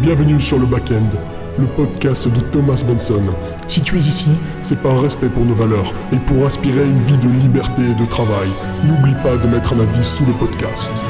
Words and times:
Bienvenue 0.00 0.40
sur 0.40 0.58
le 0.58 0.66
Backend, 0.66 1.10
le 1.58 1.66
podcast 1.66 2.28
de 2.28 2.40
Thomas 2.40 2.82
Benson. 2.86 3.22
Si 3.66 3.80
tu 3.80 3.96
es 3.96 4.00
ici, 4.00 4.30
c'est 4.60 4.82
par 4.82 5.00
respect 5.00 5.28
pour 5.28 5.44
nos 5.44 5.54
valeurs 5.54 5.94
et 6.12 6.18
pour 6.26 6.44
aspirer 6.44 6.84
une 6.84 6.98
vie 6.98 7.16
de 7.16 7.28
liberté 7.40 7.82
et 7.82 7.94
de 7.94 8.04
travail. 8.04 8.48
N'oublie 8.84 9.14
pas 9.22 9.36
de 9.36 9.46
mettre 9.46 9.72
un 9.74 9.80
avis 9.80 10.04
sous 10.04 10.26
le 10.26 10.32
podcast. 10.32 11.04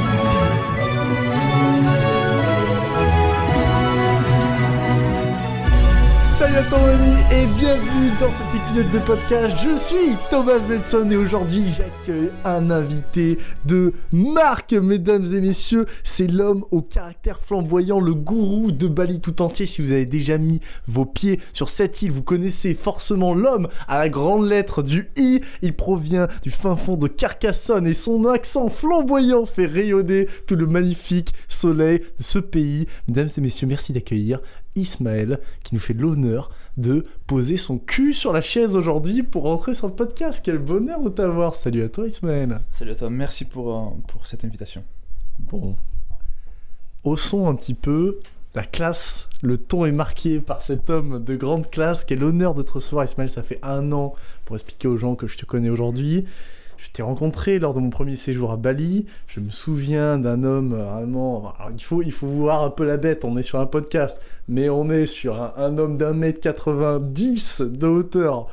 Salut 6.34 6.56
à 6.56 6.64
toi 6.64 6.80
mon 6.80 6.88
ami 6.88 7.16
et 7.32 7.46
bienvenue 7.56 8.10
dans 8.18 8.32
cet 8.32 8.48
épisode 8.52 8.90
de 8.90 8.98
podcast. 8.98 9.56
Je 9.56 9.76
suis 9.76 10.16
Thomas 10.30 10.58
Benson 10.58 11.08
et 11.08 11.16
aujourd'hui 11.16 11.62
j'accueille 11.70 12.32
un 12.44 12.72
invité 12.72 13.38
de 13.66 13.92
marque, 14.10 14.72
mesdames 14.72 15.24
et 15.26 15.40
messieurs. 15.40 15.86
C'est 16.02 16.26
l'homme 16.26 16.64
au 16.72 16.82
caractère 16.82 17.38
flamboyant, 17.38 18.00
le 18.00 18.14
gourou 18.14 18.72
de 18.72 18.88
Bali 18.88 19.20
tout 19.20 19.42
entier. 19.42 19.64
Si 19.64 19.80
vous 19.80 19.92
avez 19.92 20.06
déjà 20.06 20.36
mis 20.36 20.58
vos 20.88 21.06
pieds 21.06 21.38
sur 21.52 21.68
cette 21.68 22.02
île, 22.02 22.10
vous 22.10 22.24
connaissez 22.24 22.74
forcément 22.74 23.32
l'homme 23.32 23.68
à 23.86 24.00
la 24.00 24.08
grande 24.08 24.48
lettre 24.48 24.82
du 24.82 25.06
I. 25.16 25.40
Il 25.62 25.76
provient 25.76 26.26
du 26.42 26.50
fin 26.50 26.74
fond 26.74 26.96
de 26.96 27.06
Carcassonne 27.06 27.86
et 27.86 27.94
son 27.94 28.26
accent 28.26 28.68
flamboyant 28.70 29.46
fait 29.46 29.66
rayonner 29.66 30.26
tout 30.48 30.56
le 30.56 30.66
magnifique 30.66 31.32
soleil 31.46 32.00
de 32.00 32.24
ce 32.24 32.40
pays. 32.40 32.86
Mesdames 33.06 33.28
et 33.38 33.40
messieurs, 33.40 33.68
merci 33.68 33.92
d'accueillir 33.92 34.40
Ismaël 34.76 35.40
qui 35.62 35.74
nous 35.74 35.80
fait 35.80 35.94
l'honneur 35.94 36.50
de 36.76 37.02
poser 37.26 37.56
son 37.56 37.78
cul 37.78 38.14
sur 38.14 38.32
la 38.32 38.40
chaise 38.40 38.76
aujourd'hui 38.76 39.22
pour 39.22 39.44
rentrer 39.44 39.74
sur 39.74 39.86
le 39.86 39.94
podcast. 39.94 40.42
Quel 40.44 40.58
bonheur 40.58 41.00
de 41.02 41.08
t'avoir. 41.08 41.54
Salut 41.54 41.84
à 41.84 41.88
toi 41.88 42.06
Ismaël. 42.06 42.60
Salut 42.72 42.92
à 42.92 42.94
toi, 42.94 43.10
merci 43.10 43.44
pour, 43.44 43.76
euh, 43.76 43.90
pour 44.08 44.26
cette 44.26 44.44
invitation. 44.44 44.84
Bon. 45.38 45.76
Haussons 47.02 47.48
un 47.48 47.54
petit 47.54 47.74
peu 47.74 48.18
la 48.54 48.64
classe. 48.64 49.28
Le 49.42 49.58
ton 49.58 49.84
est 49.84 49.92
marqué 49.92 50.40
par 50.40 50.62
cet 50.62 50.88
homme 50.88 51.22
de 51.22 51.36
grande 51.36 51.70
classe. 51.70 52.04
Quel 52.04 52.22
honneur 52.24 52.54
de 52.54 52.62
te 52.62 52.72
recevoir 52.72 53.04
Ismaël. 53.04 53.28
Ça 53.28 53.42
fait 53.42 53.58
un 53.62 53.92
an 53.92 54.14
pour 54.44 54.56
expliquer 54.56 54.88
aux 54.88 54.96
gens 54.96 55.14
que 55.16 55.26
je 55.26 55.36
te 55.36 55.44
connais 55.44 55.70
aujourd'hui. 55.70 56.24
Je 56.84 56.90
t'ai 56.90 57.02
rencontré 57.02 57.58
lors 57.58 57.72
de 57.72 57.80
mon 57.80 57.88
premier 57.88 58.14
séjour 58.14 58.52
à 58.52 58.58
Bali. 58.58 59.06
Je 59.26 59.40
me 59.40 59.48
souviens 59.48 60.18
d'un 60.18 60.44
homme 60.44 60.74
euh, 60.74 60.84
vraiment. 60.84 61.54
Il, 61.72 61.82
faut, 61.82 62.02
il 62.02 62.12
voir 62.12 62.62
un 62.62 62.68
peu 62.68 62.84
la 62.84 62.98
bête. 62.98 63.24
On 63.24 63.38
est 63.38 63.42
sur 63.42 63.58
un 63.58 63.64
podcast, 63.64 64.20
mais 64.48 64.68
on 64.68 64.90
est 64.90 65.06
sur 65.06 65.42
un, 65.56 65.78
homme 65.78 65.96
d'un 65.96 66.12
mètre 66.12 66.40
90 66.40 67.62
de 67.62 67.86
hauteur. 67.86 68.48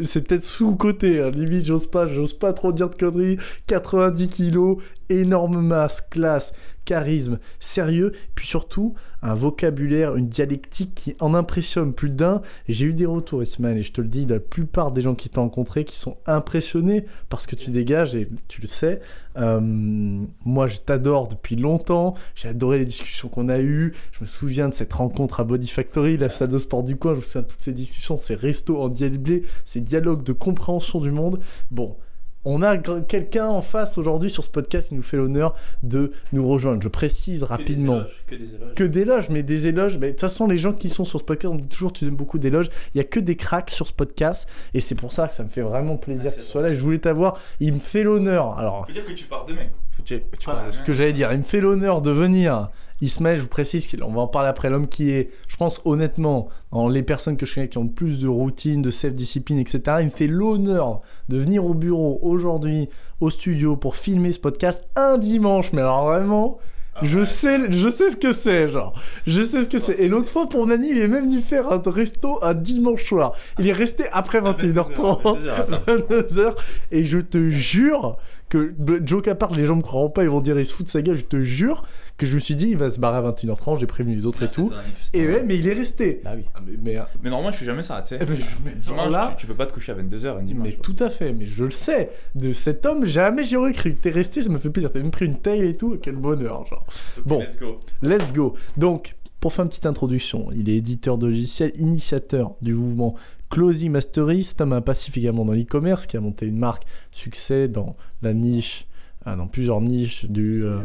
C'est 0.00 0.26
peut-être 0.26 0.42
sous-côté, 0.42 1.20
hein. 1.20 1.30
limite, 1.32 1.66
j'ose 1.66 1.86
pas, 1.86 2.06
j'ose 2.06 2.32
pas 2.32 2.54
trop 2.54 2.72
dire 2.72 2.88
de 2.88 2.94
conneries. 2.94 3.36
90 3.66 4.28
kilos, 4.28 4.78
énorme 5.10 5.60
masse, 5.60 6.00
classe, 6.00 6.54
charisme, 6.90 7.38
sérieux, 7.60 8.10
puis 8.34 8.48
surtout 8.48 8.94
un 9.22 9.34
vocabulaire, 9.34 10.16
une 10.16 10.28
dialectique 10.28 10.92
qui 10.92 11.16
en 11.20 11.34
impressionne 11.34 11.94
plus 11.94 12.10
d'un. 12.10 12.42
J'ai 12.68 12.86
eu 12.86 12.94
des 12.94 13.06
retours, 13.06 13.44
Ismaël, 13.44 13.78
et 13.78 13.84
je 13.84 13.92
te 13.92 14.00
le 14.00 14.08
dis, 14.08 14.26
la 14.26 14.40
plupart 14.40 14.90
des 14.90 15.00
gens 15.00 15.14
qui 15.14 15.28
t'ont 15.28 15.42
rencontré 15.42 15.84
qui 15.84 15.96
sont 15.96 16.16
impressionnés 16.26 17.04
par 17.28 17.40
ce 17.40 17.46
que 17.46 17.54
tu 17.54 17.70
dégages, 17.70 18.16
et 18.16 18.28
tu 18.48 18.60
le 18.60 18.66
sais. 18.66 18.98
Euh, 19.36 19.60
moi, 19.60 20.66
je 20.66 20.78
t'adore 20.78 21.28
depuis 21.28 21.54
longtemps. 21.54 22.14
J'ai 22.34 22.48
adoré 22.48 22.78
les 22.78 22.86
discussions 22.86 23.28
qu'on 23.28 23.48
a 23.48 23.60
eues. 23.60 23.92
Je 24.10 24.22
me 24.22 24.26
souviens 24.26 24.68
de 24.68 24.74
cette 24.74 24.92
rencontre 24.92 25.38
à 25.38 25.44
Body 25.44 25.68
Factory, 25.68 26.16
la 26.16 26.28
salle 26.28 26.48
de 26.48 26.58
sport 26.58 26.82
du 26.82 26.96
coin. 26.96 27.14
Je 27.14 27.18
me 27.18 27.22
souviens 27.22 27.42
de 27.42 27.46
toutes 27.46 27.60
ces 27.60 27.72
discussions, 27.72 28.16
ces 28.16 28.34
restos 28.34 28.82
en 28.82 28.88
blé, 28.88 29.42
ces 29.64 29.80
dialogues 29.80 30.24
de 30.24 30.32
compréhension 30.32 30.98
du 30.98 31.12
monde. 31.12 31.38
Bon. 31.70 31.96
On 32.46 32.62
a 32.62 32.78
quelqu'un 32.78 33.48
en 33.48 33.60
face 33.60 33.98
aujourd'hui 33.98 34.30
sur 34.30 34.42
ce 34.42 34.48
podcast 34.48 34.88
qui 34.88 34.94
nous 34.94 35.02
fait 35.02 35.18
l'honneur 35.18 35.54
de 35.82 36.10
nous 36.32 36.48
rejoindre. 36.48 36.80
Je 36.82 36.88
précise 36.88 37.42
rapidement 37.42 38.02
Que 38.26 38.34
des 38.34 38.54
éloges. 38.54 38.74
que 38.74 38.84
d'éloges, 38.84 39.28
mais 39.28 39.42
des 39.42 39.66
éloges. 39.66 39.98
Mais 39.98 40.06
de 40.06 40.12
toute 40.12 40.20
façon, 40.22 40.46
les 40.46 40.56
gens 40.56 40.72
qui 40.72 40.88
sont 40.88 41.04
sur 41.04 41.18
ce 41.20 41.24
podcast, 41.24 41.52
on 41.52 41.58
dit 41.58 41.66
toujours 41.68 41.92
tu 41.92 42.06
donnes 42.06 42.16
beaucoup 42.16 42.38
d'éloges. 42.38 42.70
Il 42.94 42.98
y 42.98 43.00
a 43.00 43.04
que 43.04 43.20
des 43.20 43.36
cracks 43.36 43.68
sur 43.70 43.86
ce 43.86 43.92
podcast, 43.92 44.48
et 44.72 44.80
c'est 44.80 44.94
pour 44.94 45.12
ça 45.12 45.28
que 45.28 45.34
ça 45.34 45.44
me 45.44 45.50
fait 45.50 45.60
vraiment 45.60 45.96
plaisir 45.98 46.24
Merci 46.24 46.38
que 46.38 46.44
tu 46.44 46.50
sois 46.50 46.62
là. 46.62 46.72
Je 46.72 46.80
voulais 46.80 46.98
t'avoir. 46.98 47.36
Il 47.60 47.74
me 47.74 47.78
fait 47.78 48.04
l'honneur. 48.04 48.58
Alors, 48.58 48.86
Faut 48.86 48.92
dire 48.92 49.04
que 49.04 49.12
tu 49.12 49.26
pars 49.26 49.44
demain. 49.44 49.66
Faut 49.90 50.02
que 50.02 50.08
tu, 50.08 50.20
tu 50.38 50.46
pars 50.46 50.64
ce 50.70 50.82
que 50.82 50.94
j'allais 50.94 51.12
dire, 51.12 51.30
il 51.32 51.38
me 51.38 51.42
fait 51.42 51.60
l'honneur 51.60 52.00
de 52.00 52.10
venir. 52.10 52.70
Ismaël, 53.00 53.36
je 53.38 53.42
vous 53.42 53.48
précise 53.48 53.86
qu'on 53.90 54.12
va 54.12 54.20
en 54.22 54.26
parler 54.26 54.48
après, 54.48 54.68
l'homme 54.70 54.88
qui 54.88 55.10
est, 55.10 55.30
je 55.48 55.56
pense 55.56 55.80
honnêtement, 55.84 56.48
dans 56.72 56.88
les 56.88 57.02
personnes 57.02 57.36
que 57.36 57.46
je 57.46 57.54
connais 57.54 57.68
qui 57.68 57.78
ont 57.78 57.88
plus 57.88 58.20
de 58.20 58.28
routine, 58.28 58.82
de 58.82 58.90
self-discipline, 58.90 59.58
etc., 59.58 59.80
il 60.00 60.06
me 60.06 60.10
fait 60.10 60.26
l'honneur 60.26 61.00
de 61.28 61.38
venir 61.38 61.64
au 61.64 61.74
bureau 61.74 62.18
aujourd'hui, 62.22 62.88
au 63.20 63.30
studio, 63.30 63.76
pour 63.76 63.96
filmer 63.96 64.32
ce 64.32 64.38
podcast 64.38 64.84
un 64.96 65.16
dimanche. 65.18 65.72
Mais 65.72 65.80
alors 65.80 66.04
vraiment, 66.04 66.58
je 67.02 67.24
sais, 67.24 67.72
je 67.72 67.88
sais 67.88 68.10
ce 68.10 68.16
que 68.16 68.32
c'est, 68.32 68.68
genre. 68.68 68.92
Je 69.26 69.40
sais 69.40 69.64
ce 69.64 69.68
que 69.68 69.78
c'est. 69.78 69.94
Et 70.00 70.08
l'autre 70.08 70.28
fois, 70.30 70.46
pour 70.46 70.66
Nani, 70.66 70.90
il 70.90 70.98
est 70.98 71.08
même 71.08 71.24
venu 71.30 71.38
faire 71.40 71.72
un 71.72 71.80
resto 71.86 72.38
un 72.42 72.52
dimanche 72.52 73.04
soir. 73.04 73.32
Il 73.58 73.66
est 73.66 73.72
resté 73.72 74.04
après 74.12 74.40
21h30. 74.40 75.38
22h 75.86 76.52
et 76.92 77.04
je 77.04 77.18
te 77.18 77.48
jure 77.50 78.18
que 78.48 78.72
b- 78.78 79.00
joke 79.06 79.28
à 79.28 79.36
part 79.36 79.52
les 79.54 79.64
gens 79.64 79.76
me 79.76 79.80
croiront 79.82 80.10
pas 80.10 80.24
ils 80.24 80.28
vont 80.28 80.40
dire 80.40 80.58
il 80.58 80.66
se 80.66 80.74
fout 80.74 80.84
de 80.84 80.90
sa 80.90 81.02
gueule 81.02 81.16
je 81.16 81.24
te 81.24 81.40
jure 81.40 81.84
que 82.20 82.26
je 82.26 82.34
me 82.34 82.40
suis 82.40 82.54
dit 82.54 82.68
il 82.70 82.76
va 82.76 82.90
se 82.90 83.00
barrer 83.00 83.18
à 83.26 83.30
21h30 83.30 83.78
j'ai 83.80 83.86
prévenu 83.86 84.14
les 84.14 84.26
autres 84.26 84.42
et 84.42 84.48
tout 84.48 84.70
et 85.14 85.26
ouais 85.26 85.42
mais 85.42 85.56
il 85.58 85.66
est 85.66 85.72
resté 85.72 86.20
Bah 86.22 86.32
oui. 86.36 86.44
Ah, 86.54 86.60
mais, 86.64 86.72
mais, 86.82 86.98
Mais 87.22 87.30
normalement, 87.30 87.50
je 87.50 87.56
fais 87.56 87.64
jamais 87.64 87.82
ça, 87.82 88.02
tu 88.02 88.10
sais. 88.10 88.18
eh 88.20 88.24
ben, 88.24 88.36
je- 88.38 88.80
Dimanche, 88.88 89.12
là 89.12 89.28
tu, 89.30 89.42
tu 89.42 89.46
peux 89.46 89.54
pas 89.54 89.66
te 89.66 89.72
coucher 89.72 89.92
à 89.92 89.94
22h 89.96 90.38
un 90.38 90.42
dimanche. 90.42 90.66
mais 90.68 90.72
tout 90.74 90.96
à 91.00 91.10
fait 91.10 91.32
mais 91.32 91.46
je 91.46 91.64
le 91.64 91.70
sais 91.70 92.10
de 92.34 92.52
cet 92.52 92.84
homme 92.86 93.04
jamais 93.04 93.42
j'y 93.44 93.56
aurais 93.56 93.72
cru 93.72 93.94
t'es 93.96 94.10
resté 94.10 94.42
ça 94.42 94.48
me 94.50 94.58
fait 94.58 94.70
plaisir 94.70 94.92
t'as 94.92 95.00
même 95.00 95.10
pris 95.10 95.26
une 95.26 95.38
taille 95.38 95.66
et 95.66 95.76
tout 95.76 95.98
quel 96.02 96.16
bonheur 96.16 96.66
genre 96.66 96.86
bon. 97.26 97.40
Let's 97.40 97.58
go. 97.58 97.78
Let's 98.02 98.32
go. 98.32 98.54
Donc, 98.76 99.16
pour 99.40 99.52
faire 99.54 99.62
une 99.64 99.70
petite 99.70 99.86
introduction, 99.86 100.48
il 100.54 100.68
est 100.68 100.76
éditeur 100.76 101.16
de 101.16 101.26
logiciels, 101.26 101.72
initiateur 101.76 102.52
du 102.60 102.74
mouvement 102.74 103.14
Closy 103.48 103.88
Mastery. 103.88 104.42
C'est 104.44 104.60
un 104.60 104.80
passif 104.82 105.16
également 105.16 105.46
dans 105.46 105.54
l'e-commerce 105.54 106.06
qui 106.06 106.18
a 106.18 106.20
monté 106.20 106.44
une 106.46 106.58
marque 106.58 106.82
succès 107.10 107.66
dans 107.66 107.96
la 108.20 108.34
niche, 108.34 108.86
euh, 109.26 109.36
dans 109.36 109.46
plusieurs 109.46 109.80
niches 109.80 110.26
du 110.26 110.62
euh, 110.62 110.80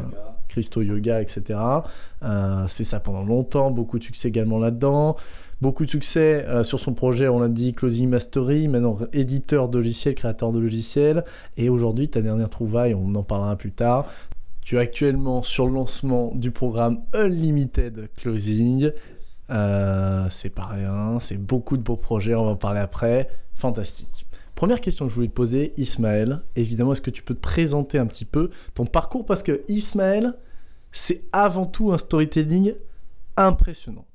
Christo 0.55 0.81
Yoga, 0.81 1.21
etc. 1.21 1.59
Euh, 2.23 2.65
fait 2.67 2.85
ça 2.85 3.01
pendant 3.01 3.23
longtemps, 3.23 3.71
beaucoup 3.71 3.99
de 3.99 4.03
succès 4.05 4.29
également 4.29 4.57
là-dedans. 4.57 5.17
Beaucoup 5.59 5.83
de 5.83 5.89
succès 5.89 6.45
euh, 6.47 6.63
sur 6.63 6.79
son 6.79 6.93
projet, 6.93 7.27
on 7.27 7.39
l'a 7.39 7.49
dit, 7.49 7.73
Closing 7.73 8.07
Mastery, 8.07 8.69
maintenant 8.69 8.97
éditeur 9.11 9.67
de 9.67 9.79
logiciels, 9.79 10.15
créateur 10.15 10.53
de 10.53 10.59
logiciels. 10.59 11.25
Et 11.57 11.67
aujourd'hui, 11.67 12.07
ta 12.07 12.21
dernière 12.21 12.49
trouvaille, 12.49 12.93
on 12.93 13.13
en 13.15 13.23
parlera 13.23 13.57
plus 13.57 13.71
tard. 13.71 14.05
Tu 14.61 14.77
es 14.77 14.79
actuellement 14.79 15.41
sur 15.41 15.67
le 15.67 15.73
lancement 15.73 16.31
du 16.33 16.51
programme 16.51 16.99
Unlimited 17.13 18.09
Closing. 18.15 18.91
Euh, 19.49 20.25
c'est 20.29 20.49
pas 20.49 20.67
rien, 20.67 21.19
c'est 21.19 21.37
beaucoup 21.37 21.75
de 21.75 21.83
beaux 21.83 21.97
projets, 21.97 22.33
on 22.33 22.45
va 22.45 22.51
en 22.51 22.55
parler 22.55 22.79
après. 22.79 23.29
Fantastique. 23.55 24.25
Première 24.55 24.79
question 24.79 25.05
que 25.05 25.11
je 25.11 25.15
voulais 25.15 25.27
te 25.27 25.33
poser, 25.33 25.73
Ismaël, 25.77 26.41
évidemment, 26.55 26.93
est-ce 26.93 27.01
que 27.01 27.11
tu 27.11 27.23
peux 27.23 27.35
te 27.35 27.41
présenter 27.41 27.99
un 27.99 28.05
petit 28.05 28.23
peu 28.23 28.49
ton 28.73 28.85
parcours? 28.85 29.25
Parce 29.25 29.43
que 29.43 29.61
Ismaël, 29.67 30.33
c'est 30.93 31.23
avant 31.33 31.65
tout 31.65 31.91
un 31.91 31.97
storytelling 31.97 32.73
impressionnant. 33.35 34.05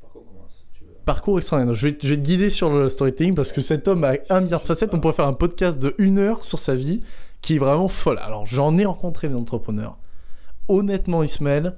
Parcours 0.00 0.24
commence. 0.24 0.66
Tu 0.72 0.84
veux? 0.84 0.94
Parcours 1.04 1.38
extraordinaire. 1.38 1.74
Je 1.74 1.88
vais, 1.88 1.98
je 2.02 2.08
vais 2.08 2.16
te 2.16 2.22
guider 2.22 2.48
sur 2.48 2.70
le 2.70 2.88
storytelling 2.88 3.34
parce 3.34 3.52
que 3.52 3.60
cet 3.60 3.86
homme 3.86 4.04
a 4.04 4.14
un 4.30 4.40
milliard 4.40 4.62
de 4.62 4.66
facettes. 4.66 4.94
On 4.94 4.98
pourrait 4.98 5.12
faire 5.12 5.28
un 5.28 5.34
podcast 5.34 5.78
de 5.78 5.94
une 5.98 6.18
heure 6.18 6.42
sur 6.42 6.58
sa 6.58 6.74
vie 6.74 7.02
qui 7.42 7.56
est 7.56 7.58
vraiment 7.58 7.88
folle. 7.88 8.18
Alors, 8.20 8.46
j'en 8.46 8.78
ai 8.78 8.86
rencontré 8.86 9.28
des 9.28 9.34
entrepreneurs. 9.34 9.98
Honnêtement, 10.68 11.22
Ismaël, 11.22 11.76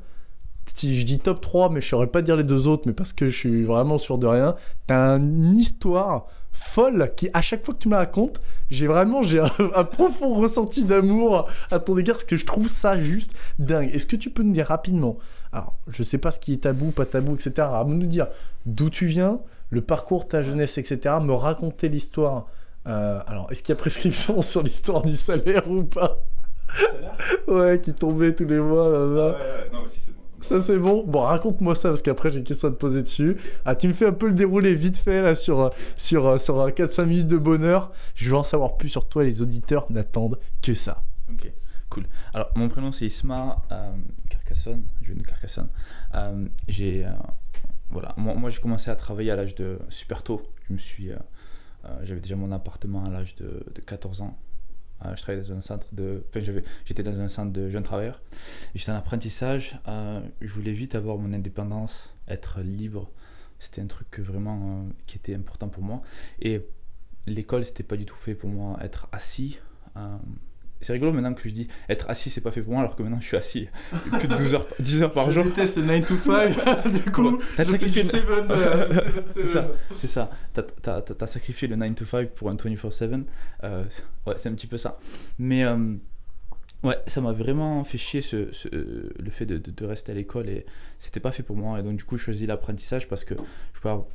si 0.67 0.95
je 0.95 1.05
dis 1.05 1.19
top 1.19 1.41
3, 1.41 1.71
mais 1.71 1.81
je 1.81 1.89
saurais 1.89 2.07
pas 2.07 2.23
dire 2.23 2.37
les 2.37 2.45
deux 2.45 2.69
autres, 2.69 2.85
mais 2.87 2.93
parce 2.93 3.13
que 3.13 3.27
je 3.27 3.37
suis 3.37 3.65
vraiment 3.65 3.99
sûr 3.99 4.19
de 4.19 4.27
rien, 4.27 4.55
t'as 4.87 5.17
une 5.17 5.53
histoire 5.53 6.27
folle 6.55 7.11
qui, 7.17 7.29
à 7.35 7.43
chaque 7.43 7.65
fois 7.65 7.75
que 7.75 7.81
tu 7.81 7.89
me 7.89 7.93
la 7.93 7.99
racontes, 7.99 8.41
j'ai 8.71 8.87
vraiment 8.87 9.23
j'ai 9.23 9.41
un, 9.41 9.51
un 9.75 9.85
profond 9.85 10.35
ressenti 10.35 10.85
d'amour 10.85 11.49
à 11.71 11.79
ton 11.79 11.99
égard 11.99 12.17
parce 12.17 12.25
que 12.25 12.37
je 12.37 12.47
trouve 12.47 12.69
ça 12.69 12.97
juste 12.97 13.35
dingue. 13.59 13.95
Est-ce 13.95 14.07
que 14.07 14.17
tu 14.17 14.31
peux 14.31 14.43
nous 14.43 14.53
dire 14.53 14.69
rapidement, 14.69 15.19
alors 15.53 15.77
je 15.89 16.03
sais 16.03 16.19
pas 16.19 16.31
ce 16.31 16.41
qui 16.41 16.55
est 16.55 16.63
tabou, 16.63 16.91
pas 16.93 17.05
tabou, 17.05 17.35
etc., 17.35 17.69
à 17.73 17.85
nous 17.87 18.07
dire 18.07 18.29
d'où 18.65 18.89
tu 18.89 19.07
viens, 19.07 19.41
le 19.71 19.83
parcours, 19.83 20.29
ta 20.29 20.43
jeunesse, 20.43 20.79
etc., 20.79 21.17
me 21.21 21.33
raconter 21.33 21.89
l'histoire. 21.89 22.47
Euh, 22.87 23.21
alors, 23.27 23.51
est-ce 23.51 23.63
qu'il 23.63 23.73
y 23.73 23.77
a 23.77 23.81
prescription 23.81 24.41
sur 24.43 24.63
l'histoire 24.63 25.03
du 25.03 25.17
salaire 25.17 25.69
ou 25.71 25.85
pas? 25.85 26.23
Ouais, 27.49 27.81
qui 27.81 27.93
tombait 27.93 28.35
tous 28.35 28.47
les 28.47 28.59
mois, 28.59 28.89
là, 28.89 28.99
là. 28.99 29.27
Ouais, 29.27 29.33
ouais, 29.33 29.71
non, 29.73 29.87
si 29.87 30.01
c'est 30.01 30.13
bon. 30.13 30.24
Ça 30.45 30.61
c'est 30.61 30.79
bon 30.79 31.05
Bon, 31.07 31.23
raconte-moi 31.23 31.75
ça 31.75 31.89
parce 31.89 32.03
qu'après 32.03 32.31
j'ai 32.31 32.39
une 32.39 32.45
question 32.45 32.69
à 32.69 32.71
te 32.71 32.77
poser 32.77 33.03
dessus. 33.03 33.39
Ah, 33.65 33.75
tu 33.75 33.89
me 33.89 33.95
fais 33.95 34.05
un 34.05 34.13
peu 34.13 34.29
le 34.29 34.35
déroulé 34.35 34.75
vite 34.75 34.99
fait 34.99 35.23
là 35.23 35.35
sur, 35.35 35.59
euh, 35.61 35.71
sur, 35.97 36.27
euh, 36.27 36.37
sur 36.37 36.61
euh, 36.61 36.69
4-5 36.69 37.07
minutes 37.07 37.27
de 37.29 37.39
bonheur. 37.39 37.93
Je 38.15 38.29
veux 38.29 38.37
en 38.37 38.43
savoir 38.43 38.77
plus 38.77 38.91
sur 38.91 39.09
toi, 39.09 39.25
les 39.25 39.41
auditeurs 39.41 39.91
n'attendent 39.91 40.39
que 40.61 40.75
ça. 40.75 41.03
Ok, 41.33 41.51
cool. 41.89 42.05
Alors, 42.35 42.51
mon 42.57 42.69
prénom 42.69 42.93
c'est 42.93 43.07
Isma 43.07 43.63
euh, 43.73 43.93
Carcassonne. 44.29 44.83
Je 45.01 45.13
viens 45.13 45.17
de 45.17 45.27
Carcassonne. 45.27 45.69
Euh, 46.15 46.47
j'ai, 46.69 47.07
euh, 47.07 47.11
voilà, 47.89 48.13
moi, 48.19 48.35
moi, 48.35 48.51
j'ai 48.51 48.61
commencé 48.61 48.91
à 48.91 48.97
travailler 48.97 49.31
à 49.31 49.37
l'âge 49.37 49.55
de 49.55 49.79
super 49.89 50.23
tôt. 50.23 50.43
Je 50.69 50.75
me 50.75 50.79
suis, 50.79 51.11
euh, 51.11 51.17
euh, 51.87 51.99
j'avais 52.03 52.21
déjà 52.21 52.37
mon 52.37 52.53
appartement 52.53 53.03
à 53.07 53.09
l'âge 53.09 53.35
de, 53.37 53.65
de 53.75 53.81
14 53.81 54.21
ans. 54.21 54.37
Euh, 55.05 55.17
je 55.17 55.23
travaillais 55.23 55.43
dans 55.47 55.55
un 55.55 55.63
centre 55.63 55.87
de. 55.93 56.25
Enfin, 56.29 56.41
j'étais 56.85 57.03
dans 57.03 57.21
un 57.21 57.29
centre 57.29 57.53
de 57.53 57.69
jeunes 57.69 57.83
travailleurs. 57.83 58.21
J'étais 58.75 58.93
en 58.93 58.97
apprentissage. 58.97 59.79
euh, 59.89 60.21
je 60.41 60.53
voulais 60.53 60.73
vite 60.73 60.95
avoir 60.95 61.19
mon 61.19 61.33
indépendance, 61.33 62.15
être 62.29 62.61
libre. 62.61 63.11
C'était 63.59 63.81
un 63.81 63.87
truc 63.87 64.19
vraiment 64.19 64.85
euh, 64.87 64.93
qui 65.07 65.17
était 65.17 65.35
important 65.35 65.69
pour 65.69 65.83
moi. 65.83 66.03
Et 66.41 66.67
l'école, 67.27 67.65
c'était 67.65 67.83
pas 67.83 67.97
du 67.97 68.05
tout 68.05 68.17
fait 68.17 68.35
pour 68.35 68.51
moi. 68.51 68.79
Être 68.83 69.09
assis. 69.13 69.59
C'est 70.85 70.93
rigolo 70.93 71.13
maintenant 71.13 71.35
que 71.35 71.49
je 71.49 71.53
dis 71.55 71.67
être 71.89 72.09
assis, 72.09 72.31
c'est 72.31 72.41
pas 72.41 72.51
fait 72.53 72.63
pour 72.63 72.73
moi, 72.75 72.83
alors 72.83 72.95
que 72.97 73.03
maintenant 73.03 73.21
je 73.21 73.27
suis 73.27 73.37
assis 73.37 73.69
plus 74.19 74.29
de 74.29 74.37
12 74.37 74.55
heures, 74.55 74.67
10 74.79 75.03
heures 75.03 75.13
par 75.13 75.27
Je 75.31 75.41
jour. 75.41 75.45
déteste 75.45 75.79
le 75.79 75.85
9 75.85 76.05
to 76.07 76.17
5. 76.17 76.93
du 77.05 77.11
coup, 77.11 77.39
T'as 77.57 77.65
fais 77.65 77.79
du 77.79 77.87
sacrifié- 77.89 78.03
7, 78.03 78.25
euh, 78.51 78.91
7, 78.93 79.05
C'est 79.35 79.47
ça. 79.47 79.69
C'est 79.97 80.07
ça. 80.07 80.31
T'as- 80.53 80.63
T'as 80.63 81.01
t'as- 81.03 81.15
t'as 81.15 81.27
sacrifié 81.27 81.67
le 81.69 81.77
9 81.77 81.95
to 81.95 82.05
5 82.05 82.31
pour 82.31 82.51
un 82.51 82.55
24-7. 82.57 83.25
Euh, 83.65 83.85
ouais, 84.27 84.35
c'est 84.37 84.49
un 84.49 84.55
petit 84.55 84.67
peu 84.67 84.77
ça. 84.77 84.99
Mais 85.39 85.65
euh, 85.65 85.95
ouais, 86.83 86.97
ça 87.07 87.21
m'a 87.21 87.33
vraiment 87.33 87.83
fait 87.85 87.99
chier 87.99 88.21
ce, 88.21 88.53
ce- 88.53 88.69
le 88.69 89.31
fait 89.31 89.47
de, 89.47 89.59
de- 89.59 89.71
de 89.71 89.85
rester 89.87 90.13
à 90.13 90.15
l'école 90.15 90.49
et 90.49 90.67
c'était 90.99 91.21
pas 91.21 91.33
fait 91.33 91.43
pour 91.43 91.57
moi. 91.57 91.81
Et 91.81 91.83
donc, 91.83 91.97
du 91.97 92.05
coup, 92.05 92.17
je 92.17 92.25
choisis 92.25 92.47
l'apprentissage 92.47 93.09
parce 93.09 93.25
que 93.25 93.35
je 93.75 93.81
pouvais 93.81 93.93
avoir- 93.93 94.07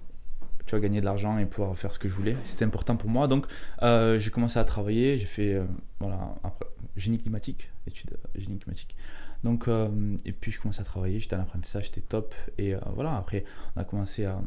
tu 0.70 0.76
vois, 0.76 0.82
gagner 0.82 1.00
de 1.00 1.06
l'argent 1.06 1.40
et 1.40 1.48
pouvoir 1.48 1.76
faire 1.76 1.92
ce 1.92 1.98
que 1.98 2.08
je 2.08 2.14
voulais. 2.14 2.38
C'était 2.44 2.64
important 2.64 2.96
pour 2.96 3.10
moi. 3.10 3.28
Donc, 3.28 3.48
euh, 3.82 4.20
j'ai 4.20 4.30
commencé 4.30 4.60
à 4.60 4.64
travailler. 4.64 5.18
J'ai 5.18 5.26
fait 5.26 5.56
euh, 5.56 5.66
voilà, 6.00 6.36
après, 6.44 6.68
génie 6.96 7.18
climatique, 7.18 7.72
études 7.88 8.12
euh, 8.12 8.40
génie 8.40 8.60
climatique. 8.60 8.96
Donc, 9.44 9.68
et 10.26 10.32
puis, 10.32 10.52
je 10.52 10.60
commençais 10.60 10.82
à 10.82 10.84
travailler. 10.84 11.20
J'étais 11.20 11.36
en 11.36 11.40
apprentissage, 11.40 11.86
c'était 11.86 12.02
top. 12.02 12.36
Et 12.60 12.74
voilà, 12.94 13.16
après, 13.16 13.46
on 13.76 13.82
a 13.82 13.84
commencé 13.84 14.26
à 14.26 14.42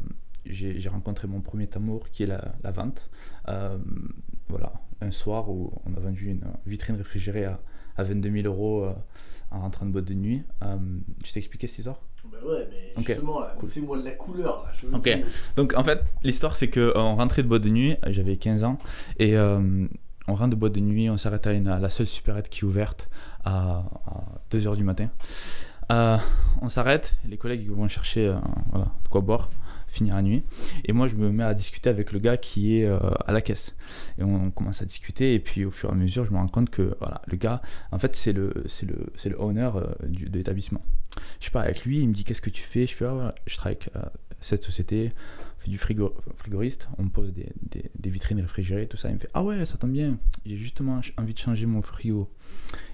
j'ai 0.45 0.87
rencontré 0.87 1.27
mon 1.27 1.41
premier 1.41 1.67
amour 1.75 2.09
qui 2.09 2.23
est 2.23 2.27
la, 2.27 2.71
vente. 2.71 3.09
Voilà, 4.47 4.71
un 5.01 5.11
soir 5.11 5.49
où 5.49 5.73
on 5.85 5.93
a 5.95 5.99
vendu 5.99 6.29
une 6.29 6.43
vitrine 6.67 6.95
réfrigérée 6.95 7.45
à, 7.45 7.59
à 7.97 8.03
22 8.03 8.31
000 8.43 8.47
euros 8.47 8.87
en 9.49 9.59
rentrant 9.61 9.87
de 9.87 9.91
boîte 9.91 10.05
de 10.05 10.13
nuit. 10.13 10.43
Je 10.61 11.33
t'ai 11.33 11.39
expliqué 11.39 11.65
cette 11.65 11.79
histoire? 11.79 11.99
Bah 12.31 12.37
ouais, 12.45 12.67
mais 12.71 12.93
justement, 13.03 13.41
cool. 13.59 13.69
fais-moi 13.69 13.97
de 13.99 14.05
la 14.05 14.11
couleur. 14.11 14.63
Là. 14.63 14.71
Je 14.79 14.87
veux 14.87 14.95
Ok. 14.95 15.03
que- 15.03 15.55
Donc 15.55 15.73
en 15.75 15.83
fait, 15.83 16.01
l'histoire 16.23 16.55
c'est 16.55 16.69
qu'on 16.69 17.15
rentrait 17.15 17.43
de 17.43 17.47
boîte 17.47 17.63
de 17.63 17.69
nuit, 17.69 17.95
j'avais 18.07 18.37
15 18.37 18.63
ans, 18.63 18.79
et 19.19 19.37
euh, 19.37 19.85
on 20.27 20.35
rentre 20.35 20.51
de 20.51 20.55
boîte 20.55 20.73
de 20.73 20.79
nuit, 20.79 21.09
on 21.09 21.17
s'arrête 21.17 21.45
à, 21.47 21.53
une- 21.53 21.67
à 21.67 21.79
la 21.79 21.89
seule 21.89 22.07
supérette 22.07 22.49
qui 22.49 22.61
est 22.61 22.63
ouverte 22.63 23.09
à, 23.43 23.83
2h 24.51 24.75
du 24.77 24.83
matin. 24.83 25.09
Euh, 25.91 26.17
on 26.61 26.69
s'arrête, 26.69 27.15
les 27.27 27.37
collègues 27.37 27.69
vont 27.69 27.87
chercher 27.89 28.27
euh, 28.27 28.35
voilà, 28.71 28.85
de 29.03 29.09
quoi 29.09 29.19
boire, 29.21 29.49
finir 29.87 30.15
la 30.15 30.21
nuit, 30.21 30.43
et 30.85 30.93
moi 30.93 31.07
je 31.07 31.15
me 31.17 31.29
mets 31.29 31.43
à 31.43 31.53
discuter 31.53 31.89
avec 31.89 32.13
le 32.13 32.19
gars 32.19 32.37
qui 32.37 32.79
est 32.79 32.85
euh, 32.85 32.97
à 33.27 33.33
la 33.33 33.41
caisse. 33.41 33.75
Et 34.17 34.23
on, 34.23 34.49
commence 34.49 34.81
à 34.81 34.85
discuter, 34.85 35.33
et 35.35 35.39
puis 35.39 35.65
au 35.65 35.71
fur 35.71 35.89
et 35.89 35.91
à 35.91 35.95
mesure, 35.95 36.25
je 36.25 36.31
me 36.31 36.37
rends 36.37 36.47
compte 36.47 36.69
que 36.69 36.95
voilà, 36.99 37.21
le 37.27 37.35
gars, 37.35 37.61
en 37.91 37.99
fait, 37.99 38.15
c'est 38.15 38.31
le, 38.33 38.53
c'est 38.67 38.85
le, 38.85 39.07
c'est 39.17 39.27
le 39.29 39.39
owner 39.41 39.69
euh, 39.75 40.07
du, 40.07 40.29
de 40.29 40.37
l'établissement. 40.37 40.81
Je 41.39 41.45
sais 41.45 41.51
pas, 41.51 41.61
avec 41.61 41.83
lui, 41.85 41.99
il 41.99 42.07
me 42.09 42.13
dit 42.13 42.23
qu'est-ce 42.23 42.41
que 42.41 42.49
tu 42.49 42.63
fais? 42.63 42.87
Je 42.87 42.95
fais, 42.95 43.05
ah, 43.05 43.13
voilà, 43.13 43.35
je 43.45 43.55
travaille 43.55 43.77
avec 43.81 43.95
euh, 43.95 44.01
cette 44.41 44.63
société, 44.63 45.11
on 45.57 45.61
fait 45.63 45.69
du 45.71 45.77
frigo, 45.77 46.13
frigoriste, 46.35 46.89
on 46.97 47.03
me 47.03 47.09
pose 47.09 47.31
des, 47.31 47.49
des, 47.61 47.89
des 47.97 48.09
vitrines 48.09 48.41
réfrigérées, 48.41 48.87
tout 48.87 48.97
ça. 48.97 49.09
Il 49.09 49.15
me 49.15 49.19
fait 49.19 49.29
Ah 49.33 49.43
ouais, 49.43 49.65
ça 49.65 49.77
tombe 49.77 49.91
bien, 49.91 50.17
j'ai 50.45 50.57
justement 50.57 50.99
envie 51.17 51.33
de 51.33 51.39
changer 51.39 51.65
mon 51.65 51.81
frigo. 51.81 52.29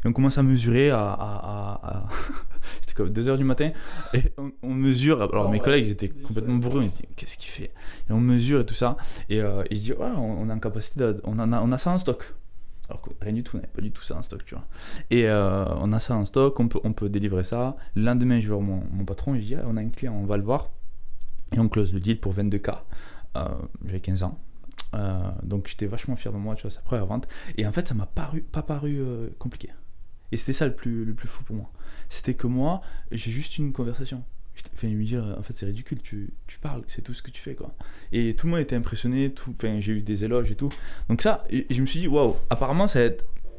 Et 0.03 0.07
on 0.07 0.13
commence 0.13 0.37
à 0.37 0.43
mesurer 0.43 0.89
à. 0.91 0.99
à- 0.99 1.13
à- 1.13 1.97
à- 1.97 2.09
C'était 2.81 2.93
comme 2.93 3.09
2h 3.09 3.37
du 3.37 3.43
matin, 3.45 3.71
et 4.13 4.21
on, 4.37 4.51
on 4.61 4.73
mesure. 4.73 5.21
Alors 5.21 5.49
mes 5.49 5.57
ouais. 5.57 5.63
collègues 5.63 5.87
ils 5.87 5.91
étaient 5.91 6.09
complètement 6.09 6.55
bourrés, 6.55 6.85
ils 6.85 6.91
se 6.91 6.97
disent 6.97 7.05
Qu'est-ce 7.15 7.37
qu'il 7.37 7.49
fait? 7.49 7.71
Et 8.09 8.11
on 8.11 8.19
mesure 8.19 8.59
et 8.61 8.65
tout 8.65 8.73
ça, 8.75 8.97
et, 9.29 9.41
euh, 9.41 9.63
et 9.71 9.75
je 9.75 9.81
dis 9.81 9.93
Ouais, 9.93 10.05
on, 10.15 10.41
on 10.41 10.49
est 10.49 10.53
en 10.53 10.59
capacité, 10.59 10.99
de- 10.99 11.21
on, 11.23 11.39
en 11.39 11.51
a, 11.53 11.61
on 11.61 11.71
a 11.71 11.77
ça 11.77 11.91
en 11.91 11.97
stock. 11.99 12.33
Alors 12.89 13.01
que 13.01 13.11
rien 13.21 13.33
du 13.33 13.43
tout, 13.43 13.55
on 13.55 13.59
n'avait 13.59 13.71
pas 13.71 13.81
du 13.81 13.91
tout 13.91 14.01
ça 14.03 14.17
en 14.17 14.23
stock, 14.23 14.43
tu 14.45 14.55
vois. 14.55 14.65
Et 15.11 15.27
euh, 15.27 15.65
on 15.75 15.93
a 15.93 15.99
ça 15.99 16.15
en 16.15 16.25
stock, 16.25 16.59
on 16.59 16.67
peut, 16.67 16.79
on 16.83 16.93
peut 16.93 17.09
délivrer 17.09 17.43
ça. 17.43 17.75
Le 17.95 18.03
lendemain, 18.03 18.39
je 18.39 18.47
vais 18.47 18.53
voir 18.53 18.61
mon, 18.61 18.83
mon 18.91 19.05
patron, 19.05 19.35
je 19.35 19.41
dis 19.41 19.55
Ah, 19.55 19.63
On 19.67 19.77
a 19.77 19.81
un 19.81 19.89
client, 19.89 20.13
on 20.13 20.25
va 20.25 20.37
le 20.37 20.43
voir. 20.43 20.71
Et 21.53 21.59
on 21.59 21.69
close 21.69 21.93
le 21.93 21.99
deal 21.99 22.19
pour 22.19 22.33
22K. 22.33 22.77
Euh, 23.37 23.45
J'avais 23.85 23.99
15 23.99 24.23
ans. 24.23 24.39
Euh, 24.95 25.19
donc 25.43 25.67
j'étais 25.67 25.85
vachement 25.85 26.15
fier 26.15 26.33
de 26.33 26.37
moi, 26.37 26.55
tu 26.55 26.63
vois, 26.63 26.75
la 26.75 26.81
première 26.81 27.05
vente. 27.05 27.27
Et 27.57 27.67
en 27.67 27.71
fait, 27.71 27.87
ça 27.87 27.93
m'a 27.93 28.07
paru, 28.07 28.41
pas 28.41 28.63
paru 28.63 29.03
compliqué. 29.37 29.69
Et 30.31 30.37
c'était 30.37 30.53
ça 30.53 30.65
le 30.65 30.75
plus, 30.75 31.05
le 31.05 31.13
plus 31.13 31.27
fou 31.27 31.43
pour 31.43 31.55
moi. 31.55 31.71
C'était 32.07 32.33
que 32.33 32.47
moi, 32.47 32.81
j'ai 33.11 33.31
juste 33.31 33.57
une 33.57 33.71
conversation. 33.71 34.23
Enfin, 34.73 34.87
lui 34.87 35.05
dire, 35.05 35.35
en 35.37 35.43
fait, 35.43 35.53
c'est 35.53 35.65
ridicule, 35.65 35.99
tu, 36.01 36.33
tu 36.47 36.59
parles, 36.59 36.83
c'est 36.87 37.01
tout 37.01 37.13
ce 37.13 37.21
que 37.21 37.31
tu 37.31 37.41
fais, 37.41 37.55
quoi. 37.55 37.73
Et 38.11 38.33
tout 38.33 38.47
le 38.47 38.51
monde 38.51 38.61
était 38.61 38.75
impressionné, 38.75 39.31
tout, 39.31 39.53
enfin, 39.57 39.79
j'ai 39.79 39.93
eu 39.93 40.01
des 40.01 40.23
éloges 40.23 40.51
et 40.51 40.55
tout. 40.55 40.69
Donc 41.09 41.21
ça, 41.21 41.43
je 41.51 41.81
me 41.81 41.85
suis 41.85 41.99
dit, 41.99 42.07
waouh, 42.07 42.35
apparemment, 42.49 42.87
ça, 42.87 43.01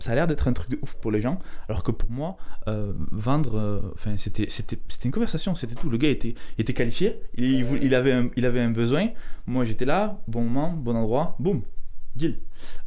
ça 0.00 0.12
a 0.12 0.14
l'air 0.14 0.26
d'être 0.26 0.48
un 0.48 0.52
truc 0.52 0.70
de 0.70 0.78
ouf 0.82 0.94
pour 0.94 1.10
les 1.10 1.20
gens, 1.20 1.38
alors 1.68 1.82
que 1.82 1.90
pour 1.90 2.10
moi, 2.10 2.36
euh, 2.68 2.92
vendre, 3.10 3.56
euh, 3.58 3.80
enfin, 3.94 4.16
c'était, 4.16 4.46
c'était, 4.48 4.78
c'était 4.88 5.06
une 5.06 5.12
conversation, 5.12 5.54
c'était 5.54 5.74
tout. 5.74 5.90
Le 5.90 5.98
gars 5.98 6.08
était, 6.08 6.34
était 6.58 6.72
qualifié, 6.72 7.20
il, 7.34 7.66
il 7.82 7.94
avait 7.94 8.12
un, 8.12 8.30
il 8.36 8.46
avait 8.46 8.60
un 8.60 8.70
besoin. 8.70 9.08
Moi, 9.46 9.64
j'étais 9.64 9.84
là, 9.84 10.20
bon 10.26 10.42
moment, 10.42 10.72
bon 10.72 10.96
endroit, 10.96 11.36
boum, 11.38 11.62
deal. 12.16 12.38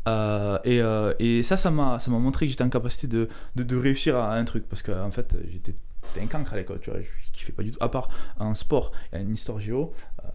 Euh, 0.08 0.58
et, 0.66 0.82
et 1.20 1.44
ça, 1.44 1.58
ça 1.58 1.72
m'a, 1.72 2.00
ça 2.00 2.12
m'a 2.12 2.20
montré 2.20 2.46
que 2.46 2.52
j'étais 2.52 2.64
en 2.64 2.70
capacité 2.70 3.08
de, 3.08 3.30
de, 3.56 3.76
réussir 3.78 4.18
à 4.18 4.36
un 4.36 4.44
truc, 4.44 4.68
parce 4.68 4.82
qu'en 4.82 5.12
fait, 5.12 5.36
j'étais, 5.52 5.76
c'était 6.04 6.22
un 6.22 6.28
cancre 6.28 6.54
à 6.54 6.58
l'école, 6.58 6.80
tu 6.82 6.90
vois, 6.90 7.00
je 7.34 7.40
kiffais 7.40 7.52
pas 7.52 7.64
du 7.64 7.72
tout. 7.72 7.84
À 7.84 7.90
part 7.90 8.10
en 8.40 8.56
sport, 8.56 8.92
a 9.12 9.20
une 9.20 9.34
histoire 9.34 9.60
géo, 9.60 9.94
euh, 10.24 10.28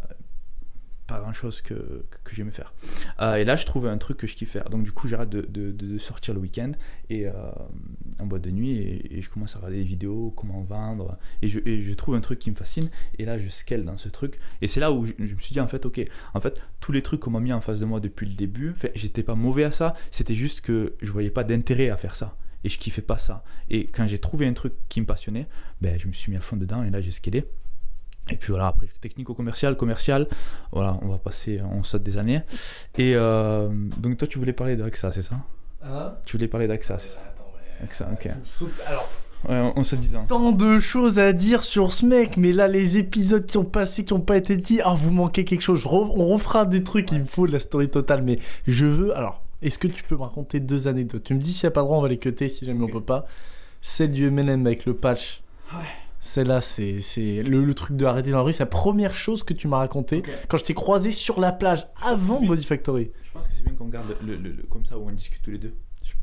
pas 1.07 1.21
grand 1.21 1.33
chose 1.33 1.63
que, 1.63 2.05
que 2.23 2.35
j'aimais 2.35 2.51
faire. 2.53 2.75
Euh, 3.23 3.37
et 3.37 3.45
là, 3.45 3.57
je 3.57 3.65
trouvais 3.65 3.89
un 3.89 3.97
truc 3.97 4.19
que 4.19 4.27
je 4.27 4.37
kiffe 4.37 4.51
faire. 4.51 4.69
Donc, 4.69 4.85
du 4.85 4.93
coup, 4.93 5.09
j'arrête 5.09 5.31
de, 5.31 5.41
de, 5.43 5.99
sortir 5.99 6.35
le 6.35 6.41
week-end 6.41 6.73
et 7.09 7.27
euh, 7.27 7.33
en 8.21 8.27
boîte 8.27 8.43
de 8.43 8.51
nuit 8.51 8.77
et, 8.77 9.19
et 9.19 9.23
je 9.23 9.31
commence 9.31 9.57
à 9.57 9.59
regarder 9.59 9.79
des 9.79 9.85
vidéos, 9.85 10.33
comment 10.37 10.63
vendre. 10.63 11.19
Et 11.41 11.49
je, 11.49 11.61
et 11.65 11.81
je 11.81 11.95
trouve 11.95 12.15
un 12.15 12.21
truc 12.21 12.39
qui 12.39 12.51
me 12.51 12.57
fascine. 12.57 12.89
Et 13.19 13.25
là, 13.25 13.39
je 13.39 13.49
scale 13.49 13.85
dans 13.85 13.97
ce 13.97 14.11
truc. 14.11 14.39
Et 14.61 14.69
c'est 14.69 14.81
là 14.81 14.93
où 14.93 15.07
je, 15.07 15.13
je 15.19 15.35
me 15.35 15.41
suis 15.41 15.55
dit, 15.55 15.61
en 15.61 15.69
fait, 15.69 15.87
ok, 15.87 16.01
en 16.35 16.41
fait, 16.41 16.61
tous 16.81 16.93
les 16.93 17.03
trucs 17.03 17.21
qu'on 17.21 17.31
m'a 17.31 17.41
mis 17.41 17.55
en 17.55 17.63
face 17.63 17.81
de 17.81 17.87
moi 17.87 18.01
depuis 18.01 18.27
le 18.27 18.35
début, 18.35 18.75
fait, 18.77 18.93
j'étais 18.95 19.23
pas 19.23 19.35
mauvais 19.35 19.65
à 19.65 19.73
ça. 19.73 19.95
C'était 20.11 20.35
juste 20.35 20.61
que 20.61 20.95
je 21.01 21.11
voyais 21.11 21.31
pas 21.31 21.43
d'intérêt 21.43 21.89
à 21.89 21.97
faire 21.97 22.15
ça. 22.15 22.37
Et 22.65 22.69
je 22.69 22.79
kiffais 22.79 23.03
pas 23.03 23.19
ça. 23.19 23.45
Et 23.71 23.87
quand 23.87 24.07
j'ai 24.07 24.19
trouvé 24.19 24.47
un 24.47 24.53
truc 24.53 24.75
qui 24.89 25.01
me 25.01 25.07
passionnait, 25.07 25.47
ben, 25.81 25.99
je 25.99 26.07
me 26.09 26.13
suis 26.13 26.31
mis 26.33 26.39
à 26.39 26.41
fond 26.41 26.57
dedans 26.57 26.83
et 26.83 26.91
là, 26.91 27.01
j'ai 27.01 27.13
scalé. 27.13 27.45
Et 28.31 28.37
puis 28.37 28.51
voilà, 28.51 28.67
après 28.67 28.89
technico-commercial, 29.01 29.77
commercial, 29.77 30.27
voilà, 30.73 30.99
on 31.03 31.09
va 31.09 31.19
passer, 31.19 31.61
on 31.63 31.83
saute 31.83 32.03
des 32.03 32.19
années. 32.19 32.41
Et 32.99 33.15
euh, 33.17 33.69
donc 33.99 34.19
toi, 34.19 34.29
tu 34.29 34.39
voulais 34.39 34.53
parler 34.53 34.77
d'AXA, 34.77 35.13
c'est 35.13 35.23
ça? 35.23 35.37
Hein? 35.83 36.15
Tu 36.27 36.37
voulais 36.37 36.49
parler 36.49 36.67
d'AXA, 36.69 36.99
c'est 36.99 37.09
ça? 37.09 37.21
Attends. 37.27 37.45
AXA, 37.85 38.09
ok. 38.13 38.29
Alors, 38.87 39.09
Ouais, 39.49 39.73
on, 39.77 39.85
se 39.85 39.95
disant. 39.95 40.25
tant 40.27 40.51
de 40.51 40.81
choses 40.81 41.21
à 41.21 41.33
dire 41.33 41.63
sur 41.63 41.93
ce 41.93 42.05
mec, 42.05 42.37
mais 42.37 42.51
là, 42.53 42.67
les 42.67 42.99
épisodes 42.99 43.47
qui 43.47 43.57
ont 43.57 43.65
passé, 43.65 44.05
qui 44.05 44.13
n'ont 44.13 44.21
pas 44.21 44.37
été 44.37 44.57
dit, 44.57 44.81
ah, 44.83 44.95
vous 44.99 45.13
manquez 45.13 45.45
quelque 45.45 45.61
chose. 45.63 45.81
Je 45.81 45.87
re- 45.87 46.13
on 46.17 46.27
refera 46.27 46.67
des 46.67 46.83
trucs, 46.83 47.13
il 47.13 47.21
me 47.21 47.25
faut 47.25 47.47
de 47.47 47.53
la 47.53 47.61
story 47.61 47.89
totale, 47.89 48.23
mais 48.23 48.41
je 48.67 48.85
veux. 48.85 49.17
Alors, 49.17 49.45
est-ce 49.63 49.79
que 49.79 49.89
tu 49.89 50.03
peux 50.05 50.17
me 50.17 50.23
raconter 50.23 50.61
deux 50.61 50.89
anecdotes? 50.89 51.23
Tu 51.25 51.35
me 51.35 51.41
dis 51.41 51.53
s'il 51.53 51.67
n'y 51.67 51.69
a 51.69 51.71
pas 51.73 51.81
de 51.83 51.87
droit, 51.87 51.99
on 51.99 52.03
va 52.03 52.09
les 52.09 52.19
cuter, 52.19 52.49
si 52.49 52.65
jamais 52.65 52.83
Ok. 52.85 52.91
on 52.91 52.93
peut 52.99 53.05
pas. 53.05 53.27
Celle 53.81 54.13
du 54.13 54.31
MLM 54.31 54.67
avec 54.67 54.87
le 54.87 54.95
patch. 54.95 55.43
Ouais. 55.73 55.85
Celle-là, 56.21 56.61
c'est 56.61 57.01
c'est 57.01 57.43
le, 57.45 57.65
le 57.65 57.75
truc 57.75 57.97
de 57.97 58.05
arrêter 58.05 58.31
dans 58.33 58.39
la 58.39 58.43
rue. 58.43 58.53
C'est 58.53 58.65
la 58.65 58.67
première 58.67 59.15
chose 59.15 59.45
que 59.45 59.55
tu 59.55 59.69
m'as 59.69 59.77
raconté 59.79 60.23
quand 60.49 60.57
je 60.57 60.65
t'ai 60.65 60.75
croisé 60.75 61.13
sur 61.13 61.39
la 61.39 61.53
plage 61.53 61.87
avant 62.03 62.41
Body 62.43 62.65
Factory. 62.65 63.11
Je 63.23 63.31
pense 63.31 63.47
que 63.47 63.55
c'est 63.55 63.63
bien 63.63 63.75
qu'on 63.75 63.87
garde 63.87 64.07
le, 64.27 64.35
le- 64.35 64.51
le- 64.51 64.63
comme 64.65 64.85
ça 64.85 64.99
où 64.99 65.09
on 65.09 65.13
discute 65.13 65.43
tous 65.43 65.53
les 65.53 65.59
deux. 65.59 65.75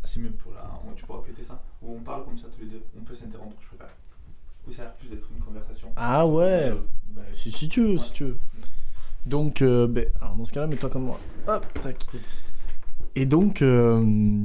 C'est 0.04 0.20
mieux 0.20 0.32
pour 0.32 0.52
la. 0.54 0.70
on- 0.86 0.94
Tu 0.94 1.06
pourras 1.06 1.22
cuter 1.22 1.44
ça 1.44 1.62
Où 1.82 1.96
on 1.96 2.00
parle 2.02 2.26
comme 2.26 2.38
ça 2.38 2.48
tous 2.54 2.62
les 2.62 2.68
deux. 2.72 2.82
On 3.00 3.04
peut 3.04 3.14
s'interrompre, 3.14 3.56
je 3.62 3.68
préfère. 3.68 3.88
Où 4.68 4.72
ça 4.72 4.82
a 4.82 4.86
l'air 4.86 4.94
plus 4.96 5.08
d'être 5.10 5.28
une 5.34 5.42
conversation. 5.44 5.88
Ah 5.96 6.28
ouais 6.28 6.74
Bah, 7.12 7.22
si, 7.32 7.52
si 7.52 7.70
tu 7.70 7.82
veux, 7.82 7.98
si 7.98 8.12
tu 8.12 8.24
veux. 8.26 8.38
Donc, 9.26 9.62
euh, 9.62 9.88
ben, 9.88 10.08
alors 10.22 10.36
dans 10.36 10.44
ce 10.46 10.52
cas-là, 10.52 10.68
mets-toi 10.68 10.90
comme 10.90 11.04
moi. 11.06 11.20
Hop, 11.48 11.66
tac. 11.82 12.06
Et 13.16 13.26
donc, 13.26 13.62
euh, 13.62 14.44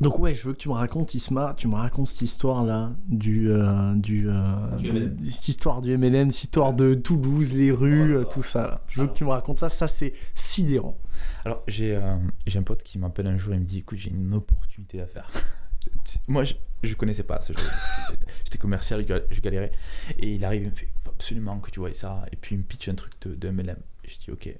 donc 0.00 0.18
ouais, 0.18 0.34
je 0.34 0.46
veux 0.46 0.52
que 0.52 0.58
tu 0.58 0.68
me 0.68 0.74
racontes, 0.74 1.14
Isma, 1.14 1.54
tu 1.56 1.68
me 1.68 1.74
racontes 1.74 2.06
cette 2.06 2.22
histoire-là 2.22 2.92
du, 3.08 3.50
euh, 3.50 3.94
du, 3.94 4.28
euh, 4.28 4.76
Du 4.76 4.88
de- 4.90 4.92
MLM. 4.98 5.24
cette 5.30 5.48
histoire 5.48 5.80
du 5.80 5.96
MLM, 5.96 6.30
cette 6.30 6.44
histoire 6.44 6.74
de 6.74 6.94
Toulouse, 6.94 7.54
les 7.54 7.70
rues, 7.72 8.02
Oh 8.04 8.08
là 8.08 8.14
euh, 8.14 8.18
là. 8.20 8.24
tout 8.26 8.42
ça. 8.42 8.62
Là. 8.66 8.84
Je 8.88 8.96
veux 8.96 9.02
Alors. 9.02 9.12
que 9.14 9.18
tu 9.18 9.24
me 9.24 9.30
racontes 9.30 9.58
ça. 9.58 9.68
Ça, 9.68 9.88
c'est 9.88 10.12
sidérant. 10.34 10.96
Alors, 11.44 11.62
j'ai 11.68 11.96
euh, 11.96 12.16
j'ai 12.46 12.58
un 12.58 12.62
pote 12.62 12.82
qui 12.82 12.98
m'appelle 12.98 13.26
un 13.26 13.36
jour 13.36 13.52
et 13.54 13.58
me 13.58 13.64
dit 13.64 13.78
Écoute, 13.80 13.98
j'ai 13.98 14.10
une 14.10 14.32
opportunité 14.34 15.00
à 15.00 15.06
faire. 15.06 15.30
Moi, 16.28 16.44
je, 16.44 16.54
je 16.82 16.94
connaissais 16.94 17.22
pas 17.24 17.40
ce 17.40 17.52
jeu. 17.52 17.66
J'étais 18.44 18.58
commercial, 18.58 19.00
je 19.02 19.06
gal- 19.06 19.26
je 19.30 19.40
galérais. 19.40 19.72
Et 20.18 20.34
il 20.34 20.44
arrive, 20.44 20.62
il 20.64 20.70
me 20.70 20.74
fait 20.74 20.88
Faut 21.02 21.10
absolument 21.10 21.58
que 21.58 21.70
tu 21.70 21.80
vois 21.80 21.92
ça. 21.92 22.24
Et 22.32 22.36
puis, 22.36 22.54
il 22.54 22.58
me 22.58 22.64
pitch 22.64 22.88
un 22.88 22.94
truc 22.94 23.12
de, 23.22 23.34
de 23.34 23.50
MLM. 23.50 23.76
Je 24.06 24.16
dis 24.18 24.30
Ok. 24.30 24.54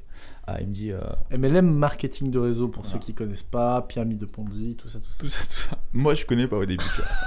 Ah, 0.46 0.60
il 0.60 0.68
me 0.68 0.72
dit 0.72 0.92
euh, 0.92 1.00
MLM, 1.30 1.72
marketing 1.74 2.30
de 2.30 2.38
réseau, 2.38 2.68
pour 2.68 2.82
Voilà. 2.82 2.92
ceux 2.94 2.98
qui 3.04 3.14
connaissent 3.14 3.42
pas, 3.42 3.82
pyramide 3.82 4.18
de 4.18 4.26
Ponzi, 4.26 4.76
tout 4.76 4.88
ça, 4.88 4.98
tout 5.00 5.10
ça. 5.10 5.20
tout 5.20 5.28
ça, 5.28 5.40
tout 5.42 5.50
ça. 5.70 5.78
Moi, 5.92 6.14
je 6.14 6.24
connais 6.26 6.46
pas 6.46 6.56
au 6.56 6.66
début. 6.66 6.84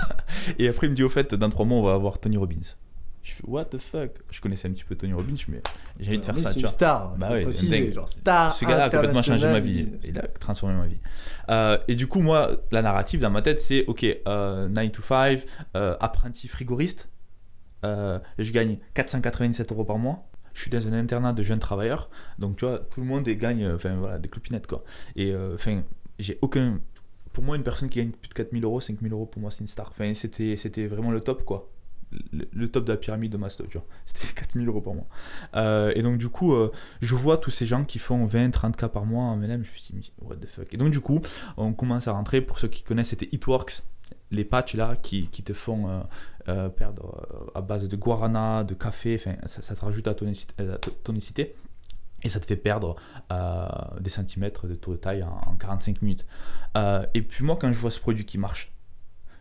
et 0.59 0.67
après, 0.67 0.87
il 0.87 0.91
me 0.91 0.95
dit 0.95 1.03
Au 1.03 1.09
fait, 1.09 1.33
dans 1.33 1.49
trois 1.49 1.65
mois, 1.65 1.79
on 1.79 1.83
va 1.83 1.93
avoir 1.93 2.19
Tony 2.19 2.37
Robbins. 2.37 2.55
Je 3.23 3.33
fais 3.33 3.43
what 3.45 3.65
the 3.65 3.77
fuck? 3.77 4.11
Je 4.31 4.39
connaissais 4.39 4.69
un 4.69 4.71
petit 4.71 4.85
peu 4.85 4.95
Tony 4.95 5.11
Robbins, 5.11 5.33
mais 5.49 5.61
j'ai 5.99 6.11
envie 6.11 6.19
de 6.19 6.23
faire 6.25 6.39
ça, 6.39 6.43
c'est 6.47 6.53
tu 6.53 6.59
une 6.59 6.61
vois. 6.61 6.69
star. 6.69 7.15
Bah 7.17 7.31
ouais, 7.31 7.43
préciser, 7.43 7.91
genre 7.91 8.07
star. 8.07 8.53
Ce 8.53 8.63
gars-là 8.63 8.85
a 8.85 8.89
complètement 8.89 9.21
changé 9.21 9.47
ma 9.47 9.59
vie. 9.59 9.89
Il 10.05 10.17
a 10.17 10.21
transformé 10.27 10.75
ma 10.77 10.87
vie. 10.87 10.99
Euh, 11.49 11.77
et 11.89 11.95
du 11.95 12.07
coup, 12.07 12.21
moi, 12.21 12.51
la 12.71 12.81
narrative 12.81 13.19
dans 13.19 13.29
ma 13.29 13.41
tête, 13.41 13.59
c'est 13.59 13.85
ok, 13.87 14.05
euh, 14.29 14.69
9 14.69 14.91
to 14.93 15.01
5, 15.01 15.43
euh, 15.75 15.97
apprenti 15.99 16.47
frigoriste. 16.47 17.09
Euh, 17.83 18.17
je 18.39 18.51
gagne 18.53 18.77
497 18.93 19.73
euros 19.73 19.83
par 19.83 19.97
mois. 19.97 20.25
Je 20.57 20.63
suis 20.63 20.71
dans 20.71 20.87
un 20.87 20.93
internat 20.93 21.33
de 21.33 21.43
jeunes 21.43 21.59
travailleurs. 21.59 22.09
Donc, 22.39 22.57
tu 22.57 22.65
vois, 22.65 22.79
tout 22.79 22.99
le 22.99 23.05
monde 23.05 23.23
gagne 23.25 23.63
euh, 23.63 23.75
enfin, 23.75 23.95
voilà, 23.95 24.17
des 24.17 24.27
clopinettes, 24.27 24.65
quoi. 24.65 24.83
Et 25.15 25.31
euh, 25.31 25.53
enfin, 25.53 25.83
j'ai 26.17 26.39
aucun. 26.41 26.79
Pour 27.31 27.43
moi, 27.43 27.57
une 27.57 27.61
personne 27.61 27.89
qui 27.89 27.99
gagne 27.99 28.09
plus 28.09 28.27
de 28.27 28.33
4000 28.33 28.63
euros, 28.63 28.81
5000 28.81 29.13
euros, 29.13 29.27
pour 29.27 29.39
moi, 29.39 29.51
c'est 29.51 29.59
une 29.59 29.67
star. 29.67 29.89
Enfin, 29.91 30.15
c'était, 30.15 30.57
c'était 30.57 30.87
vraiment 30.87 31.11
le 31.11 31.21
top, 31.21 31.45
quoi. 31.45 31.69
Le, 32.31 32.67
top 32.69 32.85
de 32.85 32.93
la 32.93 32.97
pyramide 32.97 33.31
de 33.31 33.37
Maslow, 33.37 33.67
tu 33.67 33.77
vois. 33.77 33.85
C'était 34.07 34.33
4000 34.33 34.67
euros 34.67 34.81
par 34.81 34.95
mois. 34.95 35.07
Euh, 35.55 35.91
et 35.93 36.01
donc, 36.01 36.17
du 36.17 36.29
coup, 36.29 36.55
je 37.01 37.15
vois 37.15 37.37
tous 37.37 37.51
ces 37.51 37.67
gens 37.67 37.83
qui 37.83 37.99
font 37.99 38.25
20, 38.25 38.49
30 38.49 38.77
k 38.77 38.87
par 38.87 39.05
mois 39.05 39.25
en 39.25 39.35
MLM, 39.35 39.63
je 39.63 39.69
me 39.69 39.75
suis 39.75 39.93
dit, 39.93 40.11
what 40.21 40.37
the 40.37 40.47
fuck. 40.47 40.73
Et 40.73 40.77
donc, 40.77 40.91
du 40.91 41.01
coup, 41.01 41.19
on 41.57 41.73
commence 41.73 42.07
à 42.07 42.13
rentrer. 42.13 42.41
Pour 42.41 42.57
ceux 42.57 42.69
qui 42.69 42.81
connaissent, 42.81 43.09
c'était 43.09 43.29
Hitworks, 43.31 43.83
les 44.31 44.45
patchs 44.45 44.73
là 44.73 44.95
qui, 44.95 45.27
qui 45.27 45.43
te 45.43 45.53
font 45.53 46.03
euh, 46.49 46.69
perdre 46.69 47.25
euh, 47.33 47.51
à 47.55 47.61
base 47.61 47.87
de 47.87 47.95
guarana, 47.95 48.63
de 48.63 48.73
café, 48.73 49.17
ça, 49.17 49.61
ça 49.61 49.75
te 49.75 49.81
rajoute 49.85 50.07
à 50.07 50.11
la 50.11 50.15
tonicité, 50.15 50.53
tonicité. 51.03 51.55
Et 52.23 52.29
ça 52.29 52.39
te 52.39 52.47
fait 52.47 52.55
perdre 52.55 52.95
euh, 53.31 53.67
des 53.99 54.09
centimètres 54.09 54.67
de 54.67 54.73
taux 54.75 54.93
de 54.93 54.97
taille 54.97 55.21
en, 55.23 55.39
en 55.51 55.55
45 55.55 56.01
minutes. 56.01 56.25
Euh, 56.75 57.05
et 57.13 57.21
puis 57.21 57.43
moi, 57.45 57.57
quand 57.61 57.71
je 57.71 57.77
vois 57.77 57.91
ce 57.91 57.99
produit 57.99 58.25
qui 58.25 58.37
marche, 58.39 58.71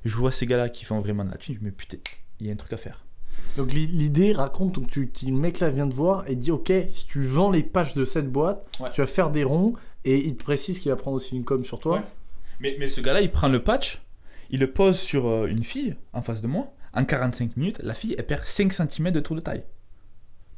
je 0.05 0.15
vois 0.17 0.31
ces 0.31 0.45
gars-là 0.47 0.69
qui 0.69 0.85
font 0.85 1.01
vraiment 1.01 1.25
de 1.25 1.31
la 1.31 1.37
thune, 1.39 1.55
je 1.55 1.61
me 1.65 1.71
dis, 1.71 1.75
putain, 1.77 1.97
il 2.39 2.47
y 2.47 2.51
a 2.51 2.53
un 2.53 2.57
truc 2.57 2.73
à 2.75 2.77
faire. 2.77 3.03
Donc 3.57 3.73
l'i- 3.73 3.87
l'idée 3.87 4.33
raconte 4.33 4.75
donc 4.77 4.89
tu, 4.89 5.11
le 5.27 5.33
mec 5.33 5.61
là 5.61 5.71
vient 5.71 5.87
te 5.89 5.95
voir 5.95 6.25
et 6.29 6.37
dit 6.37 6.51
ok 6.51 6.73
si 6.89 7.07
tu 7.07 7.23
vends 7.23 7.51
les 7.51 7.63
pages 7.63 7.93
de 7.93 8.07
cette 8.07 8.31
boîte 8.33 8.65
Ouais. 8.81 8.89
tu 8.95 9.03
vas 9.03 9.07
faire 9.07 9.31
des 9.31 9.45
ronds 9.45 9.75
et 10.05 10.17
il 10.27 10.37
te 10.39 10.45
précise 10.45 10.79
qu'il 10.81 10.91
va 10.91 10.97
prendre 10.97 11.17
aussi 11.19 11.37
une 11.37 11.45
com 11.45 11.63
sur 11.65 11.79
toi. 11.79 11.97
Ouais. 11.99 12.03
Mais, 12.61 12.77
mais 12.79 12.89
ce 12.89 13.01
gars-là, 13.03 13.21
il 13.21 13.31
prend 13.31 13.49
le 13.49 13.63
patch, 13.63 14.01
il 14.51 14.61
le 14.61 14.71
pose 14.73 14.99
sur 14.99 15.27
euh, 15.27 15.47
une 15.49 15.63
fille 15.65 15.97
en 16.15 16.23
face 16.23 16.41
de 16.41 16.47
moi. 16.47 16.73
En 16.97 17.05
45 17.05 17.57
minutes, 17.57 17.81
la 17.83 17.95
fille, 17.95 18.15
elle 18.17 18.27
perd 18.27 18.47
5 18.47 18.73
cm 18.73 19.11
de 19.11 19.21
tour 19.21 19.37
de 19.37 19.43
taille. 19.43 19.65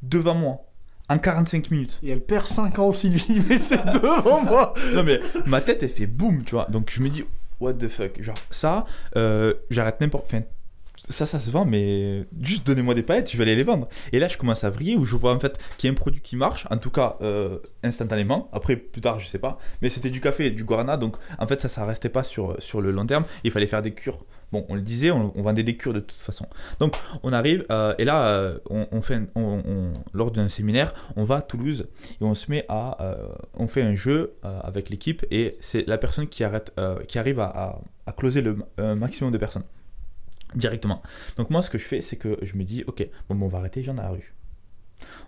Devant 0.01 0.35
moi. 0.35 0.65
En 1.09 1.19
45 1.19 1.69
minutes. 1.71 1.99
Et 2.01 2.11
elle 2.11 2.21
perd 2.21 2.45
5 2.45 2.79
ans 2.79 2.87
aussi 2.87 3.09
de 3.09 3.15
vie 3.15 3.41
mais 3.47 3.57
c'est 3.57 3.83
devant 3.87 4.43
moi. 4.43 4.73
Non 4.93 5.03
mais 5.03 5.19
ma 5.47 5.59
tête, 5.59 5.83
elle 5.83 5.89
fait 5.89 6.07
boum, 6.07 6.43
tu 6.45 6.55
vois. 6.55 6.65
Donc 6.69 6.91
je 6.91 7.01
me 7.01 7.09
dis, 7.09 7.25
what 7.59 7.73
the 7.73 7.89
fuck. 7.89 8.21
Genre, 8.21 8.37
ça, 8.49 8.85
euh, 9.17 9.53
j'arrête 9.69 9.99
n'importe. 9.99 10.25
Enfin, 10.27 10.43
ça, 11.09 11.25
ça 11.25 11.39
se 11.39 11.51
vend, 11.51 11.65
mais 11.65 12.25
juste 12.41 12.67
donnez-moi 12.67 12.93
des 12.93 13.03
palettes, 13.03 13.31
je 13.31 13.37
vais 13.37 13.43
aller 13.43 13.55
les 13.55 13.63
vendre. 13.63 13.89
Et 14.13 14.19
là, 14.19 14.27
je 14.27 14.37
commence 14.37 14.63
à 14.63 14.69
vriller 14.69 14.95
où 14.95 15.05
je 15.05 15.15
vois 15.15 15.33
en 15.33 15.39
fait 15.39 15.57
qu'il 15.77 15.87
y 15.87 15.91
a 15.91 15.93
un 15.93 15.95
produit 15.95 16.21
qui 16.21 16.35
marche, 16.35 16.67
en 16.69 16.77
tout 16.77 16.91
cas 16.91 17.17
euh, 17.21 17.59
instantanément. 17.83 18.49
Après, 18.53 18.75
plus 18.75 19.01
tard, 19.01 19.19
je 19.19 19.25
sais 19.25 19.39
pas. 19.39 19.57
Mais 19.81 19.89
c'était 19.89 20.09
du 20.09 20.21
café 20.21 20.45
et 20.47 20.51
du 20.51 20.63
guarana, 20.63 20.97
donc 20.97 21.15
en 21.37 21.47
fait, 21.47 21.59
ça, 21.59 21.69
ça 21.69 21.85
restait 21.85 22.09
pas 22.09 22.23
sur, 22.23 22.55
sur 22.59 22.79
le 22.79 22.91
long 22.91 23.05
terme. 23.05 23.25
Il 23.43 23.51
fallait 23.51 23.67
faire 23.67 23.81
des 23.81 23.93
cures. 23.93 24.23
Bon, 24.51 24.65
on 24.69 24.75
le 24.75 24.81
disait, 24.81 25.11
on, 25.11 25.31
on 25.35 25.41
vendait 25.41 25.63
des 25.63 25.77
cures 25.77 25.93
de 25.93 25.99
toute 25.99 26.19
façon. 26.19 26.47
Donc, 26.79 26.95
on 27.23 27.33
arrive, 27.33 27.65
euh, 27.71 27.93
et 27.97 28.03
là, 28.05 28.27
euh, 28.29 28.57
on, 28.69 29.01
fait, 29.01 29.21
on- 29.35 29.93
lors 30.13 30.31
d'un 30.31 30.47
séminaire, 30.47 30.93
on 31.15 31.23
va 31.23 31.37
à 31.37 31.41
Toulouse 31.41 31.87
et 32.19 32.23
on 32.23 32.33
se 32.33 32.49
met 32.49 32.65
à, 32.67 33.01
euh, 33.03 33.27
on 33.53 33.67
fait 33.67 33.81
un 33.81 33.95
jeu 33.95 34.33
avec 34.43 34.89
l'équipe 34.89 35.25
et 35.31 35.57
c'est 35.59 35.87
la 35.87 35.97
personne 35.97 36.27
qui 36.27 36.43
arrête, 36.43 36.73
qui 37.07 37.19
arrive 37.19 37.39
à, 37.39 37.81
closer 38.17 38.41
le 38.41 38.57
maximum 38.95 39.31
de 39.31 39.37
personnes 39.37 39.63
directement. 40.55 41.01
Donc 41.37 41.49
moi, 41.49 41.61
ce 41.61 41.69
que 41.69 41.77
je 41.77 41.85
fais, 41.85 42.01
c'est 42.01 42.15
que 42.17 42.37
je 42.41 42.55
me 42.55 42.63
dis, 42.63 42.83
ok, 42.87 43.07
bon, 43.29 43.39
on 43.41 43.47
va 43.47 43.59
arrêter 43.59 43.81
les 43.81 43.85
gens 43.85 43.93
dans 43.93 44.03
la 44.03 44.09
rue. 44.09 44.33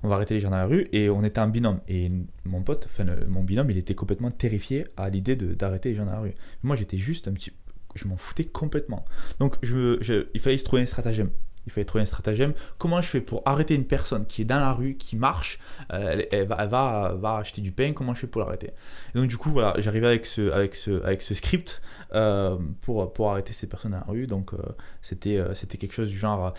On 0.03 0.09
va 0.09 0.15
arrêter 0.15 0.33
les 0.33 0.39
gens 0.39 0.49
dans 0.49 0.57
la 0.57 0.65
rue 0.65 0.87
et 0.91 1.09
on 1.09 1.23
était 1.23 1.39
en 1.39 1.47
binôme. 1.47 1.79
Et 1.87 2.09
mon 2.43 2.61
pote, 2.61 2.85
enfin 2.87 3.05
mon 3.29 3.43
binôme, 3.43 3.69
il 3.71 3.77
était 3.77 3.95
complètement 3.95 4.31
terrifié 4.31 4.85
à 4.97 5.09
l'idée 5.09 5.35
d'arrêter 5.35 5.89
les 5.89 5.95
gens 5.95 6.05
dans 6.05 6.11
la 6.13 6.19
rue. 6.19 6.33
Moi, 6.63 6.75
j'étais 6.75 6.97
juste 6.97 7.27
un 7.27 7.33
petit, 7.33 7.51
je 7.95 8.07
m'en 8.07 8.17
foutais 8.17 8.45
complètement. 8.45 9.05
Donc 9.39 9.55
je, 9.61 10.27
il 10.33 10.39
fallait 10.39 10.57
se 10.57 10.63
trouver 10.63 10.81
un 10.81 10.85
stratagème. 10.85 11.29
Il 11.67 11.71
fallait 11.71 11.85
trouver 11.85 12.01
un 12.01 12.07
stratagème. 12.07 12.53
Comment 12.79 13.01
je 13.01 13.07
fais 13.07 13.21
pour 13.21 13.43
arrêter 13.45 13.75
une 13.75 13.85
personne 13.85 14.25
qui 14.25 14.41
est 14.41 14.45
dans 14.45 14.59
la 14.59 14.73
rue, 14.73 14.95
qui 14.95 15.15
marche, 15.15 15.59
euh, 15.93 16.23
elle, 16.31 16.47
va, 16.47 16.57
elle 16.59 16.69
va, 16.69 17.13
va 17.15 17.35
acheter 17.35 17.61
du 17.61 17.71
pain, 17.71 17.93
comment 17.93 18.15
je 18.15 18.21
fais 18.21 18.27
pour 18.27 18.41
l'arrêter? 18.41 18.71
Et 19.13 19.19
donc 19.19 19.27
du 19.27 19.37
coup, 19.37 19.51
voilà, 19.51 19.75
j'arrivais 19.77 20.07
avec 20.07 20.25
ce, 20.25 20.49
avec, 20.51 20.73
ce, 20.73 21.03
avec 21.03 21.21
ce 21.21 21.35
script 21.35 21.83
euh, 22.13 22.57
pour, 22.81 23.13
pour 23.13 23.29
arrêter 23.29 23.53
ces 23.53 23.67
personnes 23.67 23.91
dans 23.91 23.99
la 23.99 24.05
rue. 24.05 24.25
Donc 24.25 24.53
euh, 24.53 24.57
c'était 25.03 25.39
c'était 25.53 25.77
quelque 25.77 25.93
chose 25.93 26.09
du 26.09 26.17
genre... 26.17 26.51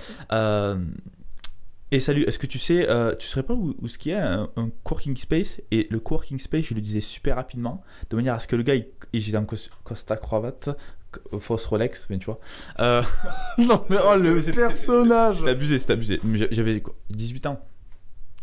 et 1.90 2.00
salut, 2.00 2.22
est-ce 2.22 2.38
que 2.38 2.46
tu 2.46 2.60
sais, 2.60 2.86
tu 3.18 3.26
saurais 3.26 3.42
pas 3.42 3.54
où, 3.54 3.74
où 3.82 3.88
ce 3.88 3.98
qu'il 3.98 4.12
y 4.12 4.14
a 4.14 4.34
un, 4.34 4.50
un 4.54 4.70
coworking 4.84 5.16
space? 5.16 5.60
Et 5.72 5.88
le 5.90 5.98
coworking 5.98 6.38
space, 6.38 6.66
je 6.66 6.74
le 6.74 6.80
disais 6.80 7.00
super 7.00 7.34
rapidement, 7.34 7.82
de 8.08 8.14
manière 8.14 8.34
à 8.34 8.38
ce 8.38 8.46
que 8.46 8.54
le 8.54 8.62
gars, 8.62 8.76
il, 8.76 8.86
il 9.12 9.20
j'étais 9.20 9.36
en 9.36 9.44
cos- 9.44 9.68
Costa 9.82 10.16
cravate, 10.16 10.70
fausse 11.38 11.66
Rolex, 11.66 12.06
mais 12.10 12.18
tu 12.18 12.26
vois. 12.26 12.40
Euh, 12.80 13.02
non 13.58 13.84
mais 13.88 13.96
oh 14.04 14.16
le 14.16 14.40
personnage. 14.52 15.38
c'était 15.38 15.50
abusé, 15.50 15.78
c'était 15.78 15.92
abusé. 15.94 16.20
J'avais 16.50 16.80
quoi, 16.80 16.94
18 17.10 17.46
ans. 17.46 17.60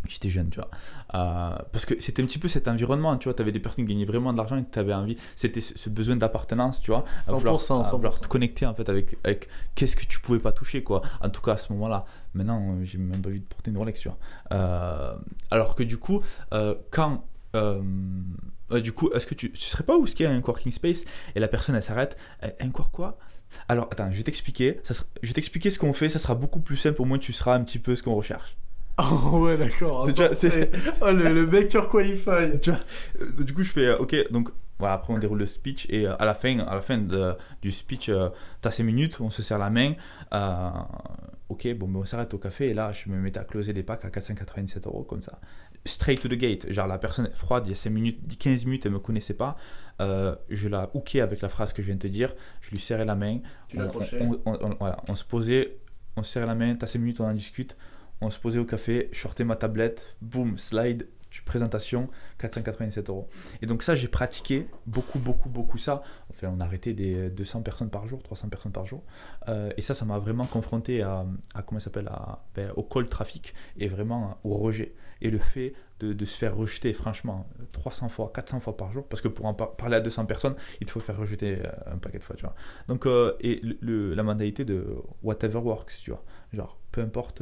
J'étais 0.08 0.30
jeune, 0.30 0.50
tu 0.50 0.60
vois. 0.60 0.70
Euh, 1.14 1.58
parce 1.72 1.86
que 1.86 2.00
c'était 2.00 2.24
un 2.24 2.26
petit 2.26 2.40
peu 2.40 2.48
cet 2.48 2.68
environnement, 2.68 3.18
tu 3.18 3.26
vois. 3.26 3.34
Tu 3.34 3.42
avais 3.42 3.52
des 3.52 3.60
personnes 3.60 3.86
qui 3.86 3.94
gagnaient 3.94 4.06
vraiment 4.06 4.32
de 4.32 4.38
l'argent 4.38 4.58
et 4.58 4.64
tu 4.64 4.80
avais 4.80 4.94
envie. 4.94 5.18
C'était 5.36 5.62
ce, 5.62 5.78
ce 5.78 5.90
besoin 5.90 6.16
d'appartenance, 6.16 6.80
tu 6.80 6.92
vois. 6.92 7.04
À 7.28 7.34
vouloir, 7.34 7.58
100%, 7.58 7.86
à 7.86 7.92
vouloir 7.96 8.14
100%. 8.14 8.22
te 8.22 8.28
connecter 8.28 8.66
en 8.66 8.74
fait 8.74 8.88
avec, 8.88 9.18
avec 9.24 9.50
qu'est-ce 9.76 9.96
que 9.96 10.06
tu 10.06 10.20
pouvais 10.20 10.40
pas 10.40 10.52
toucher, 10.52 10.84
quoi. 10.84 11.02
En 11.22 11.30
tout 11.30 11.42
cas, 11.42 11.54
à 11.54 11.58
ce 11.58 11.74
moment-là. 11.74 12.06
Maintenant, 12.34 12.62
euh, 12.72 12.84
j'ai 12.86 12.98
même 12.98 13.22
pas 13.22 13.30
envie 13.30 13.42
de 13.42 13.46
porter 13.46 13.72
une 13.72 13.78
Rolex, 13.78 14.00
tu 14.00 14.08
vois. 14.08 14.18
Euh, 14.54 15.16
alors 15.52 15.76
que 15.76 15.84
du 15.84 15.98
coup, 15.98 16.24
quand. 16.92 17.24
Euh, 18.72 18.82
du 18.82 18.92
coup, 18.94 19.10
est-ce 19.14 19.26
que 19.28 19.36
tu, 19.36 19.52
tu 19.52 19.62
serais 19.62 19.84
pas 19.84 19.98
où 19.98 20.06
ce 20.08 20.16
qu'il 20.16 20.26
y 20.26 20.30
a 20.30 20.32
un 20.32 20.42
coworking 20.42 20.72
space 20.72 21.04
et 21.36 21.40
la 21.40 21.48
personne 21.48 21.76
elle 21.76 21.84
s'arrête 21.84 22.18
Un 22.60 22.70
quoi 22.70 22.90
quoi? 22.92 23.18
Alors 23.68 23.88
attends, 23.92 24.12
je 24.12 24.18
vais 24.18 24.24
t'expliquer. 24.24 24.80
Sera- 24.84 25.06
Je 25.24 25.28
vais 25.28 25.34
t'expliquer 25.34 25.70
ce 25.72 25.80
qu'on 25.80 25.94
fait. 25.94 26.08
Ça 26.10 26.20
sera 26.20 26.36
beaucoup 26.36 26.60
plus 26.60 26.78
simple. 26.78 27.02
Au 27.02 27.06
moins, 27.06 27.18
tu 27.18 27.34
seras 27.34 27.56
un 27.56 27.64
petit 27.64 27.80
peu 27.80 27.96
ce 27.96 28.04
qu'on 28.04 28.16
recherche. 28.16 28.56
Oh 29.00 29.40
ouais 29.46 29.58
d'accord. 29.58 30.08
Oh 31.02 31.12
le, 31.12 31.34
le 31.34 31.46
Baker 31.46 31.82
Qualify. 31.90 32.60
Tu 32.62 32.70
vois, 32.72 32.80
euh, 33.22 33.44
du 33.44 33.54
coup, 33.54 33.64
je 33.64 33.72
fais 33.72 33.86
euh, 33.88 33.98
ok. 33.98 34.16
Donc 34.32 34.50
voilà, 34.78 34.94
après 34.96 35.14
on 35.14 35.18
déroule 35.18 35.40
le 35.40 35.46
speech 35.46 35.88
et 35.90 36.06
euh, 36.08 36.16
à 36.20 36.26
la 36.26 36.34
fin, 36.36 36.60
à 36.60 36.76
la 36.76 36.82
fin 36.82 36.98
de- 36.98 37.34
du 37.62 37.72
speech, 37.72 38.12
t'as 38.62 38.72
5 38.72 38.84
minutes, 38.84 39.20
on 39.20 39.30
se 39.30 39.42
serre 39.42 39.58
la 39.58 39.70
main. 39.70 39.94
ok, 41.50 41.68
bon, 41.76 41.88
ben, 41.88 42.00
on 42.02 42.06
s'arrête 42.06 42.34
au 42.34 42.38
café 42.38 42.70
et 42.70 42.74
là, 42.74 42.92
je 42.94 43.10
me 43.10 43.18
mettais 43.18 43.40
à 43.40 43.44
closer 43.44 43.74
les 43.74 43.84
packs 43.84 44.06
à 44.06 44.10
497 44.10 44.86
euros 44.88 45.04
comme 45.04 45.22
ça. 45.24 45.40
Straight 45.86 46.22
to 46.22 46.28
the 46.28 46.34
gate. 46.34 46.72
Genre 46.72 46.88
la 46.88 46.98
personne 46.98 47.28
est 47.28 47.36
froide, 47.36 47.66
il 47.68 47.70
y 47.72 47.74
a 47.74 47.76
5 47.76 47.90
minutes, 47.90 48.20
10, 48.28 48.38
15 48.38 48.66
minutes, 48.66 48.86
elle 48.86 48.92
me 48.92 49.00
connaissait 49.00 49.34
pas. 49.34 49.56
Euh, 50.02 50.36
je 50.50 50.68
la 50.68 50.90
hookais 50.94 51.22
avec 51.22 51.42
la 51.42 51.50
phrase 51.50 51.74
que 51.74 51.82
je 51.82 51.88
viens 51.88 51.96
de 51.96 52.02
te 52.02 52.08
dire. 52.08 52.34
Je 52.62 52.72
lui 52.72 52.80
serrais 52.80 53.06
la 53.06 53.16
main. 53.16 53.40
Tu 53.68 53.78
On- 53.78 53.82
l'accrochais. 53.84 54.20
on, 54.22 54.40
on- 54.46 54.58
on- 54.72 54.76
voilà, 54.80 55.02
on 55.08 55.16
se 55.16 55.24
posait, 55.24 55.78
on 56.16 56.24
se 56.24 56.32
serrait 56.34 56.46
la 56.48 56.56
main, 56.56 56.76
t'as 56.76 56.88
5 56.88 57.00
minutes, 57.00 57.22
on 57.22 57.26
en 57.26 57.34
discute. 57.34 57.78
On 58.22 58.30
se 58.30 58.40
posait 58.40 58.60
au 58.60 58.66
café, 58.66 59.10
je 59.14 59.20
sortais 59.20 59.46
ma 59.46 59.56
tablette, 59.56 60.18
boum, 60.22 60.58
slide, 60.58 61.08
présentation, 61.50 62.10
497 62.38 63.10
euros. 63.10 63.28
Et 63.62 63.66
donc 63.66 63.84
ça, 63.84 63.96
j'ai 63.96 64.08
pratiqué 64.08 64.68
beaucoup, 64.86 65.20
beaucoup, 65.20 65.50
beaucoup 65.50 65.78
ça. 65.78 66.02
Enfin, 66.30 66.50
on 66.56 66.60
a 66.62 66.64
arrêté 66.66 66.94
des 66.94 67.30
200 67.30 67.62
personnes 67.64 67.90
par 67.90 68.08
jour, 68.08 68.24
300 68.24 68.48
personnes 68.50 68.72
par 68.72 68.86
jour. 68.86 69.04
Euh, 69.50 69.72
et 69.76 69.82
ça, 69.82 69.94
ça 69.94 70.06
m'a 70.06 70.20
vraiment 70.20 70.46
confronté 70.46 71.02
à, 71.02 71.26
à 71.56 71.62
comment 71.64 71.80
ça 71.80 71.86
s'appelle, 71.86 72.08
à- 72.08 72.46
ben, 72.56 72.72
au 72.78 72.84
call 72.84 73.08
trafic 73.10 73.54
et 73.78 73.88
vraiment 73.90 74.38
au 74.44 74.56
rejet. 74.56 74.94
Et 75.22 75.30
le 75.32 75.40
fait 75.40 75.74
de, 76.00 76.14
de 76.14 76.26
se 76.26 76.38
faire 76.38 76.56
rejeter, 76.56 76.94
franchement, 76.94 77.46
300 77.74 78.08
fois, 78.08 78.32
400 78.34 78.60
fois 78.62 78.78
par 78.78 78.94
jour, 78.94 79.06
parce 79.08 79.22
que 79.22 79.28
pour 79.28 79.46
en 79.48 79.54
par- 79.54 79.76
parler 79.76 79.98
à 79.98 80.00
200 80.02 80.26
personnes, 80.28 80.56
il 80.80 80.86
te 80.88 80.92
faut 80.92 81.02
faire 81.02 81.18
rejeter 81.18 81.58
euh, 81.66 81.70
un 81.94 81.98
paquet 81.98 82.20
de 82.20 82.24
fois, 82.24 82.36
tu 82.38 82.44
vois. 82.44 82.56
Donc, 82.88 83.06
euh, 83.06 83.36
et 83.42 83.60
le- 83.62 83.78
le- 83.82 84.14
la 84.14 84.24
mentalité 84.24 84.64
de 84.64 84.96
whatever 85.24 85.58
works, 85.60 85.94
tu 86.02 86.12
vois. 86.12 86.24
Genre, 86.54 86.80
peu 86.92 87.02
importe 87.02 87.42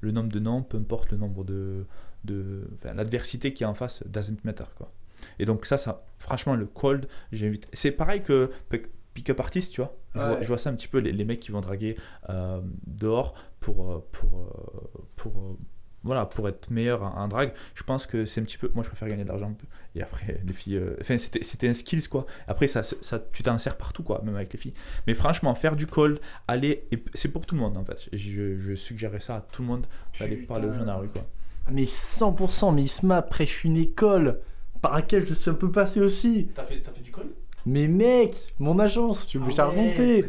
le 0.00 0.10
nombre 0.12 0.30
de 0.30 0.38
noms, 0.38 0.62
peu 0.62 0.78
importe 0.78 1.10
le 1.10 1.16
nombre 1.18 1.44
de. 1.44 1.86
De 2.26 2.68
enfin, 2.74 2.92
l'adversité 2.94 3.52
qui 3.54 3.62
est 3.62 3.66
en 3.66 3.74
face 3.74 4.02
doesn't 4.06 4.38
matter, 4.44 4.64
quoi. 4.76 4.92
Et 5.38 5.44
donc, 5.46 5.64
ça, 5.66 5.78
ça 5.78 6.04
franchement, 6.18 6.54
le 6.56 6.66
cold, 6.66 7.06
j'invite. 7.32 7.68
C'est 7.72 7.90
pareil 7.92 8.20
que 8.22 8.50
pick- 8.70 8.88
pick-up 9.14 9.40
artist, 9.40 9.72
tu 9.72 9.80
vois. 9.80 9.96
Je, 10.14 10.20
vois. 10.20 10.30
Ouais. 10.34 10.42
je 10.42 10.48
vois 10.48 10.58
ça 10.58 10.70
un 10.70 10.74
petit 10.74 10.88
peu, 10.88 10.98
les, 10.98 11.12
les 11.12 11.24
mecs 11.24 11.40
qui 11.40 11.50
vont 11.52 11.60
draguer 11.62 11.96
euh, 12.28 12.60
dehors 12.86 13.34
pour. 13.60 13.90
euh, 13.92 14.06
pour, 14.12 14.40
euh, 14.40 15.02
pour 15.16 15.56
voilà, 16.04 16.24
pour 16.24 16.48
être 16.48 16.70
meilleur 16.70 17.02
en, 17.02 17.26
drague, 17.26 17.52
je 17.74 17.82
pense 17.82 18.06
que 18.06 18.26
c'est 18.26 18.40
un 18.40 18.44
petit 18.44 18.58
peu. 18.58 18.70
Moi, 18.74 18.84
je 18.84 18.88
préfère 18.90 19.08
gagner 19.08 19.24
de 19.24 19.28
l'argent. 19.28 19.52
Et 19.96 20.02
après, 20.04 20.40
les 20.46 20.52
filles. 20.52 20.76
euh, 20.76 20.94
Enfin, 21.00 21.18
c'était, 21.18 21.68
un 21.68 21.74
skills, 21.74 22.06
quoi. 22.08 22.26
Après, 22.46 22.68
ça, 22.68 22.84
ça, 22.84 23.18
tu 23.32 23.42
t'en 23.42 23.58
sers 23.58 23.76
partout, 23.76 24.04
quoi, 24.04 24.22
même 24.22 24.36
avec 24.36 24.52
les 24.52 24.58
filles. 24.58 24.74
Mais 25.08 25.14
franchement, 25.14 25.52
faire 25.56 25.74
du 25.74 25.88
cold, 25.88 26.20
aller. 26.46 26.88
c'est 27.12 27.28
pour 27.30 27.44
tout 27.44 27.56
le 27.56 27.60
monde, 27.60 27.76
en 27.76 27.84
fait. 27.84 28.08
Je, 28.12 28.56
je 28.56 28.74
suggérerais 28.76 29.18
ça 29.18 29.36
à 29.36 29.40
tout 29.40 29.62
le 29.62 29.68
monde 29.68 29.86
d'aller 30.20 30.36
parler 30.36 30.68
aux 30.68 30.72
gens 30.74 30.84
dans 30.84 30.92
la 30.92 30.98
rue, 30.98 31.08
quoi. 31.08 31.26
Mais 31.70 31.84
100%, 31.84 32.74
mais 32.74 32.82
Isma, 32.82 33.16
après 33.16 33.46
je 33.46 33.50
suis 33.50 33.68
une 33.68 33.76
école 33.76 34.40
par 34.80 34.94
laquelle 34.94 35.26
je 35.26 35.34
suis 35.34 35.50
un 35.50 35.54
peu 35.54 35.70
passé 35.70 36.00
aussi. 36.00 36.48
T'as 36.54 36.64
fait, 36.64 36.82
du 37.02 37.10
cold 37.10 37.28
Mais 37.64 37.88
mec, 37.88 38.36
mon 38.58 38.78
agence, 38.78 39.26
tu 39.26 39.38
veux 39.38 39.46
que 39.46 39.50
je 39.50 39.56
t'ai 39.56 39.62
raconté. 39.62 40.24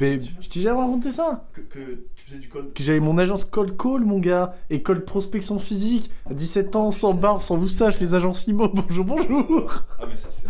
Mais 0.00 0.20
je 0.40 0.48
t'ai 0.48 0.60
jamais 0.60 0.80
raconté 0.80 1.10
ça. 1.10 1.46
Que, 1.52 2.04
faisais 2.30 2.40
du 2.40 2.48
col. 2.48 2.72
que 2.72 2.82
j'avais 2.82 3.00
mon 3.00 3.18
agence 3.18 3.44
Cold 3.44 3.76
Call, 3.76 4.04
mon 4.04 4.18
gars, 4.18 4.54
et 4.70 4.82
Cold 4.82 5.04
Prospection 5.04 5.58
Physique, 5.58 6.10
à 6.28 6.34
17 6.34 6.76
ans, 6.76 6.90
sans 6.92 7.12
barbe, 7.14 7.42
sans 7.42 7.56
moustache, 7.56 8.00
les 8.00 8.14
agents 8.14 8.32
IMO. 8.46 8.68
Bonjour, 8.74 9.04
bonjour. 9.04 9.84
Ah, 9.98 10.04
mais 10.08 10.16
ça, 10.16 10.28
c'est 10.30 10.44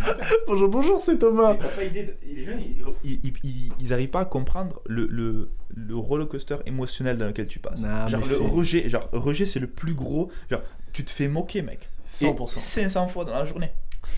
Bonjour, 0.46 0.68
bonjour, 0.68 1.00
c'est 1.00 1.18
Thomas. 1.18 1.52
Mais 1.52 1.58
t'as 1.58 1.68
pas 1.68 1.84
idée 1.84 2.02
de- 2.04 2.14
Les 2.26 2.44
gens, 2.44 2.52
ils, 3.04 3.20
ils, 3.24 3.32
ils- 3.42 3.72
ils 3.80 3.92
arrivent 3.92 4.10
pas 4.10 4.20
à 4.20 4.24
comprendre 4.24 4.80
le, 4.86 5.06
le, 5.06 5.48
le 5.74 5.96
roller 5.96 6.28
coaster 6.28 6.56
émotionnel 6.66 7.16
dans 7.18 7.26
lequel 7.26 7.46
tu 7.48 7.58
passes. 7.58 7.80
Non, 7.80 8.06
genre, 8.08 8.20
le 8.20 8.26
c'est- 8.26 8.36
rejet, 8.48 8.88
genre, 8.88 9.08
rejet, 9.12 9.46
c'est 9.46 9.60
le 9.60 9.66
plus 9.68 9.94
gros. 9.94 10.30
Genre, 10.50 10.60
tu 10.92 11.04
te 11.04 11.10
fais 11.10 11.28
moquer, 11.28 11.62
mec. 11.62 11.88
Et 12.22 12.26
100%. 12.26 12.58
500 12.58 13.06
fois 13.08 13.24
dans 13.24 13.34
la 13.34 13.44
journée. 13.44 13.70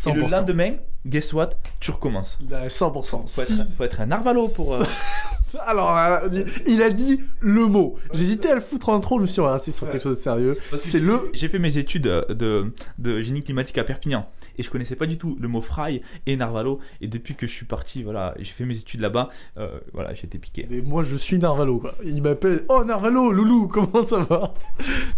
Et 0.06 0.12
le 0.12 0.22
100%. 0.22 0.30
lendemain, 0.30 0.72
guess 1.04 1.32
what? 1.32 1.50
Tu 1.80 1.90
recommences. 1.90 2.38
Ouais, 2.48 2.68
100%. 2.68 3.28
Faut 3.28 3.42
être, 3.42 3.52
faut 3.76 3.82
être 3.84 4.00
un 4.00 4.06
narvalo 4.06 4.48
pour. 4.48 4.74
euh, 4.74 4.84
Alors, 5.66 5.96
euh, 5.98 6.28
il 6.66 6.82
a 6.82 6.88
dit 6.88 7.20
le 7.40 7.66
mot. 7.66 7.96
J'hésitais 8.14 8.50
à 8.50 8.54
le 8.54 8.60
foutre 8.62 8.88
en 8.88 8.94
intro, 8.96 9.18
je 9.18 9.22
me 9.22 9.26
suis 9.26 9.42
rester 9.42 9.70
sur 9.72 9.90
quelque 9.90 10.02
chose 10.02 10.16
de 10.16 10.22
sérieux. 10.22 10.56
C'est 10.76 10.98
le. 11.00 11.30
J'ai 11.34 11.48
fait 11.48 11.58
mes 11.58 11.76
études 11.78 12.04
de, 12.04 12.72
de 12.98 13.20
génie 13.20 13.42
climatique 13.42 13.76
à 13.76 13.84
Perpignan 13.84 14.26
et 14.56 14.62
je 14.62 14.70
connaissais 14.70 14.96
pas 14.96 15.04
du 15.06 15.18
tout 15.18 15.36
le 15.40 15.48
mot 15.48 15.60
fry 15.60 16.00
et 16.26 16.36
narvalo. 16.36 16.78
Et 17.02 17.06
depuis 17.08 17.34
que 17.34 17.46
je 17.46 17.52
suis 17.52 17.66
parti, 17.66 18.02
voilà, 18.02 18.34
j'ai 18.38 18.52
fait 18.52 18.64
mes 18.64 18.78
études 18.78 19.00
là-bas, 19.00 19.28
euh, 19.58 19.78
voilà, 19.92 20.14
j'ai 20.14 20.24
été 20.26 20.38
piqué. 20.38 20.66
Et 20.70 20.80
moi, 20.80 21.02
je 21.02 21.16
suis 21.16 21.38
Narvalo, 21.38 21.78
quoi. 21.80 21.92
Il 22.04 22.22
m'appelle 22.22 22.64
Oh 22.68 22.84
Narvalo, 22.84 23.30
loulou, 23.32 23.66
comment 23.72 24.04
ça 24.04 24.18
va? 24.20 24.54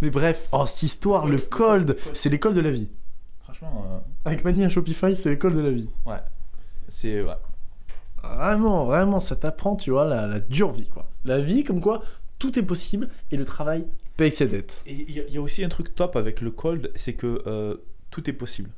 Mais 0.01 0.09
bref, 0.09 0.47
oh, 0.51 0.65
cette 0.65 0.83
histoire, 0.83 1.27
le 1.27 1.37
cold, 1.37 1.95
c'est 2.13 2.29
l'école 2.29 2.55
de 2.55 2.61
la 2.61 2.71
vie. 2.71 2.89
Franchement, 3.57 4.03
Avec 4.25 4.43
Mani 4.43 4.65
à 4.65 4.69
Shopify, 4.69 5.15
c'est 5.15 5.29
l'école 5.29 5.55
de 5.55 5.61
la 5.61 5.71
vie. 5.71 5.89
euh, 6.07 6.11
ouais. 6.11 6.19
C'est. 6.87 7.21
Ouais. 7.23 7.33
Vraiment, 8.23 8.85
vraiment, 8.85 9.19
ça 9.19 9.35
t'apprend, 9.35 9.75
tu 9.75 9.91
vois, 9.91 10.05
la, 10.05 10.25
la 10.27 10.39
dure 10.39 10.71
vie, 10.71 10.89
quoi. 10.89 11.09
La 11.25 11.39
vie, 11.39 11.63
comme 11.63 11.79
quoi, 11.81 12.01
tout 12.39 12.57
est 12.57 12.63
possible 12.63 13.07
et 13.31 13.37
le 13.37 13.45
travail 13.45 13.85
paye 14.17 14.31
ses 14.31 14.47
dettes. 14.47 14.81
Et 14.87 14.93
il 14.93 15.11
y, 15.15 15.19
a- 15.19 15.23
il 15.27 15.33
y 15.33 15.37
a 15.37 15.41
aussi 15.41 15.63
un 15.63 15.69
truc 15.69 15.93
top 15.95 16.15
avec 16.15 16.41
le 16.41 16.49
cold, 16.51 16.91
c'est 16.95 17.13
que 17.13 17.41
euh, 17.47 17.75
tout 18.11 18.27
est 18.29 18.33
possible. 18.33 18.69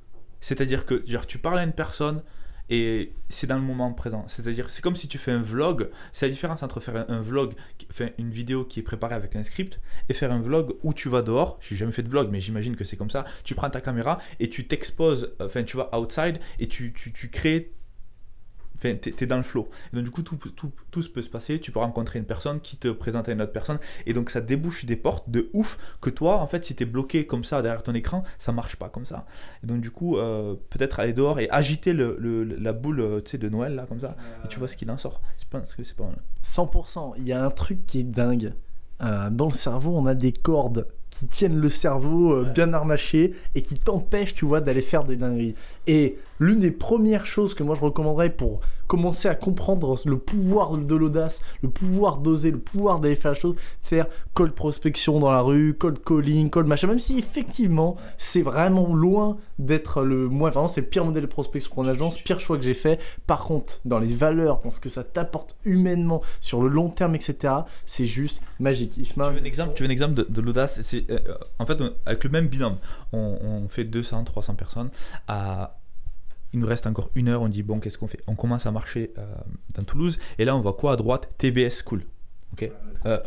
C'est-à-dire 0.42 0.86
que 0.86 1.02
genre, 1.08 1.26
tu 1.26 1.38
parles 1.38 1.60
à 1.60 1.64
une 1.64 1.72
personne 1.74 2.22
et 2.70 3.14
c'est 3.30 3.48
dans 3.48 3.56
le 3.56 3.62
moment 3.62 3.92
présent. 3.94 4.26
C'est-à-dire, 4.28 4.70
c'est 4.70 4.82
comme 4.82 4.96
si 4.96 5.08
tu 5.08 5.18
fais 5.18 5.32
un 5.32 5.42
vlog. 5.42 5.90
C'est 6.12 6.26
la 6.26 6.32
différence 6.32 6.64
entre 6.64 6.80
faire 6.80 7.06
un, 7.10 7.22
vlog, 7.22 7.54
enfin, 7.90 8.10
une 8.18 8.30
vidéo 8.30 8.66
qui 8.66 8.80
est 8.80 8.84
préparée 8.84 9.16
avec 9.16 9.36
un 9.36 9.44
script, 9.44 9.80
et 10.10 10.14
faire 10.14 10.32
un 10.32 10.42
vlog 10.42 10.74
où 10.84 10.94
tu 10.94 11.10
vas 11.10 11.22
dehors. 11.22 11.58
J'ai 11.62 11.76
jamais 11.76 11.92
fait 11.92 12.04
de 12.04 12.10
vlog, 12.10 12.30
mais 12.32 12.40
j'imagine 12.40 12.76
que 12.76 12.84
c'est 12.84 12.98
comme 12.98 13.10
ça. 13.10 13.24
Tu 13.44 13.56
prends 13.56 13.70
ta 13.70 13.82
caméra 13.82 14.20
et 14.40 14.50
tu 14.50 14.68
t'exposes, 14.68 15.34
enfin, 15.40 15.64
tu 15.64 15.78
vas 15.78 15.98
outside 15.98 16.40
et 16.60 16.68
tu, 16.68 16.94
tu, 16.94 17.12
tu 17.12 17.30
crées 17.30 17.72
Enfin, 18.78 18.96
t'es 18.96 19.12
t'es 19.12 19.26
dans 19.26 19.38
le 19.38 19.44
flow. 19.44 19.70
Et 19.92 19.96
donc, 19.96 20.06
du 20.06 20.12
coup, 20.12 20.22
tout, 20.22 20.36
tout, 20.38 20.72
tout 20.92 21.02
se 21.02 21.10
peut 21.10 21.22
se 21.22 21.30
passer. 21.30 21.60
Tu 21.60 21.72
peux 21.72 21.80
rencontrer 21.80 22.20
une 22.20 22.26
personne 22.26 22.60
qui 22.62 22.78
te 22.78 22.88
présente 22.90 23.28
à 23.28 23.32
une 23.32 23.42
autre 23.42 23.52
personne. 23.52 23.80
Et 24.06 24.14
donc, 24.14 24.30
ça 24.30 24.40
débouche 24.42 24.86
des 24.86 24.96
portes 24.96 25.30
de 25.30 25.50
ouf 25.54 25.78
que 26.02 26.10
toi, 26.10 26.38
en 26.38 26.48
fait, 26.48 26.64
si 26.64 26.76
t'es 26.76 26.86
bloqué 26.86 27.26
comme 27.26 27.44
ça 27.44 27.62
derrière 27.62 27.82
ton 27.84 27.94
écran, 27.94 28.24
ça 28.38 28.52
marche 28.52 28.76
pas 28.76 28.90
comme 28.90 29.06
ça. 29.06 29.26
Et 29.64 29.68
donc, 29.68 29.82
du 29.82 29.92
coup, 29.92 30.18
euh, 30.18 30.56
peut-être 30.70 31.00
aller 31.00 31.14
dehors 31.14 31.40
et 31.40 31.50
agiter 31.50 31.94
le, 31.94 32.16
le- 32.20 32.44
la 32.44 32.74
boule 32.74 33.00
euh, 33.02 33.22
tu 33.22 33.38
de 33.38 33.50
Noël, 33.50 33.76
là, 33.76 33.86
comme 33.88 34.00
ça. 34.00 34.16
Et 34.46 34.48
tu 34.48 34.60
vois 34.60 34.68
ce 34.68 34.78
qu'il 34.78 34.90
en 34.92 34.98
sort. 34.98 35.22
C'est 35.38 35.48
pas, 35.50 35.60
que 35.60 35.84
c'est 35.84 35.96
pas 35.96 36.06
mal. 36.06 36.18
100%. 36.44 37.14
Il 37.18 37.28
y 37.28 37.34
a 37.34 37.44
un 37.44 37.50
truc 37.52 37.86
qui 37.86 38.00
est 38.00 38.04
dingue. 38.04 38.54
Euh, 39.02 39.30
dans 39.30 39.46
le 39.48 39.54
cerveau, 39.54 39.96
on 39.96 40.06
a 40.08 40.16
des 40.16 40.32
cordes 40.32 40.88
qui 41.12 41.28
tiennent 41.28 41.60
le 41.60 41.70
cerveau 41.70 42.34
euh, 42.34 42.44
bien 42.46 42.74
harnaché 42.74 43.34
et 43.56 43.62
qui 43.62 43.76
t'empêchent, 43.76 44.34
tu 44.34 44.46
vois, 44.46 44.60
d'aller 44.60 44.82
faire 44.82 45.04
des 45.04 45.16
dingueries. 45.18 45.56
Et 45.86 46.18
l'une 46.39 46.60
des 46.60 46.72
premières 46.72 47.25
choses 47.25 47.53
que 47.53 47.63
moi 47.63 47.75
je 47.75 47.82
recommanderais 47.82 48.29
pour 48.29 48.60
commencer 48.88 49.27
à 49.27 49.36
comprendre 49.36 49.96
le 50.06 50.17
pouvoir 50.17 50.77
de 50.77 50.96
l'audace, 50.96 51.41
le 51.62 51.70
pouvoir 51.70 52.20
d'oser, 52.20 52.51
le 52.51 52.60
pouvoir 52.60 53.00
d'aller 53.00 53.15
faire 53.17 53.32
la 53.32 53.38
chose, 53.39 53.56
c'est 53.84 54.01
cold 54.34 54.53
prospection 54.53 55.20
dans 55.20 55.32
la 55.32 55.41
rue, 55.41 55.74
cold 55.74 56.00
calling, 56.03 56.50
cold 56.50 56.67
machin, 56.67 56.88
même 56.88 57.00
si 57.00 57.20
effectivement 57.20 57.98
c'est 58.17 58.41
vraiment 58.41 58.94
loin 58.94 59.38
d'être 59.60 60.03
le 60.03 60.29
moins, 60.29 60.50
vraiment 60.51 60.70
c'est 60.70 60.82
le 60.82 60.88
pire 60.88 61.03
modèle 61.03 61.24
de 61.24 61.27
prospection 61.27 61.74
en 61.79 61.86
agence, 61.86 62.22
pire 62.22 62.39
choix 62.39 62.58
que 62.58 62.63
j'ai 62.63 62.74
fait. 62.74 63.01
Par 63.25 63.44
contre, 63.44 63.79
dans 63.84 64.00
les 64.00 64.13
valeurs, 64.13 64.60
dans 64.60 64.70
ce 64.72 64.79
que 64.79 64.89
ça 64.89 65.03
t'apporte 65.03 65.58
humainement, 65.65 66.22
sur 66.39 66.62
le 66.62 66.70
long 66.70 66.89
terme, 66.89 67.15
etc., 67.15 67.53
c'est 67.86 68.06
juste 68.06 68.41
magique. 68.60 68.98
Isma, 68.98 69.27
Tu 69.27 69.34
veux 69.34 69.41
un 69.41 69.44
exemple, 69.44 69.74
tu 69.75 69.84
veux 69.84 69.89
un 69.89 69.91
exemple 69.91 70.13
de, 70.13 70.25
de 70.29 70.41
l'audace? 70.41 70.79
Euh, 70.94 71.01
euh, 71.10 71.20
En 71.60 71.65
fait, 71.65 71.82
on- 71.82 71.91
avec 72.06 72.24
le 72.24 72.29
même 72.29 72.48
binôme, 72.48 72.77
on, 73.12 73.38
on 73.41 73.67
fait 73.67 73.84
200, 73.84 74.23
300 74.23 74.56
personnes. 74.56 74.89
À... 75.28 75.76
Il 76.54 76.60
nous 76.60 76.68
reste 76.68 76.88
encore 76.88 77.12
une 77.16 77.28
heure. 77.30 77.42
On 77.42 77.50
dit 77.50 77.64
bon, 77.64 77.80
qu'est-ce 77.80 77.98
qu'on 77.98 78.08
fait? 78.08 78.22
On 78.28 78.36
commence 78.36 78.66
à 78.66 78.72
marcher 78.72 79.12
euh, 79.18 79.36
dans 79.76 79.84
Toulouse. 79.84 80.18
Et 80.38 80.46
là, 80.46 80.56
on 80.56 80.62
voit 80.62 80.74
quoi 80.74 80.94
à 80.94 80.96
droite? 80.96 81.30
TBS 81.38 81.84
School. 81.86 82.04
Ok? 82.54 82.72
Euh, 83.06 83.20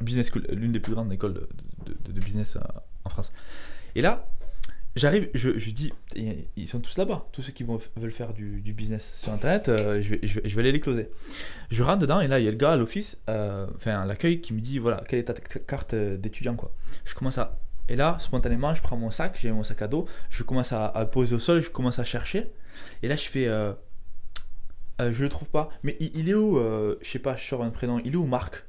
Business 0.00 0.30
School, 0.30 0.46
l'une 0.50 0.72
des 0.72 0.80
plus 0.80 0.92
grandes 0.94 1.12
écoles 1.12 1.34
de, 1.34 1.48
de- 1.86 1.96
de- 2.06 2.12
de 2.12 2.20
business 2.20 2.56
euh, 2.56 2.60
en 3.04 3.10
France. 3.10 3.30
Et 3.94 4.00
là, 4.02 4.26
j'arrive, 4.96 5.28
je, 5.34 5.58
je 5.58 5.70
dis, 5.70 5.92
ils 6.56 6.66
sont 6.68 6.80
tous 6.80 6.96
là-bas, 6.98 7.26
tous 7.32 7.42
ceux 7.42 7.52
qui 7.52 7.62
vont, 7.62 7.78
veulent 7.96 8.10
faire 8.10 8.32
du, 8.32 8.60
du 8.62 8.72
business 8.72 9.12
sur 9.14 9.32
Internet, 9.32 9.68
euh, 9.68 10.00
je, 10.02 10.10
vais, 10.14 10.20
je, 10.22 10.40
vais, 10.40 10.48
je 10.48 10.54
vais 10.56 10.60
aller 10.62 10.72
les 10.72 10.80
closer. 10.80 11.10
Je 11.70 11.82
rentre 11.82 11.98
dedans 12.00 12.20
et 12.20 12.28
là, 12.28 12.38
il 12.40 12.44
y 12.44 12.48
a 12.48 12.50
le 12.50 12.56
gars 12.56 12.72
à 12.72 12.76
l'office, 12.76 13.18
euh, 13.28 13.66
enfin 13.76 14.00
à 14.00 14.06
l'accueil, 14.06 14.40
qui 14.40 14.54
me 14.54 14.60
dit, 14.60 14.78
voilà, 14.78 15.02
quelle 15.08 15.18
est 15.20 15.24
ta 15.24 15.34
carte 15.34 15.94
d'étudiant, 15.94 16.56
quoi. 16.56 16.72
Je 17.04 17.14
commence 17.14 17.36
à... 17.38 17.58
Et 17.92 17.96
là, 17.96 18.16
spontanément, 18.18 18.74
je 18.74 18.80
prends 18.80 18.96
mon 18.96 19.10
sac, 19.10 19.38
j'ai 19.38 19.52
mon 19.52 19.64
sac 19.64 19.82
à 19.82 19.86
dos, 19.86 20.06
je 20.30 20.42
commence 20.44 20.72
à, 20.72 20.88
poser 21.12 21.36
au 21.36 21.38
sol, 21.38 21.60
je 21.60 21.68
commence 21.68 21.98
à 21.98 22.04
chercher. 22.04 22.50
Et 23.02 23.08
là, 23.08 23.16
je 23.16 23.28
fais... 23.28 23.46
euh, 23.46 23.74
euh, 25.02 25.12
je 25.12 25.22
le 25.22 25.28
trouve 25.28 25.50
pas. 25.50 25.68
Mais 25.82 25.98
il, 26.00 26.30
est 26.30 26.34
où 26.34 26.56
euh, 26.56 26.96
Je 27.02 27.10
sais 27.10 27.18
pas, 27.18 27.36
je 27.36 27.46
sors 27.46 27.62
un 27.62 27.68
prénom. 27.68 28.00
Il 28.02 28.14
est 28.14 28.16
où 28.16 28.24
Marc? 28.24 28.64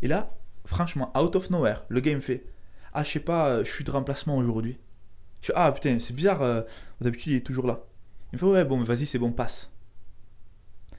Et 0.00 0.08
là, 0.08 0.28
franchement, 0.64 1.12
out 1.14 1.36
of 1.36 1.50
nowhere, 1.50 1.84
le 1.90 2.00
gars 2.00 2.14
me 2.14 2.20
fait 2.20 2.46
Ah, 2.94 3.04
je 3.04 3.10
sais 3.10 3.20
pas, 3.20 3.62
je 3.62 3.70
suis 3.70 3.84
de 3.84 3.90
remplacement 3.90 4.38
aujourd'hui. 4.38 4.78
Je 5.42 5.48
fais 5.48 5.52
Ah 5.54 5.70
putain, 5.70 5.98
c'est 6.00 6.14
bizarre, 6.14 6.64
d'habitude 7.02 7.32
il 7.32 7.36
est 7.36 7.46
toujours 7.46 7.66
là. 7.66 7.84
Il 8.32 8.36
me 8.36 8.38
fait 8.38 8.46
Ouais, 8.46 8.64
bon, 8.64 8.82
vas-y, 8.82 9.04
c'est 9.04 9.18
bon, 9.18 9.30
passe. 9.30 9.72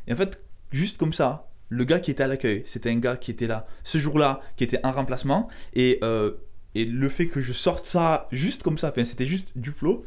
Et 0.06 0.14
en 0.14 0.16
fait, 0.16 0.40
juste 0.72 1.00
comme 1.00 1.14
ça, 1.14 1.50
le 1.70 1.84
gars 1.84 2.00
qui 2.00 2.12
était 2.12 2.22
à 2.22 2.28
l'accueil, 2.28 2.62
c'était 2.68 2.92
un 2.92 3.00
gars 3.00 3.18
qui 3.18 3.32
était 3.32 3.48
là 3.48 3.66
ce 3.84 3.98
jour-là, 3.98 4.42
qui 4.56 4.64
était 4.64 4.86
en 4.86 4.92
remplacement. 4.92 5.50
Et, 5.74 5.98
euh, 6.04 6.34
et 6.76 6.86
le 6.86 7.10
fait 7.10 7.28
que 7.28 7.42
je 7.42 7.54
sorte 7.54 7.86
ça 7.86 8.28
juste 8.32 8.64
comme 8.64 8.78
ça, 8.78 8.90
enfin, 8.90 9.04
c'était 9.04 9.26
juste 9.26 9.52
du 9.58 9.72
flow. 9.72 10.04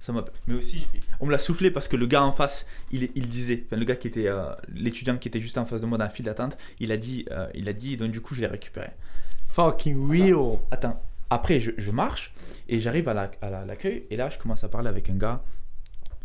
Ça 0.00 0.12
m'a... 0.12 0.24
Mais 0.46 0.54
aussi, 0.54 0.86
on 1.18 1.26
me 1.26 1.32
l'a 1.32 1.38
soufflé 1.38 1.70
parce 1.72 1.88
que 1.88 1.96
le 1.96 2.06
gars 2.06 2.22
en 2.22 2.30
face, 2.32 2.66
il, 2.92 3.10
il 3.16 3.28
disait, 3.28 3.64
enfin 3.66 3.76
le 3.76 3.84
gars 3.84 3.96
qui 3.96 4.06
était, 4.06 4.28
euh, 4.28 4.50
l'étudiant 4.72 5.16
qui 5.18 5.26
était 5.28 5.40
juste 5.40 5.58
en 5.58 5.66
face 5.66 5.80
de 5.80 5.86
moi 5.86 5.98
dans 5.98 6.04
la 6.04 6.10
file 6.10 6.26
d'attente, 6.26 6.56
il 6.78 6.92
a 6.92 6.96
dit, 6.96 7.26
euh, 7.32 7.48
il 7.54 7.68
a 7.68 7.72
dit, 7.72 7.96
donc 7.96 8.12
du 8.12 8.20
coup 8.20 8.34
je 8.36 8.40
l'ai 8.40 8.46
récupéré. 8.46 8.90
fucking 9.50 10.08
real. 10.08 10.58
Attends, 10.70 11.02
après 11.30 11.58
je, 11.58 11.72
je 11.76 11.90
marche 11.90 12.32
et 12.68 12.80
j'arrive 12.80 13.08
à, 13.08 13.14
la- 13.14 13.30
à 13.42 13.50
la- 13.50 13.64
l'accueil 13.64 14.04
et 14.10 14.16
là 14.16 14.28
je 14.28 14.38
commence 14.38 14.62
à 14.62 14.68
parler 14.68 14.88
avec 14.88 15.10
un 15.10 15.16
gars. 15.16 15.42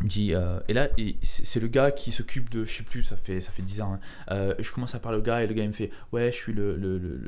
Il 0.01 0.05
me 0.05 0.09
dit, 0.09 0.35
euh, 0.35 0.59
et 0.67 0.73
là 0.73 0.89
c'est 1.23 1.59
le 1.59 1.67
gars 1.67 1.89
qui 1.91 2.11
s'occupe 2.11 2.49
de, 2.51 2.65
je 2.65 2.71
sais 2.77 2.83
plus, 2.83 3.03
ça 3.03 3.17
fait, 3.17 3.41
ça 3.41 3.51
fait 3.51 3.63
10 3.63 3.81
ans. 3.81 3.93
hein. 3.93 3.99
Euh, 4.31 4.53
je 4.59 4.71
commence 4.71 4.93
à 4.93 4.99
parler 4.99 5.17
au 5.17 5.21
gars 5.23 5.41
et 5.41 5.47
le 5.47 5.53
gars 5.55 5.63
il 5.63 5.69
me 5.69 5.73
fait, 5.73 5.89
ouais, 6.11 6.31
je 6.31 6.37
suis 6.37 6.53
le- 6.53 6.75
le- 6.75 6.99
le- 6.99 7.27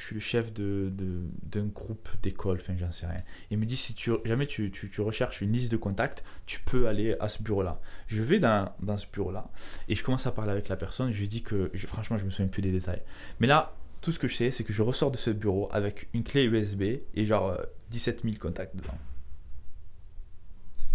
je 0.00 0.06
suis 0.06 0.14
le 0.14 0.20
chef 0.20 0.52
de, 0.54 0.88
de- 0.90 1.26
d'un 1.44 1.66
groupe 1.66 2.08
d'école, 2.22 2.56
enfin 2.60 2.72
j'en 2.78 2.90
sais 2.90 3.06
rien. 3.06 3.20
Il 3.50 3.58
me 3.58 3.66
dit, 3.66 3.76
si 3.76 3.92
tu, 3.94 4.10
jamais 4.24 4.46
tu, 4.46 4.70
tu, 4.70 4.88
tu 4.88 5.00
recherches 5.02 5.42
une 5.42 5.52
liste 5.52 5.70
de 5.70 5.76
contacts, 5.76 6.24
tu 6.46 6.60
peux 6.60 6.88
aller 6.88 7.14
à 7.20 7.28
ce 7.28 7.42
bureau-là. 7.42 7.78
Je 8.06 8.22
vais 8.22 8.38
dans, 8.38 8.72
dans 8.80 8.96
ce 8.96 9.06
bureau-là 9.12 9.50
et 9.88 9.94
je 9.94 10.02
commence 10.02 10.26
à 10.26 10.32
parler 10.32 10.52
avec 10.52 10.68
la 10.68 10.76
personne. 10.76 11.10
Je 11.12 11.20
lui 11.20 11.28
dis 11.28 11.42
que, 11.42 11.70
je- 11.74 11.86
franchement, 11.86 12.16
je 12.16 12.24
me 12.24 12.30
souviens 12.30 12.46
plus 12.48 12.62
des 12.62 12.72
détails. 12.72 13.02
Mais 13.40 13.46
là, 13.46 13.76
tout 14.00 14.10
ce 14.12 14.18
que 14.18 14.26
je 14.26 14.34
sais, 14.36 14.50
c'est 14.50 14.64
que 14.64 14.72
je 14.72 14.80
ressors 14.80 15.10
de 15.10 15.18
ce 15.18 15.28
bureau 15.28 15.68
avec 15.70 16.08
une 16.14 16.24
clé 16.24 16.44
USB 16.44 16.82
et 17.14 17.26
genre 17.26 17.50
euh, 17.50 17.58
17 17.90 18.22
000 18.24 18.36
contacts 18.40 18.74
dedans. 18.76 18.96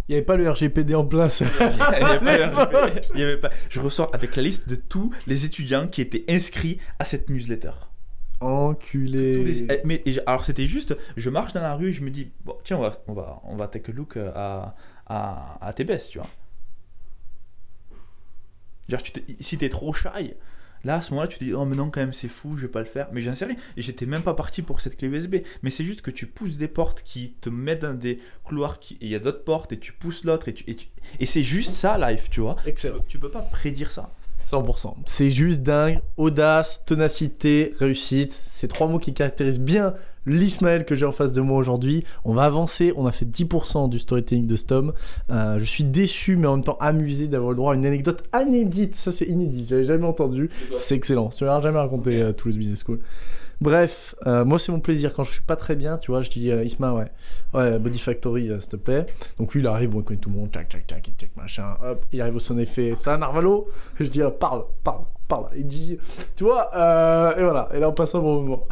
Il 0.07 0.11
n'y 0.11 0.15
avait 0.17 0.25
pas 0.25 0.35
le 0.35 0.49
RGPD 0.49 0.93
en 0.95 1.05
place. 1.05 1.41
Il 1.41 1.45
y 1.45 1.63
avait 1.63 2.19
pas- 2.51 2.99
il 3.15 3.19
y 3.19 3.23
avait 3.23 3.37
pas- 3.37 3.51
Je 3.69 3.79
ressors 3.79 4.09
avec 4.13 4.35
la 4.35 4.43
liste 4.43 4.67
de 4.69 4.75
tous 4.75 5.11
les 5.27 5.45
étudiants 5.45 5.87
qui 5.87 6.01
étaient 6.01 6.23
inscrits 6.27 6.79
à 6.99 7.05
cette 7.05 7.29
newsletter. 7.29 7.71
Enculé. 8.41 9.43
Les- 9.43 9.65
eh, 9.69 9.81
mais, 9.85 10.03
alors 10.25 10.43
c'était 10.45 10.65
juste, 10.65 10.95
je 11.15 11.29
marche 11.29 11.53
dans 11.53 11.61
la 11.61 11.75
rue, 11.75 11.93
je 11.93 12.01
me 12.03 12.09
dis, 12.09 12.31
bon, 12.43 12.57
tiens, 12.63 12.77
on 12.77 12.81
va, 12.81 12.93
on 13.07 13.13
va, 13.13 13.41
on 13.45 13.55
va 13.55 13.67
take 13.67 13.91
a 13.91 13.95
look 13.95 14.17
euh, 14.17 14.31
à, 14.35 14.75
à, 15.07 15.57
à 15.65 15.73
TBS, 15.73 16.09
tu 16.09 16.19
vois. 16.19 16.27
Genre, 18.89 19.01
tu 19.01 19.11
si 19.39 19.57
t'es 19.57 19.69
trop 19.69 19.93
shy, 19.93 20.33
là 20.83 20.95
à 20.97 21.01
ce 21.01 21.11
moment-là, 21.11 21.27
tu 21.27 21.39
te 21.39 21.43
dis, 21.43 21.53
oh 21.53 21.65
mais 21.65 21.75
non, 21.75 21.89
quand 21.89 22.01
même, 22.01 22.13
c'est 22.13 22.27
fou, 22.29 22.55
je 22.57 22.63
vais 22.63 22.71
pas 22.71 22.81
le 22.81 22.85
faire. 22.85 23.09
Mais 23.13 23.21
j'en 23.21 23.33
sais 23.33 23.45
rien, 23.45 23.55
j'étais 23.77 24.05
même 24.05 24.21
pas 24.21 24.35
parti 24.35 24.61
pour 24.61 24.79
cette 24.79 24.97
clé 24.97 25.07
USB. 25.07 25.37
Mais 25.63 25.71
c'est 25.71 25.83
juste 25.83 26.01
que 26.03 26.11
tu 26.11 26.27
pousses 26.27 26.57
des 26.57 26.67
portes 26.67 27.01
qui 27.03 27.33
te 27.41 27.49
mettent 27.49 27.81
dans 27.81 27.95
des 27.97 28.19
couloirs, 28.43 28.79
qui... 28.79 28.95
et 28.95 29.05
il 29.05 29.09
y 29.09 29.15
a 29.15 29.19
d'autres 29.19 29.43
portes, 29.43 29.71
et 29.71 29.79
tu 29.79 29.91
pousses 29.93 30.23
l'autre, 30.23 30.47
et, 30.49 30.53
tu, 30.53 30.63
et, 30.67 30.75
tu- 30.75 30.87
et 31.19 31.25
c'est 31.25 31.41
juste 31.43 31.73
ça, 31.75 31.97
live, 31.97 32.27
tu 32.29 32.41
vois. 32.41 32.57
Excellent. 32.67 33.03
Tu 33.07 33.17
peux 33.17 33.31
pas 33.31 33.41
prédire 33.41 33.89
ça. 33.89 34.11
100%. 34.45 34.93
C'est 35.05 35.29
juste 35.29 35.61
dingue. 35.61 35.99
Audace, 36.17 36.83
ténacité, 36.85 37.73
réussite. 37.79 38.37
C'est 38.45 38.67
trois 38.67 38.87
mots 38.87 38.99
qui 38.99 39.13
caractérisent 39.13 39.59
bien 39.59 39.93
l'Ismaël 40.25 40.85
que 40.85 40.95
j'ai 40.95 41.05
en 41.05 41.11
face 41.11 41.33
de 41.33 41.41
moi 41.41 41.57
aujourd'hui. 41.57 42.03
On 42.23 42.33
va 42.33 42.43
avancer. 42.43 42.93
On 42.95 43.05
a 43.05 43.11
fait 43.11 43.25
10% 43.25 43.89
du 43.89 43.99
storytelling 43.99 44.47
de 44.47 44.55
Stom. 44.55 44.93
Euh, 45.29 45.59
je 45.59 45.65
suis 45.65 45.83
déçu, 45.83 46.37
mais 46.37 46.47
en 46.47 46.55
même 46.55 46.63
temps 46.63 46.77
amusé 46.79 47.27
d'avoir 47.27 47.51
le 47.51 47.55
droit 47.55 47.73
à 47.73 47.75
une 47.75 47.85
anecdote 47.85 48.23
inédite. 48.33 48.95
Ça, 48.95 49.11
c'est 49.11 49.25
inédit. 49.25 49.65
J'avais 49.67 49.83
jamais 49.83 50.05
entendu. 50.05 50.49
C'est 50.77 50.95
excellent. 50.95 51.29
Tu 51.29 51.43
m'as 51.43 51.61
jamais 51.61 51.79
raconté 51.79 52.21
euh, 52.21 52.31
Toulouse 52.31 52.57
Business 52.57 52.83
School. 52.85 52.99
Bref, 53.61 54.15
euh, 54.27 54.43
moi 54.43 54.59
c'est 54.59 54.71
mon 54.71 54.79
plaisir 54.79 55.13
quand 55.13 55.23
je 55.23 55.31
suis 55.31 55.41
pas 55.41 55.55
très 55.55 55.75
bien, 55.75 55.97
tu 55.97 56.11
vois, 56.11 56.21
je 56.21 56.29
dis 56.29 56.51
euh, 56.51 56.63
Isma, 56.63 56.93
ouais, 56.93 57.11
ouais, 57.53 57.79
Body 57.79 57.99
Factory, 57.99 58.49
euh, 58.49 58.59
s'il 58.59 58.71
te 58.71 58.75
plaît. 58.75 59.05
Donc 59.39 59.53
lui 59.53 59.61
il 59.61 59.67
arrive, 59.67 59.89
bon, 59.91 60.01
il 60.01 60.03
connaît 60.03 60.19
tout 60.19 60.29
le 60.29 60.35
monde, 60.35 60.51
tac, 60.51 60.69
tac, 60.69 60.85
tac, 60.87 61.09
check 61.17 61.35
machin, 61.37 61.75
hop, 61.81 62.05
il 62.11 62.21
arrive 62.21 62.35
au 62.35 62.39
son 62.39 62.57
effet, 62.57 62.95
ça, 62.97 63.17
Narvalo 63.17 63.67
Je 63.99 64.05
dis, 64.05 64.21
euh, 64.21 64.29
parle, 64.29 64.65
parle, 64.83 65.03
parle. 65.27 65.47
Il 65.55 65.65
dit, 65.65 65.97
tu 66.35 66.43
vois, 66.43 66.69
euh, 66.75 67.35
et 67.37 67.43
voilà, 67.43 67.69
et 67.73 67.79
là 67.79 67.89
on 67.89 67.93
passe 67.93 68.13
un 68.15 68.19
bon 68.19 68.41
moment. 68.41 68.67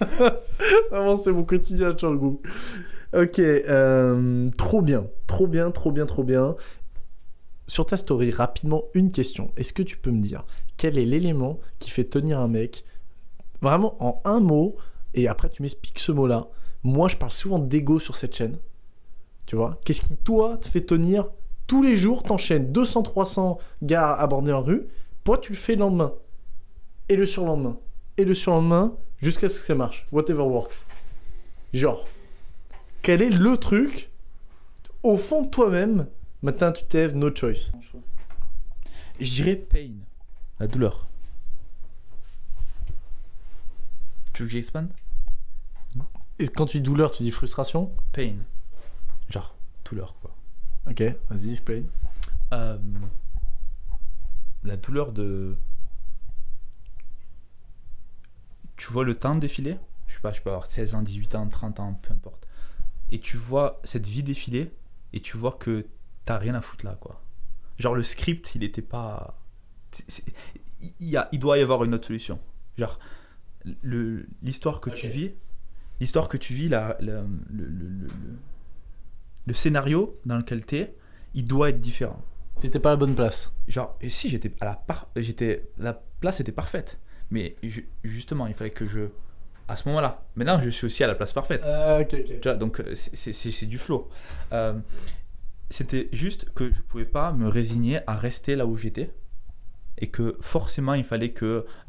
Vraiment, 0.90 1.16
c'est 1.16 1.32
mon 1.32 1.44
quotidien, 1.44 1.96
Changu. 1.96 2.38
Ok, 3.14 3.42
trop 4.56 4.80
bien, 4.80 5.06
trop 5.26 5.46
bien, 5.46 5.70
trop 5.70 5.92
bien, 5.92 6.06
trop 6.06 6.24
bien. 6.24 6.56
Sur 7.66 7.86
ta 7.86 7.96
story, 7.96 8.30
rapidement, 8.30 8.84
une 8.94 9.12
question. 9.12 9.50
Est-ce 9.56 9.72
que 9.72 9.82
tu 9.82 9.96
peux 9.98 10.10
me 10.10 10.20
dire 10.20 10.44
quel 10.76 10.98
est 10.98 11.04
l'élément 11.04 11.60
qui 11.78 11.90
fait 11.90 12.04
tenir 12.04 12.40
un 12.40 12.48
mec 12.48 12.84
Vraiment 13.62 13.96
en 14.04 14.20
un 14.24 14.40
mot, 14.40 14.76
et 15.14 15.28
après 15.28 15.48
tu 15.48 15.62
m'expliques 15.62 15.98
ce 15.98 16.12
mot-là. 16.12 16.48
Moi, 16.82 17.08
je 17.08 17.16
parle 17.16 17.30
souvent 17.30 17.58
d'ego 17.58 17.98
sur 17.98 18.16
cette 18.16 18.34
chaîne. 18.34 18.58
Tu 19.46 19.56
vois? 19.56 19.78
Qu'est-ce 19.84 20.00
qui, 20.02 20.16
toi, 20.16 20.58
te 20.58 20.66
fait 20.68 20.80
tenir 20.80 21.28
tous 21.66 21.82
les 21.82 21.96
jours 21.96 22.22
T'enchaînes 22.22 22.72
200-300 22.72 23.58
gars 23.82 24.12
abordés 24.12 24.52
en 24.52 24.60
rue. 24.60 24.88
Pourquoi 25.22 25.40
tu 25.40 25.52
le 25.52 25.58
fais 25.58 25.74
le 25.74 25.80
lendemain 25.80 26.14
Et 27.08 27.16
le 27.16 27.26
surlendemain 27.26 27.78
Et 28.18 28.24
le 28.24 28.34
surlendemain 28.34 28.96
Jusqu'à 29.20 29.48
ce 29.48 29.60
que 29.60 29.66
ça 29.66 29.74
marche. 29.76 30.08
Whatever 30.10 30.42
works. 30.42 30.84
Genre, 31.72 32.04
quel 33.02 33.22
est 33.22 33.30
le 33.30 33.56
truc 33.56 34.10
au 35.02 35.16
fond 35.16 35.44
de 35.44 35.50
toi-même 35.50 36.06
Matin, 36.42 36.72
tu 36.72 36.84
t'èves, 36.84 37.14
no 37.14 37.34
choice. 37.34 37.70
Je 39.20 39.30
dirais 39.30 39.56
pain, 39.56 39.92
la 40.58 40.66
douleur. 40.66 41.06
Tu 44.42 44.46
veux 44.46 44.48
que 44.48 44.54
j'expande 44.54 44.88
Et 46.40 46.48
quand 46.48 46.66
tu 46.66 46.78
dis 46.78 46.82
douleur, 46.82 47.12
tu 47.12 47.22
dis 47.22 47.30
frustration? 47.30 47.94
Pain. 48.10 48.38
Genre, 49.28 49.54
douleur, 49.88 50.16
quoi. 50.20 50.34
Ok, 50.90 51.00
vas-y, 51.30 51.50
explain. 51.50 51.84
Euh, 52.52 52.76
la 54.64 54.76
douleur 54.76 55.12
de. 55.12 55.56
Tu 58.74 58.92
vois 58.92 59.04
le 59.04 59.14
temps 59.16 59.36
défiler? 59.36 59.78
Je 60.08 60.14
sais 60.14 60.20
pas, 60.20 60.32
je 60.32 60.40
peux 60.40 60.50
avoir 60.50 60.66
16 60.66 60.96
ans, 60.96 61.02
18 61.02 61.36
ans, 61.36 61.48
30 61.48 61.78
ans, 61.78 61.94
peu 61.94 62.12
importe. 62.12 62.48
Et 63.12 63.20
tu 63.20 63.36
vois 63.36 63.80
cette 63.84 64.08
vie 64.08 64.24
défiler 64.24 64.74
et 65.12 65.20
tu 65.20 65.36
vois 65.36 65.52
que 65.52 65.86
t'as 66.24 66.38
rien 66.38 66.56
à 66.56 66.60
foutre 66.60 66.84
là, 66.84 66.96
quoi. 66.96 67.22
Genre 67.78 67.94
le 67.94 68.02
script, 68.02 68.56
il 68.56 68.64
était 68.64 68.82
pas. 68.82 69.38
Il, 70.98 71.10
y 71.10 71.16
a, 71.16 71.28
il 71.30 71.38
doit 71.38 71.58
y 71.58 71.60
avoir 71.60 71.84
une 71.84 71.94
autre 71.94 72.08
solution. 72.08 72.40
Genre, 72.76 72.98
l'histoire 74.42 74.80
que 74.80 74.90
tu 74.90 75.08
vis, 75.08 75.34
l'histoire 76.00 76.28
que 76.28 76.36
tu 76.36 76.52
vis, 76.54 76.68
la, 76.68 76.96
la- 77.00 77.22
le, 77.22 77.26
le- 77.50 77.66
le- 77.66 77.88
le- 78.06 78.38
le 79.46 79.54
scénario 79.54 80.18
dans 80.24 80.36
lequel 80.36 80.64
t'es, 80.64 80.94
il 81.34 81.44
doit 81.44 81.70
être 81.70 81.80
différent. 81.80 82.22
T'étais 82.60 82.78
pas 82.78 82.90
à 82.90 82.92
la 82.92 82.96
bonne 82.96 83.14
place. 83.14 83.52
Genre, 83.66 83.96
et 84.00 84.08
si 84.08 84.28
j'étais 84.28 84.52
à 84.60 84.64
la 84.66 84.74
par... 84.76 85.08
j'étais 85.16 85.68
la 85.78 85.94
place 86.20 86.40
était 86.40 86.52
parfaite, 86.52 87.00
mais 87.30 87.56
ju- 87.62 87.88
justement, 88.04 88.46
il 88.46 88.54
fallait 88.54 88.70
que 88.70 88.86
je 88.86 89.08
à 89.68 89.76
ce 89.76 89.88
moment-là. 89.88 90.26
Maintenant, 90.36 90.60
je 90.60 90.70
suis 90.70 90.84
aussi 90.86 91.02
à 91.02 91.06
la 91.06 91.14
place 91.14 91.32
parfaite. 91.32 91.62
ok, 91.64 92.14
ok. 92.20 92.24
Tu 92.40 92.48
vois, 92.48 92.54
donc 92.54 92.80
euh, 92.80 92.94
c'est- 92.94 93.14
c'est 93.16 93.32
c'est- 93.32 93.50
c'est 93.50 93.66
du 93.66 93.78
flow. 93.78 94.08
Euh, 94.52 94.74
C'était 95.70 96.10
juste 96.12 96.52
que 96.52 96.70
je 96.70 96.82
pouvais 96.82 97.06
pas 97.06 97.32
me 97.32 97.48
résigner 97.48 98.00
à 98.06 98.14
rester 98.14 98.56
là 98.56 98.66
où 98.66 98.76
j'étais 98.76 99.10
et 99.98 100.08
que 100.08 100.36
forcément 100.40 100.94
il 100.94 101.04
fallait 101.04 101.30
que 101.30 101.44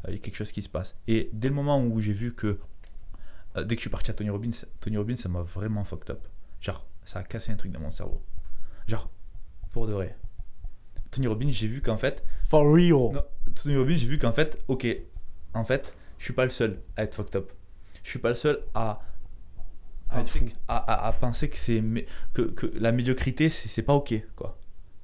euh, 0.06 0.10
y 0.10 0.14
ait 0.14 0.18
quelque 0.18 0.36
chose 0.36 0.52
qui 0.52 0.62
se 0.62 0.68
passe. 0.68 0.96
Et 1.06 1.30
dès 1.32 1.48
le 1.48 1.54
moment 1.54 1.82
où 1.84 2.00
j'ai 2.00 2.12
vu 2.12 2.34
que 2.34 2.58
euh, 3.56 3.64
dès 3.64 3.76
que 3.76 3.80
je 3.80 3.84
suis 3.84 3.90
parti 3.90 4.10
à 4.10 4.14
Tony 4.14 4.30
Robbins, 4.30 4.50
Tony 4.80 4.96
Robbins 4.96 5.16
ça 5.16 5.28
m'a 5.28 5.42
vraiment 5.42 5.84
fucked 5.84 6.10
up. 6.10 6.26
Genre 6.60 6.86
ça 7.04 7.20
a 7.20 7.22
cassé 7.22 7.52
un 7.52 7.56
truc 7.56 7.72
dans 7.72 7.80
mon 7.80 7.92
cerveau. 7.92 8.22
Genre 8.86 9.10
pour 9.72 9.86
de 9.86 9.92
vrai. 9.92 10.16
Tony 11.10 11.26
Robbins, 11.28 11.48
j'ai 11.48 11.68
vu 11.68 11.80
qu'en 11.80 11.96
fait 11.96 12.24
For 12.48 12.64
real. 12.64 12.90
non, 13.12 13.22
Tony 13.54 13.76
Robbins, 13.76 13.94
j'ai 13.96 14.08
vu 14.08 14.18
qu'en 14.18 14.32
fait, 14.32 14.58
ok, 14.66 14.86
en 15.54 15.64
fait, 15.64 15.94
je 16.18 16.24
suis 16.24 16.32
pas 16.32 16.42
le 16.44 16.50
seul 16.50 16.80
à 16.96 17.04
être 17.04 17.14
fucked 17.14 17.36
up. 17.36 17.52
Je 18.02 18.10
suis 18.10 18.18
pas 18.18 18.30
le 18.30 18.34
seul 18.34 18.60
à 18.74 19.00
À 20.10 20.22
à, 20.68 20.76
à- 20.76 21.06
à 21.08 21.12
penser 21.12 21.48
que 21.48 21.56
c'est 21.56 21.82
que, 22.32 22.42
que 22.42 22.66
la 22.78 22.92
médiocrité 22.92 23.48
c'est 23.50 23.82
pas 23.82 23.94
ok 23.94 24.14
quoi. 24.36 24.58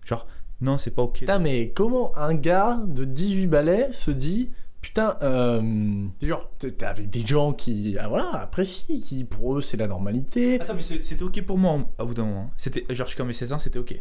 Genre 0.04 0.26
non 0.60 0.78
c'est 0.78 0.90
pas 0.90 1.02
ok. 1.02 1.20
Putain, 1.20 1.38
mais 1.38 1.70
comment 1.74 2.16
un 2.16 2.34
gars 2.34 2.80
de 2.86 3.04
18 3.04 3.46
balais 3.46 3.88
se 3.92 4.10
dit 4.10 4.50
Putain, 4.82 5.18
euh, 5.22 6.06
genre, 6.22 6.50
t'es 6.58 6.82
avec 6.86 7.10
des 7.10 7.20
gens 7.26 7.52
qui, 7.52 7.98
ah, 8.00 8.08
voilà, 8.08 8.30
apprécient, 8.36 8.96
qui 8.98 9.24
pour 9.24 9.58
eux 9.58 9.60
c'est 9.60 9.76
la 9.76 9.86
normalité. 9.86 10.58
Attends 10.60 10.74
mais 10.74 10.80
c'était 10.82 11.22
ok 11.22 11.42
pour 11.42 11.58
moi 11.58 11.86
au 11.98 12.06
bout 12.06 12.14
d'un 12.14 12.24
moment. 12.24 12.50
C'était 12.56 12.86
genre 12.88 13.06
jusqu'à 13.06 13.24
mes 13.24 13.34
16 13.34 13.52
ans 13.52 13.58
c'était 13.58 13.78
ok. 13.78 13.94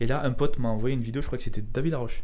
Et 0.00 0.06
là 0.06 0.24
un 0.24 0.30
pote 0.32 0.58
m'a 0.58 0.68
envoyé 0.70 0.94
une 0.96 1.02
vidéo, 1.02 1.20
je 1.20 1.26
crois 1.26 1.36
que 1.38 1.44
c'était 1.44 1.60
David 1.62 1.92
Laroche. 1.92 2.22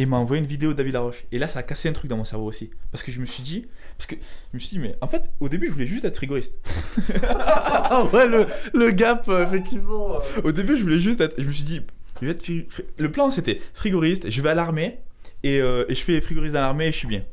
Et 0.00 0.06
m'a 0.06 0.16
envoyé 0.16 0.40
une 0.40 0.48
vidéo 0.48 0.70
de 0.72 0.76
David 0.76 0.94
Laroche. 0.94 1.24
Et 1.32 1.38
là 1.38 1.46
ça 1.48 1.60
a 1.60 1.62
cassé 1.62 1.88
un 1.88 1.92
truc 1.92 2.08
dans 2.10 2.16
mon 2.16 2.24
cerveau 2.24 2.46
aussi. 2.46 2.70
Parce 2.90 3.02
que 3.04 3.12
je 3.12 3.20
me 3.20 3.26
suis 3.26 3.42
dit, 3.44 3.66
parce 3.96 4.06
que 4.06 4.14
je 4.16 4.54
me 4.56 4.58
suis 4.58 4.70
dit 4.70 4.78
mais 4.80 4.96
en 5.00 5.06
fait 5.08 5.30
au 5.40 5.48
début 5.48 5.66
je 5.68 5.72
voulais 5.72 5.86
juste 5.86 6.04
être 6.04 6.16
frigoriste. 6.16 6.54
Ah 7.90 8.04
ouais, 8.12 8.26
le, 8.26 8.46
le 8.74 8.90
gap, 8.90 9.28
euh, 9.28 9.44
effectivement. 9.46 10.16
euh. 10.16 10.42
Au 10.44 10.52
début, 10.52 10.76
je 10.76 10.82
voulais 10.82 11.00
juste 11.00 11.20
être. 11.22 11.40
Je 11.40 11.46
me 11.46 11.52
suis 11.52 11.64
dit, 11.64 11.80
je 12.20 12.26
vais 12.26 12.32
être 12.32 12.42
fri- 12.42 12.66
fri- 12.68 12.84
le 12.98 13.10
plan 13.10 13.30
c'était 13.30 13.60
frigoriste, 13.74 14.28
je 14.30 14.42
vais 14.42 14.50
à 14.50 14.54
l'armée 14.54 14.98
et, 15.42 15.60
euh, 15.60 15.84
et 15.88 15.94
je 15.94 16.02
fais 16.02 16.20
frigoriste 16.20 16.54
dans 16.54 16.60
l'armée 16.60 16.86
et 16.86 16.92
je 16.92 16.96
suis 16.96 17.08
bien. 17.08 17.24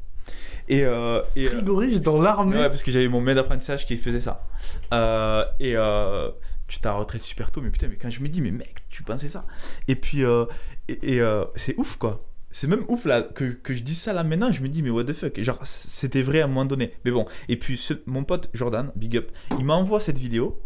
Et, 0.68 0.84
euh, 0.84 1.22
et, 1.36 1.46
Frigoriste 1.46 2.02
dans 2.04 2.20
l'armée? 2.20 2.58
ouais, 2.58 2.70
parce 2.70 2.82
que 2.82 2.90
j'avais 2.92 3.08
mon 3.08 3.22
maître 3.22 3.42
d'apprentissage 3.42 3.86
qui 3.86 3.98
faisait 3.98 4.22
ça. 4.22 4.44
Euh, 4.94 5.46
et 5.60 5.76
tu 6.68 6.80
t'as 6.80 6.94
retraite 6.94 7.22
super 7.22 7.52
tôt, 7.52 7.62
mais 7.62 7.70
putain, 7.70 7.88
mais 7.88 7.98
quand 7.98 8.10
je 8.10 8.20
me 8.22 8.28
dis, 8.28 8.42
mais 8.42 8.50
mec, 8.52 8.74
tu 8.90 9.04
pensais 9.04 9.28
ça? 9.28 9.46
Et 9.88 9.96
puis, 9.96 10.24
et, 10.88 11.22
c'est 11.56 11.78
ouf 11.78 11.98
quoi. 11.98 12.26
C'est 12.52 12.68
même 12.68 12.86
ouf 12.88 13.04
là 13.06 13.22
que, 13.22 13.44
que 13.52 13.74
je 13.74 13.84
dis 13.84 13.94
ça 13.96 14.14
là 14.14 14.24
maintenant, 14.24 14.50
je 14.50 14.62
me 14.62 14.70
dis 14.70 14.82
mais 14.82 14.90
what 14.90 15.04
the 15.04 15.12
fuck, 15.14 15.38
genre 15.42 15.60
c'était 15.66 16.22
vrai 16.22 16.40
à 16.40 16.46
un 16.46 16.48
moment 16.48 16.64
donné. 16.64 16.94
Mais 17.04 17.12
bon, 17.12 17.26
et 17.50 17.58
puis 17.58 17.76
ce- 17.78 17.94
mon 18.06 18.24
pote 18.24 18.50
Jordan, 18.54 18.92
big 18.96 19.18
up, 19.18 19.30
il 19.60 19.66
m'envoie 19.66 20.00
cette 20.00 20.18
vidéo 20.18 20.58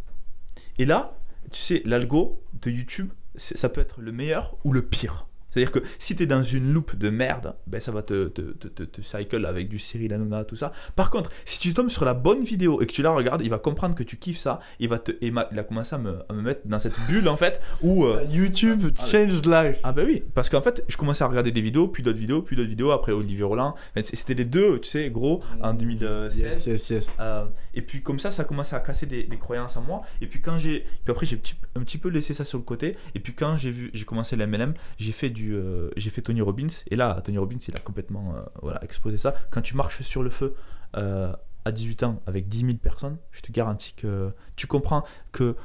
et 0.77 0.85
là, 0.85 1.17
tu 1.51 1.59
sais, 1.59 1.81
l'algo 1.85 2.43
de 2.61 2.69
YouTube, 2.69 3.09
ça 3.35 3.69
peut 3.69 3.81
être 3.81 4.01
le 4.01 4.11
meilleur 4.11 4.57
ou 4.63 4.73
le 4.73 4.81
pire. 4.81 5.28
C'est-à-dire 5.51 5.71
que 5.71 5.79
si 5.97 6.15
t'es 6.15 6.25
dans 6.25 6.43
une 6.43 6.73
loupe 6.73 6.95
de 6.95 7.09
merde, 7.09 7.55
ben 7.67 7.79
ça 7.81 7.91
va 7.91 8.01
te, 8.03 8.27
te, 8.27 8.41
te, 8.41 8.67
te- 8.83 9.01
cycle 9.01 9.45
avec 9.45 9.67
du 9.69 9.79
Cyril 9.79 10.13
Hanouna, 10.13 10.43
tout 10.43 10.55
ça. 10.55 10.71
Par 10.95 11.09
contre, 11.09 11.29
si 11.45 11.59
tu 11.59 11.73
tombes 11.73 11.89
sur 11.89 12.05
la 12.05 12.13
bonne 12.13 12.43
vidéo 12.43 12.81
et 12.81 12.85
que 12.85 12.91
tu 12.91 13.01
la 13.01 13.11
regardes, 13.11 13.41
il 13.41 13.49
va 13.49 13.57
comprendre 13.59 13.95
que 13.95 14.03
tu 14.03 14.17
kiffes 14.17 14.37
ça. 14.37 14.59
Il, 14.79 14.89
va 14.89 14.99
te, 14.99 15.11
et 15.21 15.31
ma- 15.31 15.47
il 15.51 15.57
a 15.59 15.63
commencé 15.63 15.95
à 15.95 15.97
me, 15.97 16.19
à 16.29 16.33
me 16.33 16.41
mettre 16.41 16.61
dans 16.65 16.79
cette 16.79 16.99
bulle 17.07 17.27
en 17.27 17.37
fait 17.37 17.61
où. 17.81 18.05
euh, 18.05 18.23
YouTube 18.29 18.83
changed 19.03 19.45
life. 19.47 19.79
ah 19.83 19.91
bah 19.91 20.03
oui, 20.05 20.23
parce 20.33 20.49
qu'en 20.49 20.61
fait, 20.61 20.83
je 20.87 20.97
commençais 20.97 21.23
à 21.23 21.27
regarder 21.27 21.51
des 21.51 21.61
vidéos, 21.61 21.87
puis 21.87 22.03
d'autres 22.03 22.19
vidéos, 22.19 22.41
puis 22.41 22.55
d'autres 22.55 22.69
vidéos, 22.69 22.91
après 22.91 23.11
Olivier 23.11 23.43
Roland. 23.43 23.75
C'était 24.03 24.33
les 24.35 24.45
deux, 24.45 24.79
tu 24.79 24.89
sais, 24.89 25.09
gros, 25.09 25.41
en 25.61 25.73
2016. 25.73 26.39
Yes, 26.39 26.65
yes, 26.67 26.89
yes. 26.89 27.15
Euh, 27.19 27.45
et 27.73 27.81
puis 27.81 28.01
comme 28.01 28.19
ça, 28.19 28.31
ça 28.31 28.43
commençait 28.43 28.75
à 28.75 28.79
casser 28.81 29.05
des, 29.05 29.23
des 29.23 29.37
croyances 29.37 29.75
en 29.77 29.81
moi. 29.81 30.01
Et 30.21 30.27
puis 30.27 30.41
quand 30.41 30.57
j'ai, 30.57 30.81
puis 31.03 31.11
après 31.11 31.25
j'ai 31.25 31.41
un 31.75 31.81
petit 31.81 31.97
peu 31.97 32.09
laissé 32.09 32.33
ça 32.33 32.43
sur 32.45 32.57
le 32.59 32.63
côté. 32.63 32.95
Et 33.15 33.19
puis 33.19 33.33
quand 33.33 33.57
j'ai 33.57 33.71
vu, 33.71 33.89
j'ai 33.93 34.05
commencé 34.05 34.35
la 34.35 34.45
MLM, 34.47 34.73
j'ai 34.97 35.11
fait 35.11 35.29
du, 35.29 35.38
euh, 35.47 35.89
j'ai 35.97 36.09
fait 36.09 36.21
Tony 36.21 36.41
Robbins. 36.41 36.67
Et 36.87 36.95
là, 36.95 37.21
Tony 37.23 37.37
Robbins, 37.37 37.57
il 37.67 37.75
a 37.75 37.79
complètement, 37.79 38.35
euh, 38.35 38.41
voilà, 38.61 38.83
explosé 38.83 39.17
ça. 39.17 39.33
Quand 39.51 39.61
tu 39.61 39.75
marches 39.75 40.01
sur 40.01 40.23
le 40.23 40.29
feu 40.29 40.55
euh, 40.97 41.33
à 41.65 41.71
18 41.71 42.03
ans 42.03 42.21
avec 42.25 42.47
10 42.47 42.59
000 42.61 42.73
personnes, 42.77 43.17
je 43.31 43.41
te 43.41 43.51
garantis 43.51 43.93
que 43.93 44.33
tu 44.55 44.67
comprends 44.67 45.03
que 45.31 45.55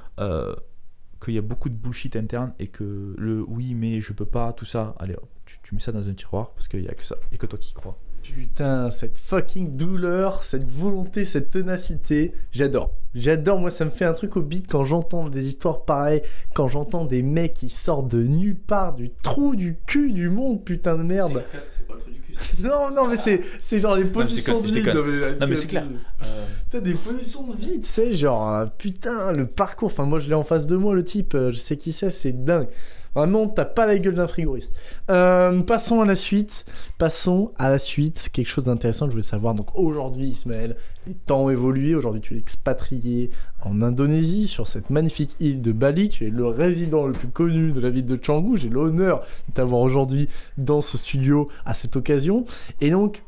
qu'il 1.20 1.32
y 1.32 1.38
a 1.38 1.42
beaucoup 1.42 1.70
de 1.70 1.76
bullshit 1.76 2.16
interne 2.16 2.52
et 2.58 2.68
que 2.68 3.14
le 3.16 3.42
oui 3.48 3.74
mais 3.74 4.02
je 4.02 4.12
peux 4.12 4.26
pas, 4.26 4.52
tout 4.52 4.66
ça, 4.66 4.94
allez 4.98 5.16
tu, 5.46 5.58
tu 5.62 5.74
mets 5.74 5.80
ça 5.80 5.90
dans 5.90 6.06
un 6.06 6.12
tiroir 6.12 6.52
parce 6.52 6.68
qu'il 6.68 6.82
y 6.82 6.88
a 6.88 6.94
que 6.94 7.04
ça, 7.04 7.16
et 7.32 7.38
que 7.38 7.46
toi 7.46 7.58
qui 7.58 7.72
crois. 7.72 7.98
Putain, 8.32 8.90
cette 8.90 9.18
fucking 9.18 9.76
douleur, 9.76 10.44
cette 10.44 10.68
volonté, 10.70 11.24
cette 11.24 11.50
ténacité, 11.50 12.32
j'adore. 12.52 12.90
J'adore, 13.14 13.58
moi 13.60 13.70
ça 13.70 13.84
me 13.84 13.90
fait 13.90 14.06
un 14.06 14.12
truc 14.14 14.36
au 14.36 14.42
beat 14.42 14.66
quand 14.68 14.82
j'entends 14.82 15.28
des 15.28 15.46
histoires 15.46 15.84
pareilles, 15.84 16.22
quand 16.54 16.66
j'entends 16.66 17.04
des 17.04 17.22
mecs 17.22 17.54
qui 17.54 17.68
sortent 17.68 18.10
de 18.10 18.22
nulle 18.22 18.56
part, 18.56 18.94
du 18.94 19.10
trou 19.22 19.54
du 19.54 19.76
cul 19.86 20.12
du 20.12 20.30
monde, 20.30 20.64
putain 20.64 20.96
de 20.96 21.02
merde. 21.02 21.44
C'est 21.70 21.86
pas 21.86 21.94
le 21.94 22.00
truc 22.00 22.14
du 22.14 22.20
cul. 22.20 22.62
Non, 22.62 22.90
non, 22.90 23.06
mais 23.06 23.16
c'est, 23.16 23.40
c'est 23.60 23.78
genre 23.78 23.94
les 23.94 24.06
positions 24.06 24.60
de 24.60 24.70
déconne. 24.70 24.96
Non, 25.40 25.46
mais, 25.46 25.56
c'est 25.56 25.66
clair. 25.68 25.84
Euh, 26.24 26.44
T'as 26.70 26.80
des 26.80 26.94
positions 26.94 27.46
de 27.46 27.56
vie, 27.56 27.78
tu 27.78 27.86
sais, 27.88 28.12
genre, 28.14 28.52
euh, 28.52 28.66
putain, 28.78 29.32
le 29.32 29.46
parcours. 29.46 29.86
Enfin, 29.92 30.06
moi, 30.06 30.18
je 30.18 30.28
l'ai 30.28 30.34
en 30.34 30.42
face 30.42 30.66
de 30.66 30.74
moi, 30.74 30.94
le 30.94 31.04
type. 31.04 31.34
euh, 31.34 31.52
je 31.52 31.58
sais 31.58 31.76
qui 31.76 31.92
c'est, 31.92 32.10
c'est 32.10 32.32
dingue. 32.32 32.68
Vraiment, 33.14 33.48
t'as 33.48 33.64
pas 33.64 33.86
la 33.86 33.98
gueule 33.98 34.14
d'un 34.14 34.26
frigoriste. 34.26 34.76
Euh, 35.10 35.62
passons 35.62 36.00
à 36.00 36.04
la 36.04 36.16
suite. 36.16 36.64
Passons 36.98 37.52
à 37.56 37.70
la 37.70 37.78
suite. 37.78 38.28
Quelque 38.32 38.48
chose 38.48 38.64
d'intéressant 38.64 39.06
que 39.06 39.10
je 39.10 39.16
voulais 39.16 39.22
savoir. 39.22 39.54
Donc, 39.54 39.76
aujourd'hui, 39.78 40.26
Ismaël, 40.26 40.76
les 41.06 41.14
temps 41.14 41.44
ont 41.44 41.50
évolué. 41.50 41.94
Aujourd'hui, 41.94 42.20
tu 42.20 42.34
es 42.34 42.38
expatrié 42.38 43.30
en 43.62 43.82
Indonésie, 43.82 44.46
sur 44.46 44.66
cette 44.66 44.90
magnifique 44.90 45.36
île 45.40 45.62
de 45.62 45.72
Bali. 45.72 46.08
Tu 46.08 46.26
es 46.26 46.30
le 46.30 46.46
résident 46.46 47.06
le 47.06 47.12
plus 47.12 47.28
connu 47.28 47.72
de 47.72 47.80
la 47.80 47.90
ville 47.90 48.06
de 48.06 48.16
Canggu. 48.16 48.56
J'ai 48.56 48.68
l'honneur 48.68 49.20
de 49.48 49.54
t'avoir 49.54 49.80
aujourd'hui 49.80 50.28
dans 50.58 50.82
ce 50.82 50.98
studio 50.98 51.48
à 51.64 51.74
cette 51.74 51.96
occasion. 51.96 52.44
Et 52.80 52.90
donc, 52.90 53.22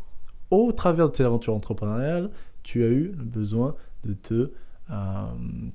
au 0.51 0.72
travers 0.72 1.09
de 1.09 1.14
tes 1.14 1.25
aventures 1.25 1.55
entrepreneuriales, 1.55 2.31
tu 2.62 2.83
as 2.85 2.88
eu 2.88 3.14
le 3.16 3.25
besoin 3.25 3.75
de 4.05 4.12
te 4.12 4.51
euh, 4.90 5.27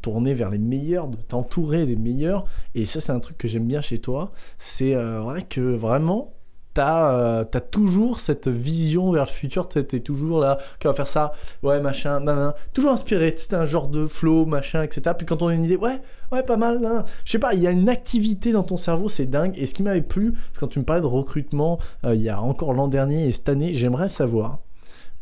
tourner 0.01 0.33
vers 0.33 0.49
les 0.49 0.57
meilleurs, 0.57 1.07
de 1.07 1.17
t'entourer 1.17 1.85
des 1.85 1.95
meilleurs. 1.95 2.45
Et 2.75 2.85
ça, 2.85 3.01
c'est 3.01 3.11
un 3.11 3.19
truc 3.19 3.37
que 3.37 3.47
j'aime 3.47 3.67
bien 3.67 3.81
chez 3.81 3.97
toi. 3.97 4.31
C'est 4.57 4.95
euh, 4.95 5.19
vrai 5.21 5.43
que 5.43 5.59
vraiment, 5.59 6.33
t'as 6.73 7.39
as 7.41 7.61
toujours 7.61 8.19
cette 8.19 8.47
vision 8.47 9.11
vers 9.11 9.25
le 9.25 9.29
futur. 9.29 9.67
T'es 9.67 9.79
es 9.79 9.99
toujours 9.99 10.39
là, 10.39 10.57
qu'on 10.81 10.89
va 10.89 10.93
faire 10.93 11.07
ça, 11.07 11.33
ouais, 11.63 11.79
machin, 11.79 12.19
nan. 12.21 12.53
Toujours 12.73 12.91
inspiré. 12.91 13.33
C'est 13.35 13.53
un 13.53 13.65
genre 13.65 13.87
de 13.87 14.05
flow, 14.05 14.45
machin, 14.45 14.83
etc. 14.83 15.13
Puis 15.17 15.25
quand 15.25 15.41
on 15.41 15.47
a 15.47 15.53
une 15.53 15.65
idée, 15.65 15.75
ouais, 15.77 15.99
ouais, 16.31 16.43
pas 16.43 16.57
mal. 16.57 17.05
Je 17.25 17.31
sais 17.31 17.39
pas, 17.39 17.53
il 17.53 17.61
y 17.61 17.67
a 17.67 17.71
une 17.71 17.89
activité 17.89 18.51
dans 18.51 18.63
ton 18.63 18.77
cerveau, 18.77 19.09
c'est 19.09 19.25
dingue. 19.25 19.53
Et 19.57 19.67
ce 19.67 19.73
qui 19.73 19.83
m'avait 19.83 20.01
plu, 20.01 20.33
c'est 20.53 20.59
quand 20.59 20.67
tu 20.67 20.79
me 20.79 20.85
parlais 20.85 21.01
de 21.01 21.07
recrutement, 21.07 21.79
euh, 22.05 22.15
il 22.15 22.21
y 22.21 22.29
a 22.29 22.41
encore 22.41 22.73
l'an 22.73 22.87
dernier 22.87 23.27
et 23.27 23.31
cette 23.31 23.49
année, 23.49 23.73
j'aimerais 23.73 24.09
savoir, 24.09 24.59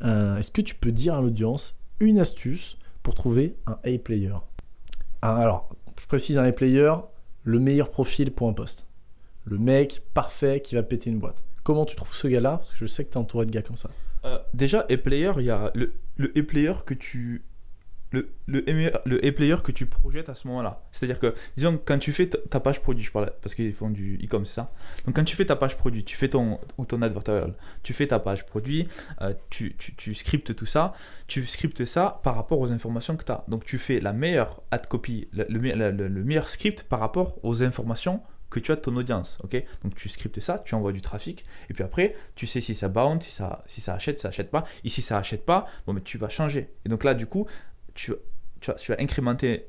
euh, 0.04 0.38
est-ce 0.38 0.52
que 0.52 0.62
tu 0.62 0.75
peux 0.75 0.91
dire 0.91 1.15
à 1.15 1.21
l'audience 1.21 1.75
une 1.99 2.19
astuce 2.19 2.78
pour 3.04 3.16
trouver 3.16 3.56
un 3.66 3.80
A-player 3.84 4.34
Alors, 5.22 5.70
je 6.00 6.08
précise 6.08 6.38
un 6.38 6.44
A-player, 6.44 6.94
le 7.44 7.60
meilleur 7.60 7.90
profil 7.90 8.32
pour 8.32 8.48
un 8.48 8.54
poste. 8.54 8.88
Le 9.46 9.58
mec 9.58 10.04
parfait 10.14 10.62
qui 10.62 10.76
va 10.76 10.84
péter 10.84 11.10
une 11.10 11.20
boîte. 11.20 11.44
Comment 11.64 11.86
tu 11.86 11.96
trouves 11.96 12.14
ce 12.14 12.28
gars-là? 12.28 12.58
Parce 12.58 12.72
que 12.72 12.78
je 12.78 12.86
sais 12.86 13.04
que 13.06 13.12
tu 13.12 13.18
es 13.18 13.22
entouré 13.22 13.46
de 13.46 13.52
gars 13.52 13.62
comme 13.62 13.78
ça. 13.78 13.90
Euh, 14.26 14.38
déjà, 14.54 14.86
e-player, 14.92 15.32
il 15.38 15.46
y 15.46 15.50
a 15.50 15.72
le, 15.76 15.94
le 16.18 16.28
e-player 16.38 16.74
que 16.86 16.94
tu. 16.94 17.44
Le, 18.12 18.32
le, 18.48 18.60
e- 18.67 18.91
le 19.06 19.17
e-player 19.24 19.58
que 19.63 19.72
tu 19.72 19.86
projettes 19.86 20.30
à 20.30 20.36
ce 20.36 20.48
moment-là. 20.48 20.84
C'est-à-dire 20.91 21.19
que, 21.19 21.36
disons, 21.56 21.80
quand 21.84 22.00
tu 22.00 22.12
fais 22.12 22.28
ta, 22.28 22.60
page 22.60 22.82
produit, 22.82 23.04
je 23.06 23.12
parle 23.12 23.32
parce 23.41 23.54
qu'ils 23.54 23.74
font 23.74 23.91
du 23.91 24.15
e-com, 24.24 24.45
c'est 24.45 24.56
ça 24.56 24.72
Donc, 25.06 25.15
quand 25.15 25.24
tu 25.24 25.36
fais 25.36 25.45
ta 25.45 25.56
page 25.56 25.78
produit, 25.78 26.04
tu 26.04 26.17
fais 26.17 26.28
ton. 26.28 26.60
ou 26.80 26.86
ton 26.86 27.02
advertorial, 27.04 27.54
tu 27.84 27.93
fais 27.93 28.08
ta 28.08 28.17
page 28.19 28.48
produit, 28.48 28.88
euh, 29.22 29.34
tu, 29.52 29.76
tu, 29.78 30.15
scriptes 30.15 30.56
tout 30.56 30.65
ça, 30.65 30.93
tu 31.28 31.45
scriptes 31.45 31.86
ça 31.86 32.19
par 32.24 32.34
rapport 32.36 32.60
aux 32.60 32.72
informations 32.72 33.15
que 33.15 33.24
tu 33.24 33.32
as. 33.32 33.43
Donc, 33.48 33.63
tu 33.63 33.78
fais 33.78 34.00
la 34.00 34.12
meilleure 34.13 34.63
ad 34.72 34.88
copy, 34.88 35.28
le, 35.32 35.45
le, 35.48 35.60
me- 35.60 35.76
le- 35.91 36.08
le 36.08 36.24
meilleur 36.24 36.50
script 36.50 36.84
par 36.84 37.00
rapport 37.02 37.38
aux 37.43 37.62
informations 37.62 38.22
que 38.50 38.60
tu 38.60 38.72
as 38.72 38.76
de 38.78 38.82
ton 38.82 38.95
audience, 38.98 39.38
ok? 39.43 39.63
Donc 39.84 39.93
tu 39.93 40.10
scriptes 40.10 40.39
ça, 40.39 40.58
tu 40.58 40.74
envoies 40.74 40.91
du 40.91 41.02
trafic, 41.02 41.45
et 41.69 41.74
puis 41.76 41.84
après, 41.84 42.15
tu 42.34 42.48
sais 42.48 42.62
si 42.62 42.74
ça 42.74 42.88
bounce, 42.88 43.26
si 43.26 43.32
ça, 43.32 43.62
si 43.67 43.80
ça 43.80 43.93
achète, 43.93 44.17
ça 44.17 44.30
achète 44.30 44.50
pas, 44.50 44.63
et 44.84 44.89
si 44.89 45.04
ça 45.04 45.19
achète 45.19 45.45
pas, 45.45 45.67
bon 45.86 45.93
mais 45.93 46.02
tu 46.02 46.17
vas 46.17 46.30
changer. 46.30 46.74
Et 46.84 46.89
donc 46.89 47.04
là, 47.04 47.13
du 47.13 47.28
coup, 47.28 47.45
tu, 48.02 48.14
tu, 48.62 48.72
vas, 48.72 48.78
tu 48.78 48.92
vas 48.92 48.98
incrémenter 49.02 49.68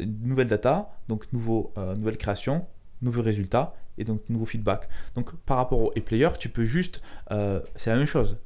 une- 0.00 0.18
nouvelle 0.22 0.48
data, 0.48 0.90
donc 1.08 1.32
nouveau, 1.32 1.72
euh, 1.78 1.94
nouvelle 1.96 2.16
création, 2.18 2.66
nouveaux 3.00 3.22
résultats, 3.22 3.74
et 3.98 4.04
donc 4.04 4.22
nouveau 4.28 4.46
feedback. 4.46 4.88
Donc 5.14 5.34
par 5.44 5.56
rapport 5.58 5.80
au 5.80 5.90
player, 6.00 6.28
tu 6.38 6.48
peux 6.48 6.64
juste, 6.64 7.02
euh, 7.30 7.60
c'est 7.76 7.90
la 7.90 7.96
même 7.96 8.06
chose, 8.06 8.38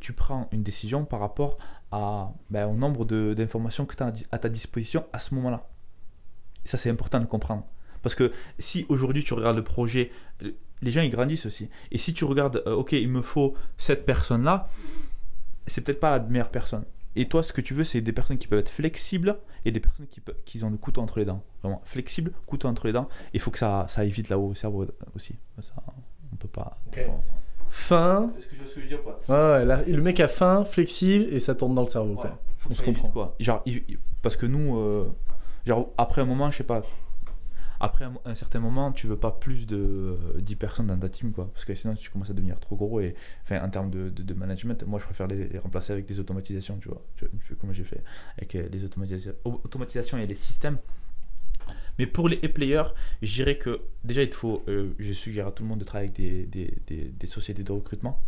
tu 0.00 0.12
prends 0.12 0.48
une 0.52 0.62
décision 0.62 1.04
par 1.04 1.20
rapport 1.20 1.56
à, 1.90 2.32
ben, 2.50 2.66
au 2.66 2.74
nombre 2.74 3.04
d'informations 3.34 3.86
que 3.86 3.94
tu 3.96 4.02
as 4.02 4.12
à 4.32 4.38
ta 4.38 4.48
disposition 4.48 5.04
à 5.12 5.18
ce 5.18 5.34
moment-là. 5.34 5.68
Ça, 6.64 6.78
c'est 6.78 6.90
important 6.90 7.20
de 7.20 7.26
comprendre. 7.26 7.66
Parce 8.02 8.14
que 8.14 8.32
si 8.58 8.86
aujourd'hui 8.88 9.24
tu 9.24 9.34
regardes 9.34 9.56
le 9.56 9.64
projet, 9.64 10.10
le- 10.40 10.54
les 10.82 10.90
gens 10.90 11.02
ils 11.02 11.10
grandissent 11.10 11.46
aussi. 11.46 11.68
Et 11.90 11.98
si 11.98 12.14
tu 12.14 12.24
regardes, 12.24 12.62
euh, 12.66 12.74
ok, 12.74 12.92
il 12.92 13.08
me 13.08 13.22
faut 13.22 13.54
cette 13.78 14.04
personne-là, 14.04 14.68
c'est 15.66 15.80
peut-être 15.82 16.00
pas 16.00 16.10
la 16.10 16.20
meilleure 16.24 16.50
personne. 16.50 16.84
Et 17.16 17.26
toi, 17.28 17.42
ce 17.42 17.52
que 17.52 17.60
tu 17.60 17.74
veux, 17.74 17.84
c'est 17.84 18.00
des 18.00 18.12
personnes 18.12 18.38
qui 18.38 18.46
peuvent 18.48 18.58
être 18.58 18.68
flexibles 18.68 19.36
et 19.64 19.70
des 19.70 19.80
personnes 19.80 20.06
qui, 20.08 20.20
peuvent, 20.20 20.36
qui 20.44 20.62
ont 20.64 20.70
le 20.70 20.76
couteau 20.76 21.00
entre 21.00 21.18
les 21.18 21.24
dents. 21.24 21.42
Vraiment, 21.62 21.80
flexible, 21.84 22.32
couteau 22.46 22.68
entre 22.68 22.86
les 22.86 22.92
dents. 22.92 23.08
Il 23.32 23.40
faut 23.40 23.50
que 23.50 23.58
ça, 23.58 23.86
ça 23.88 24.00
aille 24.02 24.10
vite 24.10 24.28
là-haut 24.28 24.48
au 24.48 24.54
cerveau 24.54 24.86
aussi. 25.14 25.36
Ça, 25.60 25.72
on 26.32 26.36
peut 26.36 26.48
pas. 26.48 26.76
Ok. 26.88 27.00
faut- 27.06 27.20
Fin. 27.68 28.30
Est-ce 28.38 28.46
que 28.46 28.50
tu 28.52 28.56
vois 28.60 28.66
ce 28.68 28.74
que 28.74 28.80
je 28.80 28.84
veux 28.84 28.88
dire 28.88 29.02
pas? 29.02 29.18
Ouais, 29.28 29.58
ouais, 29.60 29.64
là, 29.64 29.82
le 29.84 30.00
mec 30.02 30.20
a 30.20 30.28
faim, 30.28 30.64
flexible, 30.64 31.26
et 31.32 31.40
ça 31.40 31.54
tourne 31.54 31.74
dans 31.74 31.82
le 31.82 31.88
cerveau. 31.90 32.10
Ouais, 32.10 32.20
Quoi. 32.20 32.38
faut 32.56 32.68
que 32.68 32.74
On 32.74 32.76
se 32.76 32.82
comprend. 32.82 33.08
quoi. 33.08 33.34
Genre, 33.40 33.62
il- 33.66 33.82
il- 33.88 33.98
parce 34.22 34.36
que 34.36 34.46
nous, 34.46 34.78
euh, 34.78 35.12
genre, 35.66 35.90
après 35.98 36.20
un 36.20 36.24
moment, 36.24 36.50
je 36.50 36.58
sais 36.58 36.64
pas, 36.64 36.82
après 37.84 38.06
un, 38.24 38.34
certain 38.34 38.60
moment, 38.60 38.92
tu 38.92 39.06
veux 39.06 39.18
pas 39.18 39.30
plus 39.30 39.66
de 39.66 39.76
euh, 39.76 40.40
10 40.40 40.56
personnes 40.56 40.86
dans 40.86 40.98
ta 40.98 41.10
team, 41.10 41.32
quoi. 41.32 41.50
Parce 41.52 41.66
que 41.66 41.74
sinon, 41.74 41.94
tu 41.94 42.08
commences 42.10 42.30
à 42.30 42.32
devenir 42.32 42.58
trop 42.58 42.76
gros. 42.76 42.98
Et 43.00 43.14
enfin, 43.42 43.62
en 43.62 43.68
termes 43.68 43.90
de, 43.90 44.08
de, 44.08 44.34
management, 44.34 44.82
moi, 44.86 44.98
je 44.98 45.04
préfère 45.04 45.26
les, 45.26 45.58
remplacer 45.58 45.92
avec 45.92 46.06
des 46.06 46.18
automatisations, 46.18 46.78
tu 46.78 46.88
vois. 46.88 47.04
Tu 47.16 47.26
vois, 47.26 47.56
comme 47.60 47.74
j'ai 47.74 47.84
fait 47.84 48.02
avec 48.38 48.54
euh, 48.54 48.68
les 48.72 48.86
automatisa- 48.86 49.34
au- 49.44 49.60
automatisations 49.62 50.16
et 50.16 50.26
les 50.26 50.34
systèmes. 50.34 50.78
Mais 51.98 52.06
pour 52.06 52.28
les 52.28 52.48
players, 52.48 52.88
je 53.20 53.34
dirais 53.34 53.58
que 53.58 53.82
déjà, 54.02 54.22
il 54.22 54.30
te 54.30 54.34
faut, 54.34 54.64
euh, 54.68 54.94
je 54.98 55.12
suggère 55.12 55.46
à 55.46 55.52
tout 55.52 55.62
le 55.62 55.68
monde 55.68 55.78
de 55.78 55.84
travailler 55.84 56.10
avec 56.10 56.48
des, 56.48 56.72
des, 56.86 57.12
des, 57.12 57.26
sociétés 57.26 57.64
de 57.64 57.72
recrutement 57.72 58.20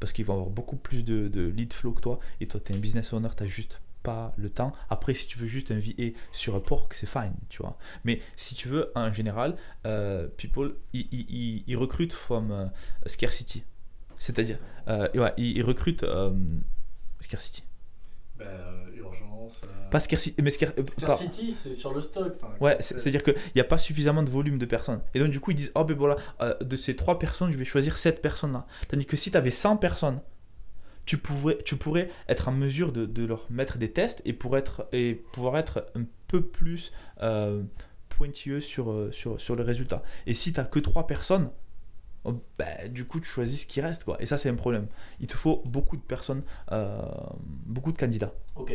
parce 0.00 0.12
qu'ils 0.12 0.24
vont 0.24 0.34
avoir 0.34 0.50
beaucoup 0.50 0.76
plus 0.76 1.04
de, 1.04 1.28
de 1.28 1.46
lead 1.46 1.72
flow 1.72 1.92
que 1.92 2.00
toi. 2.00 2.18
Et 2.40 2.48
toi, 2.48 2.60
tu 2.62 2.72
es 2.72 2.76
un 2.76 2.80
business 2.80 3.12
owner, 3.12 3.30
tu 3.36 3.46
juste 3.46 3.80
pas 4.04 4.32
le 4.36 4.50
temps. 4.50 4.72
Après, 4.90 5.14
si 5.14 5.26
tu 5.26 5.38
veux 5.38 5.46
juste 5.46 5.72
un 5.72 5.78
VA 5.78 6.10
sur 6.30 6.54
un 6.54 6.60
porc, 6.60 6.88
c'est 6.92 7.08
fine, 7.08 7.34
tu 7.48 7.62
vois. 7.62 7.76
Mais 8.04 8.20
si 8.36 8.54
tu 8.54 8.68
veux, 8.68 8.92
en 8.94 9.12
général, 9.12 9.56
euh, 9.86 10.28
people, 10.28 10.76
ils, 10.92 11.76
recrutent 11.76 12.12
from 12.12 12.52
euh, 12.52 12.66
scarcity. 13.06 13.64
C'est-à-dire, 14.16 14.58
euh, 14.88 15.08
ouais, 15.14 15.32
ils, 15.38 15.62
recrutent 15.62 16.04
euh, 16.04 16.32
scarcity. 17.20 17.64
Bah, 18.38 18.44
urgence. 18.94 19.62
Pas 19.90 20.00
scarcity, 20.00 20.40
mais 20.42 20.50
scar- 20.50 20.72
Scarcity, 20.86 21.50
c'est 21.50 21.72
sur 21.72 21.94
le 21.94 22.02
stock. 22.02 22.34
Ouais, 22.60 22.76
c'est- 22.80 22.98
c'est-à-dire 22.98 23.22
qu'il 23.22 23.34
n'y 23.54 23.60
a 23.60 23.64
pas 23.64 23.78
suffisamment 23.78 24.22
de 24.22 24.30
volume 24.30 24.58
de 24.58 24.66
personnes. 24.66 25.00
Et 25.14 25.18
donc, 25.18 25.30
du 25.30 25.40
coup, 25.40 25.50
ils 25.52 25.56
disent 25.56 25.72
Oh, 25.74 25.84
ben 25.84 25.96
voilà, 25.96 26.16
de 26.60 26.76
ces 26.76 26.94
trois 26.94 27.18
personnes, 27.18 27.50
je 27.50 27.56
vais 27.56 27.64
choisir 27.64 27.96
cette 27.96 28.20
personne-là. 28.20 28.66
Tandis 28.88 29.06
que 29.06 29.16
si 29.16 29.30
tu 29.30 29.36
avais 29.38 29.50
100 29.50 29.78
personnes, 29.78 30.20
tu 31.04 31.18
pourrais, 31.18 31.58
tu 31.64 31.76
pourrais 31.76 32.10
être 32.28 32.48
en 32.48 32.52
mesure 32.52 32.92
de, 32.92 33.06
de 33.06 33.24
leur 33.24 33.50
mettre 33.50 33.78
des 33.78 33.90
tests 33.90 34.22
et, 34.24 34.32
pour 34.32 34.56
être, 34.56 34.88
et 34.92 35.14
pouvoir 35.32 35.58
être 35.58 35.86
un 35.94 36.04
peu 36.28 36.40
plus 36.40 36.92
euh, 37.22 37.62
pointilleux 38.08 38.60
sur, 38.60 38.90
euh, 38.90 39.10
sur, 39.12 39.40
sur 39.40 39.56
le 39.56 39.62
résultat. 39.62 40.02
Et 40.26 40.34
si 40.34 40.52
tu 40.52 40.60
que 40.70 40.78
trois 40.78 41.06
personnes, 41.06 41.50
oh, 42.24 42.40
ben, 42.58 42.90
du 42.90 43.04
coup, 43.04 43.20
tu 43.20 43.26
choisis 43.26 43.62
ce 43.62 43.66
qui 43.66 43.80
reste. 43.80 44.04
Quoi. 44.04 44.16
Et 44.20 44.26
ça, 44.26 44.38
c'est 44.38 44.48
un 44.48 44.54
problème. 44.54 44.86
Il 45.20 45.26
te 45.26 45.36
faut 45.36 45.62
beaucoup 45.66 45.96
de 45.96 46.02
personnes, 46.02 46.42
euh, 46.72 47.02
beaucoup 47.66 47.92
de 47.92 47.98
candidats. 47.98 48.34
Ok. 48.56 48.72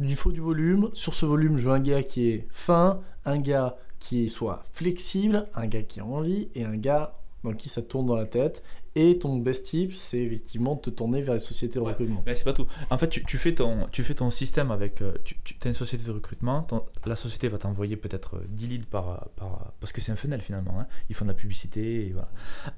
Il 0.00 0.16
faut 0.16 0.32
du 0.32 0.40
volume. 0.40 0.90
Sur 0.92 1.14
ce 1.14 1.26
volume, 1.26 1.56
je 1.56 1.68
veux 1.68 1.74
un 1.74 1.80
gars 1.80 2.02
qui 2.02 2.28
est 2.28 2.46
fin, 2.50 3.00
un 3.24 3.38
gars 3.38 3.76
qui 3.98 4.28
soit 4.28 4.62
flexible, 4.72 5.42
un 5.54 5.66
gars 5.66 5.82
qui 5.82 5.98
a 5.98 6.04
envie 6.04 6.48
et 6.54 6.64
un 6.64 6.76
gars 6.76 7.18
dans 7.42 7.52
qui 7.52 7.68
ça 7.68 7.82
tourne 7.82 8.06
dans 8.06 8.16
la 8.16 8.26
tête. 8.26 8.62
Et 9.00 9.16
ton 9.20 9.36
best 9.36 9.66
tip, 9.66 9.94
c'est 9.94 10.18
effectivement 10.18 10.74
de 10.74 10.80
te 10.80 10.90
tourner 10.90 11.22
vers 11.22 11.34
les 11.34 11.38
sociétés 11.40 11.76
de 11.78 11.84
Ouais. 11.84 11.92
recrutement. 11.92 12.20
Mais 12.26 12.34
c'est 12.34 12.42
pas 12.42 12.52
tout. 12.52 12.66
En 12.90 12.98
fait, 12.98 13.06
tu, 13.08 13.24
tu 13.24 13.38
fais, 13.38 13.54
ton, 13.54 13.86
tu 13.92 14.02
fais 14.02 14.14
ton 14.14 14.28
système 14.28 14.72
avec. 14.72 15.02
euh, 15.02 15.12
Tu, 15.24 15.36
tu 15.44 15.54
as 15.64 15.68
une 15.68 15.74
société 15.74 16.04
de 16.04 16.10
recrutement. 16.10 16.62
ton- 16.62 16.84
la 17.06 17.14
société 17.14 17.46
va 17.48 17.58
t'envoyer 17.58 17.96
peut-être 17.96 18.38
euh, 18.38 18.46
10 18.48 18.66
leads 18.66 18.86
par, 18.90 19.28
par. 19.36 19.72
Parce 19.78 19.92
que 19.92 20.00
c'est 20.00 20.10
un 20.10 20.16
funnel 20.16 20.40
finalement. 20.40 20.80
hein. 20.80 20.88
Ils 21.08 21.14
font 21.14 21.24
de 21.26 21.30
la 21.30 21.34
publicité. 21.36 22.06
Et, 22.08 22.12
voilà. 22.12 22.28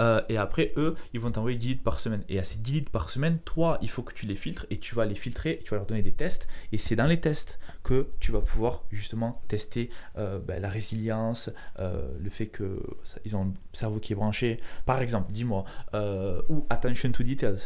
Euh, 0.02 0.20
et 0.28 0.36
après, 0.36 0.74
eux, 0.76 0.94
ils 1.14 1.20
vont 1.20 1.30
t'envoyer 1.30 1.56
10 1.56 1.68
leads 1.68 1.82
par 1.82 2.00
semaine. 2.00 2.22
Et 2.28 2.38
à 2.38 2.44
ces 2.44 2.58
10 2.58 2.72
leads 2.72 2.90
par 2.90 3.08
semaine, 3.08 3.38
toi, 3.46 3.78
il 3.80 3.88
faut 3.88 4.02
que 4.02 4.12
tu 4.12 4.26
les 4.26 4.36
filtres. 4.36 4.66
Et 4.68 4.76
tu 4.76 4.94
vas 4.94 5.06
les 5.06 5.14
filtrer. 5.14 5.60
Tu 5.64 5.70
vas 5.70 5.78
leur 5.78 5.86
donner 5.86 6.02
des 6.02 6.12
tests. 6.12 6.48
Et 6.72 6.76
c'est 6.76 6.96
dans 6.96 7.06
les 7.06 7.18
tests 7.20 7.58
que 7.82 8.08
tu 8.20 8.30
vas 8.30 8.42
pouvoir 8.42 8.84
justement 8.90 9.40
tester 9.48 9.88
euh, 10.18 10.38
ben, 10.38 10.60
la 10.60 10.68
résilience, 10.68 11.48
euh, 11.78 12.10
le 12.20 12.28
fait 12.28 12.46
que 12.48 12.78
ça- 13.04 13.18
ils 13.24 13.34
ont 13.36 13.44
le 13.46 13.52
cerveau 13.72 14.00
qui 14.00 14.12
est 14.12 14.16
branché. 14.16 14.60
Par 14.84 15.00
exemple, 15.00 15.32
dis-moi. 15.32 15.64
euh, 15.94 16.09
ou 16.48 16.66
attention 16.70 17.12
to 17.12 17.22
details. 17.22 17.58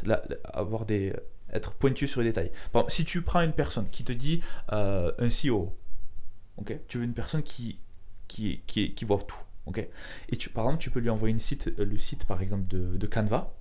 avoir 0.52 0.86
des 0.86 1.12
être 1.54 1.74
pointueux 1.74 2.06
sur 2.06 2.20
les 2.20 2.28
détails. 2.28 2.50
Exemple, 2.66 2.90
si 2.90 3.04
tu 3.04 3.22
prends 3.22 3.40
une 3.40 3.52
personne 3.52 3.88
qui 3.88 4.04
te 4.04 4.12
dit 4.12 4.42
euh, 4.72 5.12
un 5.18 5.28
CEO, 5.28 5.76
tu 6.88 6.98
veux 6.98 7.04
une 7.04 7.14
personne 7.14 7.42
qui, 7.42 7.78
qui, 8.28 8.60
qui, 8.66 9.04
voit 9.04 9.18
tout, 9.18 9.42
et 10.28 10.36
tu, 10.36 10.50
par 10.50 10.64
exemple, 10.64 10.82
tu 10.82 10.90
peux 10.90 11.00
lui 11.00 11.10
envoyer 11.10 11.34
euh, 11.34 11.84
le 11.84 11.98
site 11.98 12.24
par 12.26 12.42
exemple 12.42 12.66
de, 12.66 13.06
Canva, 13.06 13.54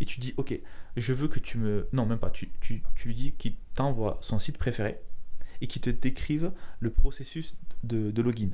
et 0.00 0.04
tu 0.04 0.20
dis, 0.20 0.34
ok, 0.36 0.58
je 0.96 1.12
veux 1.12 1.28
que 1.28 1.38
tu 1.38 1.58
me, 1.58 1.88
non 1.92 2.06
même 2.06 2.18
pas, 2.18 2.30
tu, 2.30 2.50
tu, 2.60 2.82
tu 2.94 3.08
lui 3.08 3.14
dis 3.14 3.32
qu'il 3.32 3.54
t'envoie 3.74 4.18
son 4.20 4.38
site 4.38 4.58
préféré 4.58 5.00
et 5.60 5.66
qu'il 5.66 5.82
te 5.82 5.90
décrive 5.90 6.52
le 6.80 6.90
processus 6.90 7.56
de 7.82 8.22
login. 8.22 8.50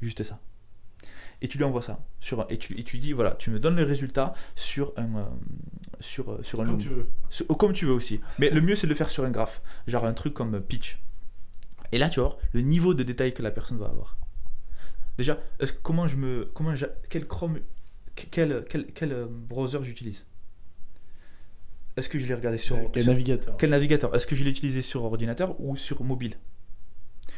Juste 0.00 0.22
ça. 0.22 0.40
Et 1.42 1.48
tu 1.48 1.56
lui 1.58 1.64
envoies 1.64 1.82
ça. 1.82 2.04
Sur, 2.20 2.40
un- 2.42 2.46
et, 2.48 2.58
tu, 2.58 2.78
et 2.78 2.84
tu 2.84 2.98
dis, 2.98 3.12
voilà, 3.12 3.32
tu 3.32 3.50
me 3.50 3.58
donnes 3.58 3.76
le 3.76 3.82
résultat 3.84 4.32
sur 4.54 4.92
un, 4.96 5.14
euh, 5.16 5.24
sur, 6.00 6.30
euh, 6.32 6.42
sur 6.42 6.60
un 6.60 6.64
Comme 6.64 6.74
loom. 6.74 6.82
tu 6.82 6.88
veux. 6.88 7.06
Sur- 7.30 7.46
oh, 7.48 7.54
comme 7.56 7.72
tu 7.72 7.86
veux 7.86 7.92
aussi. 7.92 8.20
Mais 8.38 8.50
le 8.50 8.60
mieux, 8.60 8.74
c'est 8.74 8.86
de 8.86 8.92
le 8.92 8.96
faire 8.96 9.10
sur 9.10 9.24
un 9.24 9.30
graphe. 9.30 9.62
Genre 9.86 10.04
un 10.04 10.12
truc 10.12 10.34
comme 10.34 10.54
euh, 10.56 10.60
pitch. 10.60 11.00
Et 11.92 11.98
là, 11.98 12.08
tu 12.08 12.20
vas 12.20 12.26
voir 12.26 12.38
le 12.52 12.60
niveau 12.60 12.94
de 12.94 13.02
détail 13.02 13.32
que 13.34 13.42
la 13.42 13.50
personne 13.50 13.78
va 13.78 13.86
avoir. 13.86 14.16
Déjà, 15.18 15.38
est-ce, 15.58 15.72
comment 15.72 16.06
je 16.08 16.16
me. 16.16 16.44
Comment 16.54 16.72
quel 17.08 17.26
Chrome. 17.26 17.58
Quel, 18.14 18.64
quel, 18.68 18.86
quel 18.86 19.26
browser 19.30 19.78
j'utilise? 19.82 20.26
Est-ce 21.96 22.08
que 22.08 22.18
je 22.18 22.26
l'ai 22.26 22.34
regardé 22.34 22.58
sur. 22.58 22.76
Quel 22.92 23.02
sur- 23.02 23.12
navigateur? 23.12 23.56
quel 23.56 23.70
navigateur? 23.70 24.14
Est-ce 24.14 24.26
que 24.26 24.36
je 24.36 24.44
l'ai 24.44 24.50
utilisé 24.50 24.82
sur 24.82 25.02
ordinateur 25.04 25.60
ou 25.60 25.76
sur 25.76 26.02
mobile? 26.04 26.34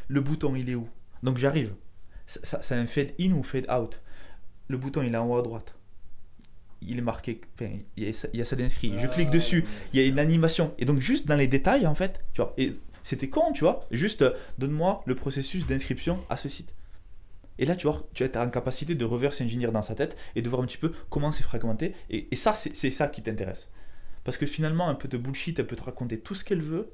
Le 0.08 0.20
bouton, 0.20 0.54
il 0.56 0.68
est 0.68 0.74
où? 0.74 0.88
Donc 1.22 1.38
j'arrive. 1.38 1.74
C'est 2.26 2.74
un 2.74 2.86
fade 2.86 3.12
in 3.20 3.32
ou 3.32 3.42
fade 3.42 3.70
out 3.70 4.00
Le 4.68 4.78
bouton, 4.78 5.02
il 5.02 5.14
est 5.14 5.16
en 5.16 5.28
haut 5.28 5.36
à 5.36 5.42
droite. 5.42 5.74
Il 6.80 6.98
est 6.98 7.02
marqué. 7.02 7.40
Enfin, 7.54 7.78
il 7.96 8.04
y 8.04 8.40
a 8.40 8.44
ça, 8.44 8.56
d'inscrit. 8.56 8.96
Je 8.96 9.06
clique 9.06 9.30
dessus. 9.30 9.64
Il 9.92 10.00
y 10.00 10.04
a 10.04 10.06
une 10.06 10.18
animation. 10.18 10.74
Et 10.78 10.84
donc, 10.84 10.98
juste 10.98 11.26
dans 11.26 11.36
les 11.36 11.46
détails, 11.46 11.86
en 11.86 11.94
fait, 11.94 12.24
tu 12.32 12.40
vois. 12.40 12.54
Et 12.56 12.74
c'était 13.02 13.28
con, 13.28 13.52
tu 13.52 13.60
vois. 13.64 13.86
Juste, 13.90 14.22
euh, 14.22 14.32
donne-moi 14.58 15.02
le 15.06 15.14
processus 15.14 15.66
d'inscription 15.66 16.24
à 16.28 16.36
ce 16.36 16.48
site. 16.48 16.74
Et 17.58 17.66
là, 17.66 17.76
tu 17.76 17.86
vois, 17.86 18.08
tu 18.14 18.24
es 18.24 18.36
en 18.36 18.48
capacité 18.48 18.94
de 18.94 19.04
reverse 19.04 19.40
engineer 19.40 19.70
dans 19.70 19.82
sa 19.82 19.94
tête 19.94 20.16
et 20.34 20.42
de 20.42 20.48
voir 20.48 20.62
un 20.62 20.66
petit 20.66 20.78
peu 20.78 20.90
comment 21.10 21.30
c'est 21.30 21.44
fragmenté. 21.44 21.94
Et, 22.10 22.28
et 22.30 22.36
ça, 22.36 22.54
c'est 22.54 22.90
ça 22.90 23.08
qui 23.08 23.22
t'intéresse. 23.22 23.68
Parce 24.24 24.38
que 24.38 24.46
finalement, 24.46 24.88
un 24.88 24.94
peu 24.94 25.08
de 25.08 25.18
bullshit, 25.18 25.58
elle 25.58 25.66
peut 25.66 25.76
te 25.76 25.82
raconter 25.82 26.18
tout 26.18 26.34
ce 26.34 26.44
qu'elle 26.44 26.62
veut 26.62 26.92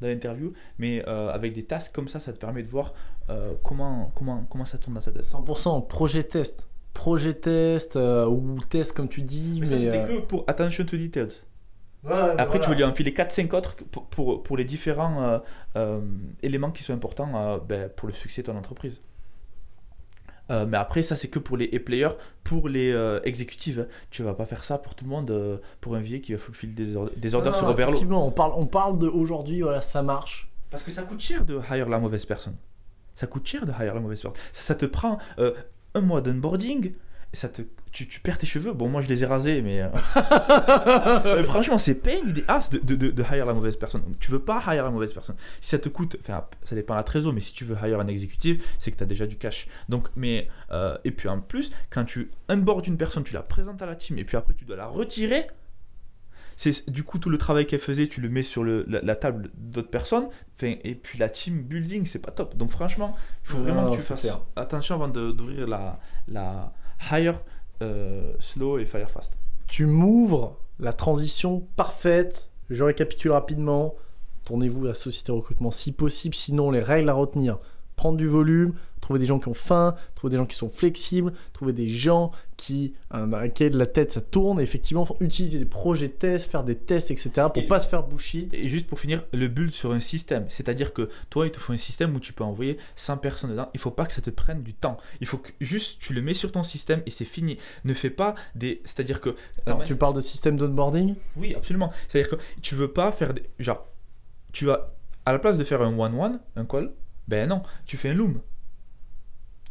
dans 0.00 0.08
l'interview, 0.08 0.52
mais 0.78 1.02
euh, 1.08 1.30
avec 1.30 1.52
des 1.52 1.64
tasks 1.64 1.92
comme 1.92 2.08
ça, 2.08 2.20
ça 2.20 2.32
te 2.32 2.38
permet 2.38 2.62
de 2.62 2.68
voir 2.68 2.92
euh, 3.28 3.54
comment, 3.62 4.12
comment, 4.14 4.44
comment 4.48 4.64
ça 4.64 4.78
tourne 4.78 4.94
dans 4.94 5.00
sa 5.00 5.12
tête. 5.12 5.22
100% 5.24 5.86
projet 5.86 6.24
test. 6.24 6.68
Projet 6.94 7.34
test 7.34 7.96
euh, 7.96 8.26
ou 8.26 8.56
test 8.68 8.92
comme 8.92 9.08
tu 9.08 9.22
dis. 9.22 9.58
Mais 9.60 9.66
Mais, 9.66 9.66
ça, 9.66 9.78
c'était 9.78 9.98
euh, 9.98 10.20
que 10.20 10.26
pour 10.26 10.44
attention 10.48 10.84
to 10.84 10.96
details. 10.96 11.28
ouais, 12.04 12.12
Après, 12.38 12.58
voilà. 12.58 12.58
tu 12.60 12.68
veux 12.70 12.74
lui 12.76 12.84
enfiler 12.84 13.12
4-5 13.12 13.54
autres 13.54 13.76
pour, 13.90 14.06
pour, 14.06 14.42
pour 14.42 14.56
les 14.56 14.64
différents 14.64 15.22
euh, 15.22 15.38
euh, 15.76 16.00
éléments 16.42 16.70
qui 16.70 16.82
sont 16.82 16.92
importants 16.94 17.30
euh, 17.34 17.58
ben, 17.58 17.88
pour 17.90 18.08
le 18.08 18.14
succès 18.14 18.42
de 18.42 18.46
ton 18.48 18.56
entreprise. 18.56 19.00
Euh, 20.50 20.66
mais 20.66 20.76
après, 20.76 21.02
ça, 21.02 21.16
c'est 21.16 21.28
que 21.28 21.38
pour 21.38 21.56
les 21.56 21.68
players, 21.78 22.16
pour 22.44 22.68
les 22.68 22.92
euh, 22.92 23.20
exécutives. 23.24 23.86
Tu 24.10 24.22
vas 24.22 24.34
pas 24.34 24.46
faire 24.46 24.64
ça 24.64 24.78
pour 24.78 24.94
tout 24.94 25.04
le 25.04 25.10
monde, 25.10 25.30
euh, 25.30 25.58
pour 25.80 25.94
un 25.94 26.00
vieil 26.00 26.20
qui 26.20 26.32
va 26.32 26.38
fulfill 26.38 26.74
des, 26.74 26.96
or- 26.96 27.08
des 27.16 27.34
ordres 27.34 27.54
sur 27.54 27.66
non, 27.66 27.72
Overload. 27.72 27.94
Effectivement, 27.94 28.26
on 28.26 28.30
parle, 28.32 28.52
on 28.56 28.66
parle 28.66 28.98
de 28.98 29.06
aujourd'hui, 29.06 29.60
voilà, 29.62 29.80
ça 29.80 30.02
marche. 30.02 30.50
Parce 30.70 30.82
que 30.82 30.90
ça 30.90 31.02
coûte 31.02 31.20
cher 31.20 31.44
de 31.44 31.58
hire 31.70 31.88
la 31.88 31.98
mauvaise 32.00 32.24
personne. 32.26 32.56
Ça 33.14 33.26
coûte 33.26 33.46
cher 33.46 33.64
de 33.66 33.72
hire 33.72 33.94
la 33.94 34.00
mauvaise 34.00 34.20
personne. 34.22 34.40
Ça, 34.52 34.62
ça 34.62 34.74
te 34.74 34.86
prend 34.86 35.18
un 35.94 36.00
mois 36.00 36.20
d'onboarding. 36.20 36.92
Et 37.32 37.36
Ça 37.36 37.48
te, 37.48 37.62
tu, 37.92 38.08
tu 38.08 38.20
perds 38.20 38.38
tes 38.38 38.46
cheveux. 38.46 38.72
Bon, 38.72 38.88
moi 38.88 39.02
je 39.02 39.08
les 39.08 39.22
ai 39.22 39.26
rasés, 39.26 39.62
mais. 39.62 39.80
euh, 39.82 39.88
euh, 41.26 41.44
franchement, 41.44 41.78
c'est 41.78 41.94
pain 41.94 42.24
des 42.24 42.44
as 42.48 42.70
de, 42.70 42.78
de, 42.78 42.94
de, 42.96 43.10
de 43.10 43.22
hire 43.22 43.46
la 43.46 43.54
mauvaise 43.54 43.76
personne. 43.76 44.02
Donc, 44.02 44.18
tu 44.18 44.30
veux 44.30 44.40
pas 44.40 44.60
hire 44.66 44.84
la 44.84 44.90
mauvaise 44.90 45.12
personne. 45.12 45.36
Si 45.60 45.70
ça 45.70 45.78
te 45.78 45.88
coûte, 45.88 46.16
enfin, 46.20 46.44
ça 46.62 46.74
dépend 46.74 46.94
la 46.94 47.02
trésor, 47.04 47.32
mais 47.32 47.40
si 47.40 47.52
tu 47.52 47.64
veux 47.64 47.76
hire 47.86 48.00
un 48.00 48.06
exécutif, 48.08 48.76
c'est 48.78 48.90
que 48.90 48.96
tu 48.96 49.02
as 49.04 49.06
déjà 49.06 49.26
du 49.26 49.36
cash. 49.36 49.66
Donc, 49.88 50.08
mais. 50.16 50.48
euh, 50.72 50.96
et 51.04 51.10
puis 51.12 51.28
en 51.28 51.40
plus, 51.40 51.70
quand 51.90 52.04
tu 52.04 52.30
onboard 52.48 52.86
une 52.86 52.96
personne, 52.96 53.24
tu 53.24 53.34
la 53.34 53.42
présentes 53.42 53.80
à 53.82 53.86
la 53.86 53.94
team, 53.94 54.18
et 54.18 54.24
puis 54.24 54.36
après 54.36 54.54
tu 54.54 54.64
dois 54.64 54.76
la 54.76 54.86
retirer. 54.86 55.46
C'est 56.56 56.90
du 56.90 57.04
coup 57.04 57.18
tout 57.18 57.30
le 57.30 57.38
travail 57.38 57.64
qu'elle 57.64 57.80
faisait, 57.80 58.06
tu 58.06 58.20
le 58.20 58.28
mets 58.28 58.42
sur 58.42 58.62
le, 58.64 58.84
la, 58.86 59.00
la 59.00 59.16
table 59.16 59.50
d'autres 59.54 59.88
personnes. 59.88 60.28
Et 60.62 60.94
puis 60.94 61.18
la 61.18 61.30
team 61.30 61.62
building, 61.62 62.04
c'est 62.04 62.18
pas 62.18 62.32
top. 62.32 62.54
Donc 62.54 62.70
franchement, 62.70 63.16
il 63.44 63.48
faut 63.50 63.58
vraiment 63.58 63.82
non, 63.84 63.90
que 63.92 63.96
tu 63.96 64.02
fasses 64.02 64.20
clair. 64.22 64.40
attention 64.56 64.96
avant 64.96 65.08
de- 65.08 65.30
d'ouvrir 65.32 65.66
la, 65.66 65.98
la 66.28 66.74
hire 67.12 67.42
euh, 67.82 68.32
slow 68.38 68.78
et 68.78 68.86
fire 68.86 69.10
fast. 69.10 69.38
Tu 69.66 69.86
m'ouvres 69.86 70.58
la 70.78 70.92
transition 70.92 71.66
parfaite. 71.76 72.50
Je 72.68 72.84
récapitule 72.84 73.32
rapidement. 73.32 73.94
Tournez-vous 74.44 74.84
à 74.84 74.88
la 74.88 74.94
société 74.94 75.32
recrutement 75.32 75.70
si 75.70 75.92
possible. 75.92 76.34
Sinon, 76.34 76.70
les 76.70 76.80
règles 76.80 77.08
à 77.08 77.14
retenir 77.14 77.58
prendre 78.00 78.16
du 78.16 78.26
volume, 78.26 78.72
trouver 79.02 79.18
des 79.20 79.26
gens 79.26 79.38
qui 79.38 79.48
ont 79.48 79.54
faim, 79.54 79.94
trouver 80.14 80.30
des 80.30 80.36
gens 80.38 80.46
qui 80.46 80.56
sont 80.56 80.70
flexibles, 80.70 81.34
trouver 81.52 81.74
des 81.74 81.90
gens 81.90 82.30
qui, 82.56 82.94
euh, 83.14 83.26
dans 83.26 83.38
lesquels 83.40 83.76
la 83.76 83.84
tête 83.84 84.10
ça 84.12 84.22
tourne. 84.22 84.58
Et 84.58 84.62
effectivement, 84.62 85.04
faut 85.04 85.18
utiliser 85.20 85.58
des 85.58 85.66
projets 85.66 86.08
tests, 86.08 86.50
faire 86.50 86.64
des 86.64 86.76
tests, 86.76 87.10
etc. 87.10 87.30
pour 87.52 87.62
Et- 87.62 87.66
pas 87.66 87.78
se 87.78 87.88
faire 87.88 88.02
bullshit. 88.02 88.48
Et 88.54 88.68
juste 88.68 88.86
pour 88.86 88.98
finir, 88.98 89.22
le 89.34 89.48
build 89.48 89.70
sur 89.70 89.92
un 89.92 90.00
système. 90.00 90.46
C'est-à-dire 90.48 90.94
que 90.94 91.10
toi, 91.28 91.46
il 91.46 91.50
te 91.50 91.58
faut 91.58 91.74
un 91.74 91.76
système 91.78 92.14
où 92.16 92.20
tu 92.20 92.32
peux 92.32 92.42
envoyer 92.44 92.78
100 92.96 93.18
personnes 93.18 93.50
dedans. 93.50 93.68
Il 93.74 93.80
faut 93.80 93.90
pas 93.90 94.06
que 94.06 94.14
ça 94.14 94.22
te 94.22 94.30
prenne 94.30 94.62
du 94.62 94.72
temps. 94.72 94.96
Il 95.20 95.26
faut 95.26 95.36
que 95.38 95.50
juste 95.60 96.00
tu 96.00 96.14
le 96.14 96.22
mets 96.22 96.32
sur 96.34 96.50
ton 96.52 96.62
système 96.62 97.02
et 97.04 97.10
c'est 97.10 97.26
fini. 97.26 97.58
Ne 97.84 97.92
fais 97.92 98.10
pas 98.10 98.34
des. 98.54 98.80
C'est-à-dire 98.84 99.20
que. 99.20 99.30
Attends, 99.66 99.80
tu 99.84 99.94
parles 99.94 100.14
de 100.14 100.20
système 100.22 100.56
d'onboarding? 100.56 101.16
Oui, 101.36 101.54
absolument. 101.54 101.90
C'est-à-dire 102.08 102.30
que 102.30 102.36
tu 102.62 102.74
veux 102.76 102.92
pas 102.92 103.12
faire 103.12 103.34
des. 103.34 103.42
Genre, 103.58 103.86
tu 104.52 104.64
vas. 104.64 104.94
À 105.26 105.32
la 105.32 105.38
place 105.38 105.58
de 105.58 105.64
faire 105.64 105.82
un 105.82 105.96
one-one, 105.98 106.40
un 106.56 106.64
call, 106.64 106.92
ben 107.30 107.48
non, 107.48 107.62
tu 107.86 107.96
fais 107.96 108.10
un 108.10 108.14
loom. 108.14 108.40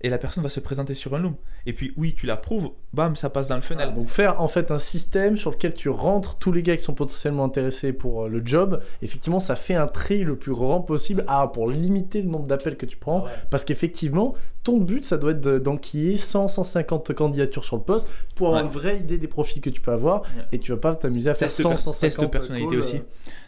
Et 0.01 0.09
la 0.09 0.17
personne 0.17 0.41
va 0.43 0.47
se 0.49 0.61
présenter 0.61 0.93
sur 0.93 1.13
un 1.13 1.19
loom. 1.19 1.35
Et 1.65 1.73
puis, 1.73 1.93
oui, 1.97 2.15
tu 2.15 2.25
l'approuves, 2.25 2.71
bam, 2.93 3.17
ça 3.17 3.29
passe 3.29 3.47
dans 3.49 3.57
le 3.57 3.61
funnel. 3.61 3.93
Donc 3.93 4.07
faire 4.07 4.39
en 4.41 4.47
fait 4.47 4.71
un 4.71 4.77
système 4.79 5.35
sur 5.35 5.51
lequel 5.51 5.73
tu 5.73 5.89
rentres 5.89 6.37
tous 6.37 6.53
les 6.53 6.63
gars 6.63 6.77
qui 6.77 6.83
sont 6.83 6.93
potentiellement 6.93 7.43
intéressés 7.43 7.91
pour 7.91 8.23
euh, 8.23 8.29
le 8.29 8.41
job. 8.45 8.81
Effectivement, 9.01 9.41
ça 9.41 9.57
fait 9.57 9.75
un 9.75 9.87
tri 9.87 10.23
le 10.23 10.37
plus 10.37 10.53
grand 10.53 10.79
possible 10.83 11.25
ah, 11.27 11.49
pour 11.53 11.69
limiter 11.69 12.21
le 12.21 12.29
nombre 12.29 12.47
d'appels 12.47 12.77
que 12.77 12.85
tu 12.85 12.95
prends. 12.95 13.25
Parce 13.49 13.65
qu'effectivement, 13.65 14.35
ton 14.63 14.79
but, 14.79 15.03
ça 15.03 15.17
doit 15.17 15.31
être 15.31 15.41
de- 15.41 15.59
d'enquiller 15.59 16.15
100, 16.15 16.47
150 16.47 17.13
candidatures 17.13 17.65
sur 17.65 17.75
le 17.75 17.83
poste 17.83 18.07
pour 18.35 18.47
avoir 18.47 18.61
Ouais. 18.63 18.69
une 18.69 18.73
vraie 18.73 18.97
idée 18.99 19.17
des 19.17 19.27
profils 19.27 19.61
que 19.61 19.69
tu 19.69 19.81
peux 19.81 19.91
avoir. 19.91 20.21
Ouais. 20.21 20.27
Et 20.53 20.59
tu 20.59 20.71
vas 20.71 20.77
pas 20.77 20.95
t'amuser 20.95 21.29
à 21.29 21.33
faire 21.33 21.49
Test 21.49 21.57
de 21.57 21.63
100, 21.63 21.69
per- 21.71 21.75
150 21.77 21.99
test 21.99 22.21
de 22.21 22.25
personnalité 22.27 22.69
calls, 22.69 22.79
aussi. 22.79 22.95
euh, 22.95 23.01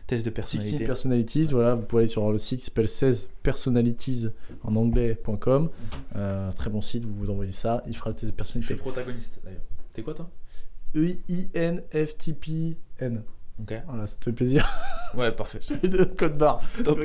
Test 0.08 0.26
de 0.26 0.30
16 0.30 0.34
personnalité. 0.34 0.86
Personalities, 0.86 1.46
voilà, 1.46 1.74
vous 1.74 1.84
pouvez 1.84 2.02
aller 2.02 2.08
sur 2.08 2.32
le 2.32 2.38
site 2.38 2.60
qui 2.60 2.66
s'appelle 2.66 2.88
16 2.90 3.30
Personalities 3.44 4.28
en 4.64 4.76
anglais.com. 4.76 5.70
Euh, 6.16 6.52
très 6.52 6.70
bon 6.70 6.82
site, 6.82 7.06
vous 7.06 7.16
vous 7.16 7.30
envoyez 7.30 7.52
ça, 7.52 7.82
il 7.88 7.96
fera 7.96 8.10
le 8.10 8.16
test 8.16 8.26
de 8.26 8.28
Je 8.28 8.32
suis 8.32 8.36
personnalité. 8.60 8.76
protagoniste 8.76 9.40
d'ailleurs. 9.44 9.62
T'es 9.94 10.02
quoi 10.04 10.14
toi 10.14 10.30
E-I-N-F-T-P-N. 11.94 13.24
Ok. 13.60 13.74
Voilà, 13.88 14.08
ça 14.08 14.16
te 14.20 14.26
fait 14.26 14.34
plaisir. 14.34 14.68
Ouais, 15.14 15.30
parfait. 15.30 15.60
le 15.84 16.06
code 16.06 16.38
barre. 16.38 16.62
Top. 16.86 17.02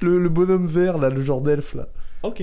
Le, 0.00 0.20
le 0.20 0.28
bonhomme 0.28 0.68
vert, 0.68 0.96
là, 0.96 1.08
le 1.10 1.20
genre 1.20 1.42
d'elfe, 1.42 1.74
là. 1.74 1.88
Ok. 2.22 2.36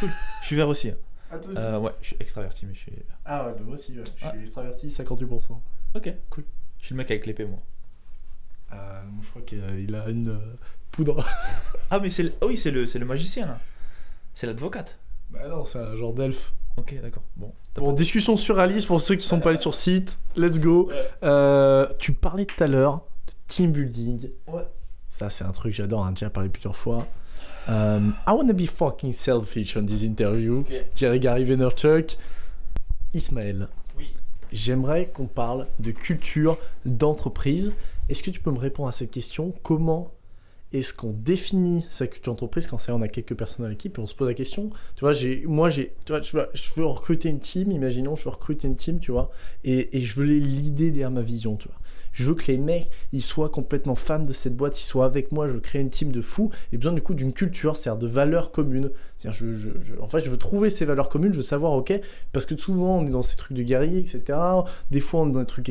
Cool. 0.00 0.08
Je 0.42 0.46
suis 0.46 0.56
vert 0.56 0.68
aussi. 0.68 0.90
Ah, 1.30 1.38
toi 1.38 1.52
aussi 1.52 1.58
Euh, 1.60 1.78
ouais, 1.78 1.92
je 2.00 2.06
suis 2.08 2.16
extraverti, 2.18 2.66
mais 2.66 2.74
je 2.74 2.80
suis 2.80 2.90
vert. 2.90 3.16
Ah 3.24 3.46
ouais, 3.46 3.52
bah 3.56 3.60
moi 3.64 3.74
aussi, 3.74 3.92
ouais. 3.96 4.02
je 4.16 4.26
suis 4.26 4.40
extraverti, 4.40 4.88
58%. 4.88 5.52
Ok, 5.94 6.12
cool. 6.30 6.44
Je 6.80 6.86
suis 6.86 6.94
le 6.94 6.98
mec 6.98 7.08
avec 7.12 7.26
l'épée, 7.26 7.44
moi. 7.44 7.60
Euh, 8.72 9.02
je 9.22 9.28
crois 9.30 9.42
qu'il 9.42 9.94
a 9.94 10.08
une 10.08 10.30
euh, 10.30 10.56
poudre. 10.90 11.24
Ah, 11.90 12.00
mais 12.00 12.10
c'est 12.10 12.24
le... 12.24 12.32
ah 12.42 12.46
oui, 12.46 12.58
c'est 12.58 12.70
le, 12.70 13.04
magicien 13.06 13.46
là. 13.46 13.58
C'est 14.34 14.46
l'advocate. 14.46 14.98
bah 15.30 15.48
non, 15.48 15.64
c'est 15.64 15.78
un 15.78 15.96
genre 15.96 16.12
d'elfe. 16.12 16.52
Ok, 16.76 16.94
d'accord. 17.00 17.22
Bon. 17.36 17.92
discussion 17.92 18.36
sur 18.36 18.58
Alice 18.58 18.84
pour 18.84 19.00
ceux 19.00 19.16
qui 19.16 19.26
sont 19.26 19.40
pas 19.40 19.50
allés 19.50 19.58
sur 19.58 19.74
site. 19.74 20.18
Let's 20.36 20.60
go. 20.60 20.90
Euh, 21.22 21.88
tu 21.98 22.12
parlais 22.12 22.44
tout 22.44 22.62
à 22.62 22.66
l'heure 22.66 23.04
de 23.26 23.32
team 23.46 23.72
building. 23.72 24.28
Ouais. 24.46 24.66
Ça, 25.08 25.30
c'est 25.30 25.44
un 25.44 25.52
truc 25.52 25.72
que 25.72 25.76
j'adore, 25.78 26.00
on 26.00 26.04
en 26.04 26.08
a 26.08 26.10
déjà 26.10 26.28
parlé 26.30 26.50
plusieurs 26.50 26.76
fois. 26.76 27.06
Euh, 27.68 28.00
I 28.26 28.30
wanna 28.30 28.52
be 28.52 28.66
fucking 28.66 29.12
selfish 29.12 29.76
on 29.76 29.84
this 29.86 30.02
interview. 30.02 30.60
Ok. 30.60 30.72
Dirait 30.94 31.18
Gary 31.18 31.44
Vaynerchuk. 31.44 32.16
Ismaël. 33.14 33.68
Oui. 33.96 34.12
J'aimerais 34.52 35.06
qu'on 35.06 35.26
parle 35.26 35.66
de 35.80 35.90
culture 35.90 36.58
d'entreprise. 36.84 37.72
Est-ce 38.08 38.22
que 38.22 38.30
tu 38.30 38.40
peux 38.40 38.50
me 38.50 38.58
répondre 38.58 38.88
à 38.88 38.92
cette 38.92 39.10
question? 39.10 39.52
Comment 39.62 40.12
est-ce 40.72 40.92
qu'on 40.92 41.12
définit 41.12 41.86
sa 41.90 42.06
culture 42.06 42.32
d'entreprise 42.32 42.66
quand 42.66 42.76
on 42.88 43.00
a 43.00 43.08
quelques 43.08 43.34
personnes 43.34 43.64
dans 43.64 43.70
l'équipe 43.70 43.96
et 43.96 44.00
on 44.00 44.06
se 44.06 44.14
pose 44.14 44.28
la 44.28 44.34
question? 44.34 44.70
Tu 44.96 45.00
vois, 45.00 45.12
j'ai, 45.12 45.44
moi, 45.46 45.70
tu 45.70 45.90
vois, 46.08 46.20
je 46.20 46.74
veux, 46.76 46.84
recruter 46.84 47.28
une 47.30 47.38
team. 47.38 47.70
Imaginons, 47.70 48.16
je 48.16 48.24
veux 48.24 48.30
recruter 48.30 48.68
une 48.68 48.76
team, 48.76 48.98
tu 48.98 49.12
vois, 49.12 49.30
et, 49.64 49.96
et 49.96 50.02
je 50.02 50.14
veux 50.14 50.26
l'idée 50.26 50.90
derrière 50.90 51.10
ma 51.10 51.22
vision, 51.22 51.56
tu 51.56 51.68
vois. 51.68 51.78
Je 52.18 52.24
veux 52.24 52.34
que 52.34 52.50
les 52.50 52.58
mecs, 52.58 52.90
soient 53.22 53.48
complètement 53.48 53.94
fans 53.94 54.18
de 54.18 54.32
cette 54.32 54.56
boîte, 54.56 54.80
ils 54.80 54.84
soient 54.84 55.04
avec 55.04 55.30
moi. 55.30 55.46
Je 55.46 55.52
veux 55.52 55.60
créer 55.60 55.80
une 55.80 55.88
team 55.88 56.10
de 56.10 56.20
fous. 56.20 56.50
Et 56.72 56.76
besoin 56.76 56.92
du 56.92 57.00
coup 57.00 57.14
d'une 57.14 57.32
culture, 57.32 57.76
c'est-à-dire 57.76 57.98
de 58.00 58.08
valeurs 58.08 58.50
communes. 58.50 58.90
Je- 59.24 60.00
en 60.00 60.06
fait, 60.08 60.18
je 60.20 60.28
veux 60.30 60.36
trouver 60.36 60.68
ces 60.68 60.84
valeurs 60.84 61.08
communes. 61.08 61.32
Je 61.32 61.38
veux 61.38 61.42
savoir, 61.44 61.72
ok, 61.74 61.92
parce 62.32 62.44
que 62.44 62.56
souvent 62.56 62.98
on 62.98 63.06
est 63.06 63.10
dans 63.10 63.22
ces 63.22 63.36
trucs 63.36 63.56
de 63.56 63.62
guerrier, 63.62 63.98
etc. 64.00 64.36
Des 64.90 65.00
fois 65.00 65.20
on 65.20 65.28
est 65.28 65.32
dans 65.32 65.40
des 65.40 65.46
trucs 65.46 65.68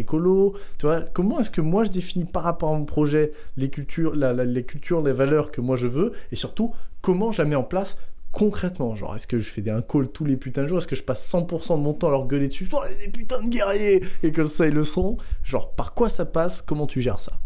vois, 0.85 1.01
comment 1.01 1.39
est-ce 1.41 1.51
que 1.51 1.59
moi 1.61 1.83
je 1.83 1.91
définis 1.91 2.23
par 2.25 2.43
rapport 2.43 2.73
à 2.73 2.77
mon 2.77 2.85
projet 2.85 3.33
les 3.57 3.69
cultures, 3.69 4.15
les 4.15 4.63
cultures, 4.63 5.01
les 5.01 5.11
valeurs 5.11 5.51
que 5.51 5.59
moi 5.59 5.75
je 5.75 5.87
veux, 5.87 6.13
et 6.31 6.35
surtout 6.37 6.73
comment 7.01 7.31
je 7.33 7.41
la 7.41 7.47
mets 7.49 7.55
en 7.55 7.63
place 7.63 7.97
concrètement 8.37 8.95
Genre, 8.95 9.15
est-ce 9.15 9.25
que 9.25 9.39
je 9.39 9.49
fais 9.49 9.61
des 9.61 9.71
un 9.71 9.81
call 9.81 10.09
tous 10.09 10.23
les 10.25 10.37
putains 10.37 10.63
de 10.63 10.67
jours? 10.67 10.77
Est-ce 10.77 10.87
que 10.87 10.95
je 10.95 11.03
passe 11.03 11.27
100% 11.33 11.77
de 11.77 11.81
mon 11.81 11.93
temps 11.93 12.07
à 12.07 12.11
leur 12.11 12.27
gueuler 12.27 12.47
dessus? 12.47 12.69
Oh, 12.71 12.81
des 13.03 13.11
putains 13.11 13.41
de 13.41 13.49
guerriers 13.49 14.03
Et 14.23 14.31
comme 14.31 14.45
ça, 14.45 14.67
ils 14.67 14.73
le 14.73 14.83
sont. 14.83 15.17
Genre, 15.43 15.73
par 15.73 15.93
quoi 15.93 16.09
ça 16.09 16.25
passe? 16.25 16.61
Comment 16.61 16.85
tu 16.85 17.01
gères 17.01 17.19
ça? 17.19 17.39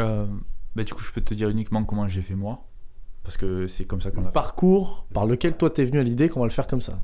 Euh, 0.00 0.26
bah, 0.76 0.84
du 0.84 0.92
coup, 0.92 1.02
je 1.02 1.12
peux 1.12 1.20
te 1.20 1.32
dire 1.34 1.48
uniquement 1.48 1.82
comment 1.84 2.06
j'ai 2.06 2.22
fait 2.22 2.34
moi. 2.34 2.66
Parce 3.24 3.36
que 3.36 3.66
c'est 3.66 3.84
comme 3.84 4.00
ça 4.00 4.10
qu'on 4.10 4.24
fait. 4.24 4.32
Parcours 4.32 5.06
par 5.14 5.26
lequel 5.26 5.56
toi 5.56 5.70
t'es 5.70 5.84
venu 5.84 5.98
à 5.98 6.02
l'idée 6.02 6.28
qu'on 6.28 6.40
va 6.40 6.46
le 6.46 6.52
faire 6.52 6.66
comme 6.66 6.80
ça. 6.80 6.98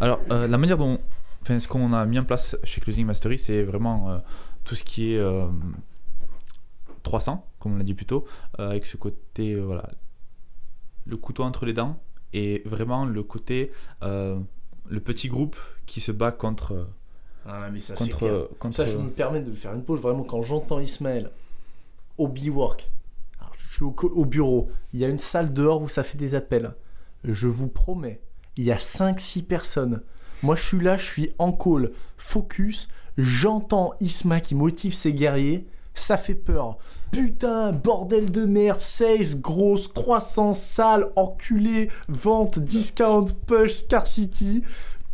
Alors, 0.00 0.20
euh, 0.30 0.46
la 0.46 0.58
manière 0.58 0.76
dont. 0.76 0.98
Enfin, 1.42 1.58
ce 1.58 1.68
qu'on 1.68 1.92
a 1.92 2.04
mis 2.06 2.18
en 2.18 2.24
place 2.24 2.56
chez 2.64 2.80
Closing 2.80 3.06
Mastery, 3.06 3.38
c'est 3.38 3.62
vraiment 3.62 4.10
euh, 4.10 4.18
tout 4.64 4.74
ce 4.74 4.82
qui 4.84 5.14
est 5.14 5.18
euh, 5.18 5.46
300, 7.06 7.46
comme 7.60 7.74
on 7.74 7.76
l'a 7.76 7.84
dit 7.84 7.94
plus 7.94 8.04
tôt, 8.04 8.26
euh, 8.58 8.70
avec 8.70 8.84
ce 8.84 8.96
côté, 8.96 9.52
euh, 9.52 9.60
voilà, 9.60 9.88
le 11.06 11.16
couteau 11.16 11.42
entre 11.44 11.66
les 11.66 11.72
dents, 11.72 12.00
et 12.32 12.62
vraiment 12.66 13.04
le 13.04 13.22
côté, 13.22 13.70
euh, 14.02 14.38
le 14.88 15.00
petit 15.00 15.28
groupe 15.28 15.56
qui 15.86 16.00
se 16.00 16.12
bat 16.12 16.32
contre. 16.32 16.88
Ah 17.46 17.68
mais 17.72 17.80
ça 17.80 17.94
contre, 17.94 18.50
contre 18.58 18.74
Ça, 18.74 18.84
je 18.84 18.98
me 18.98 19.10
permets 19.10 19.40
de 19.40 19.52
faire 19.52 19.72
une 19.72 19.84
pause. 19.84 20.00
Vraiment, 20.00 20.24
quand 20.24 20.42
j'entends 20.42 20.80
Ismaël 20.80 21.30
au 22.18 22.28
B-Work, 22.28 22.90
je 23.56 23.74
suis 23.74 23.84
au, 23.84 23.94
au 24.14 24.24
bureau, 24.24 24.68
il 24.92 25.00
y 25.00 25.04
a 25.04 25.08
une 25.08 25.18
salle 25.18 25.52
dehors 25.52 25.80
où 25.80 25.88
ça 25.88 26.02
fait 26.02 26.18
des 26.18 26.34
appels. 26.34 26.74
Je 27.24 27.48
vous 27.48 27.68
promets, 27.68 28.20
il 28.56 28.64
y 28.64 28.72
a 28.72 28.76
5-6 28.76 29.44
personnes. 29.44 30.02
Moi, 30.42 30.56
je 30.56 30.62
suis 30.62 30.80
là, 30.80 30.96
je 30.96 31.04
suis 31.04 31.34
en 31.38 31.52
call, 31.52 31.92
focus. 32.16 32.88
J'entends 33.16 33.94
Isma 34.00 34.40
qui 34.40 34.54
motive 34.54 34.94
ses 34.94 35.12
guerriers. 35.12 35.66
Ça 35.98 36.18
fait 36.18 36.34
peur. 36.34 36.76
Putain, 37.10 37.72
bordel 37.72 38.30
de 38.30 38.44
merde, 38.44 38.80
sales, 38.80 39.40
grosse, 39.40 39.88
croissance, 39.88 40.60
sale, 40.60 41.10
enculé, 41.16 41.88
vente, 42.08 42.58
discount, 42.58 43.26
push, 43.46 43.72
scarcity. 43.72 44.62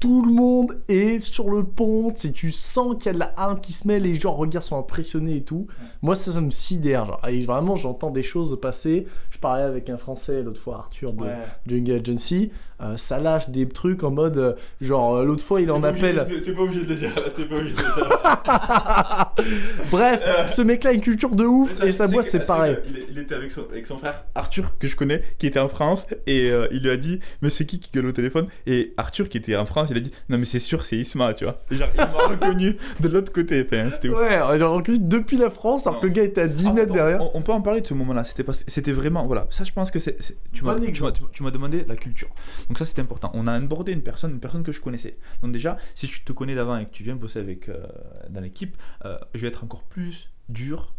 Tout 0.00 0.24
le 0.24 0.32
monde 0.32 0.82
est 0.88 1.20
sur 1.20 1.48
le 1.48 1.62
pont. 1.62 2.12
Si 2.16 2.32
tu 2.32 2.50
sens 2.50 2.96
qu'il 2.96 3.06
y 3.06 3.08
a 3.10 3.12
de 3.12 3.20
la 3.20 3.32
hargne 3.36 3.60
qui 3.60 3.72
se 3.72 3.86
met, 3.86 4.00
les 4.00 4.16
gens 4.16 4.32
regards 4.32 4.64
sont 4.64 4.76
impressionnés 4.76 5.36
et 5.36 5.44
tout. 5.44 5.68
Moi, 6.02 6.16
ça, 6.16 6.32
ça 6.32 6.40
me 6.40 6.50
sidère. 6.50 7.06
Genre. 7.06 7.20
Et 7.28 7.38
vraiment, 7.42 7.76
j'entends 7.76 8.10
des 8.10 8.24
choses 8.24 8.58
passer. 8.60 9.06
Je 9.30 9.38
parlais 9.38 9.62
avec 9.62 9.88
un 9.88 9.96
Français 9.96 10.42
l'autre 10.42 10.60
fois, 10.60 10.78
Arthur 10.78 11.12
de 11.12 11.26
Jungle 11.68 11.92
Agency. 11.92 12.50
Euh, 12.82 12.96
ça 12.96 13.18
lâche 13.18 13.48
des 13.50 13.68
trucs 13.68 14.02
en 14.04 14.10
mode. 14.10 14.36
euh, 14.38 14.52
genre, 14.80 15.16
euh, 15.16 15.24
l'autre 15.24 15.44
fois, 15.44 15.60
il 15.60 15.70
en 15.70 15.82
appelle. 15.82 16.26
T'es 16.44 16.52
pas 16.52 16.62
obligé 16.62 16.84
de 16.84 16.88
le 16.90 16.94
dire, 16.96 17.10
t'es 17.34 17.44
pas 17.44 17.56
obligé 17.56 17.74
de 17.76 17.80
le 17.80 17.94
dire. 17.94 18.18
Bref, 19.90 20.46
ce 20.48 20.62
mec-là 20.62 20.90
a 20.90 20.92
une 20.92 21.00
culture 21.00 21.34
de 21.34 21.44
ouf 21.44 21.82
et 21.84 21.92
sa 21.92 22.06
boîte, 22.06 22.26
c'est 22.26 22.46
pareil. 22.46 22.76
Il, 23.10 23.18
était 23.18 23.34
avec 23.34 23.50
son, 23.50 23.62
avec 23.70 23.86
son 23.86 23.98
frère 23.98 24.24
Arthur, 24.34 24.78
que 24.78 24.88
je 24.88 24.96
connais, 24.96 25.22
qui 25.38 25.46
était 25.46 25.58
en 25.60 25.68
France, 25.68 26.06
et 26.26 26.50
euh, 26.50 26.66
il 26.70 26.82
lui 26.82 26.90
a 26.90 26.96
dit 26.96 27.20
Mais 27.40 27.48
c'est 27.48 27.64
qui 27.66 27.78
qui 27.78 27.90
gueule 27.92 28.06
au 28.06 28.12
téléphone? 28.12 28.46
Et 28.66 28.94
Arthur, 28.96 29.28
qui 29.28 29.38
était 29.38 29.56
en 29.56 29.66
France, 29.66 29.88
il 29.90 29.96
a 29.96 30.00
dit 30.00 30.10
Non, 30.28 30.38
mais 30.38 30.44
c'est 30.44 30.58
sûr, 30.58 30.84
c'est 30.84 30.96
Isma, 30.96 31.34
tu 31.34 31.44
vois. 31.44 31.58
Genre, 31.70 31.88
il 31.94 31.98
m'a 31.98 32.06
reconnu 32.06 32.76
de 33.00 33.08
l'autre 33.08 33.32
côté, 33.32 33.64
enfin, 33.66 33.90
c'était 33.90 34.08
ouf. 34.08 34.18
Ouais, 34.18 34.58
genre, 34.58 34.74
reconnu 34.74 34.98
depuis 35.00 35.36
la 35.36 35.50
France, 35.50 35.86
alors 35.86 36.00
que 36.00 36.06
le 36.06 36.12
gars 36.12 36.22
était 36.24 36.42
à 36.42 36.48
10 36.48 36.66
En 36.66 36.70
fait, 36.74 36.80
mètres 36.80 36.92
derrière. 36.92 37.20
On, 37.22 37.30
on 37.34 37.42
peut 37.42 37.52
en 37.52 37.60
parler 37.60 37.80
de 37.80 37.86
ce 37.86 37.94
moment-là. 37.94 38.24
C'était 38.24 38.44
pas- 38.44 38.52
c'était 38.52 38.92
vraiment 38.92 39.26
voilà. 39.26 39.46
Ça, 39.50 39.64
je 39.64 39.72
pense 39.72 39.90
que 39.90 39.98
c'est. 39.98 40.16
Tu 40.52 40.64
m'as 40.64 40.74
tu 40.74 40.80
m'as- 40.82 40.86
exemple. 40.86 41.12
tu 41.12 41.22
m'as- 41.22 41.28
tu 41.32 41.42
m'as 41.42 41.50
demandé 41.50 41.84
la 41.88 41.96
culture. 41.96 42.28
Donc 42.68 42.71
ça, 42.78 42.84
c'était 42.84 43.02
important. 43.02 43.30
On 43.34 43.46
a 43.46 43.52
abordé 43.52 43.92
une 43.92 44.02
personne, 44.02 44.32
une 44.32 44.40
personne 44.40 44.62
que 44.62 44.72
je 44.72 44.80
connaissais. 44.80 45.18
Donc 45.42 45.52
déjà, 45.52 45.76
si 45.94 46.06
je 46.06 46.22
te 46.22 46.32
connais 46.32 46.54
d'avant 46.54 46.76
et 46.78 46.86
que 46.86 46.90
tu 46.90 47.02
viens 47.02 47.16
bosser 47.16 47.38
avec 47.40 47.68
euh, 47.68 47.86
dans 48.30 48.40
l'équipe, 48.40 48.76
euh, 49.04 49.18
je 49.34 49.40
vais 49.40 49.48
être 49.48 49.64
encore 49.64 49.84
plus 49.84 50.30
dur 50.48 50.94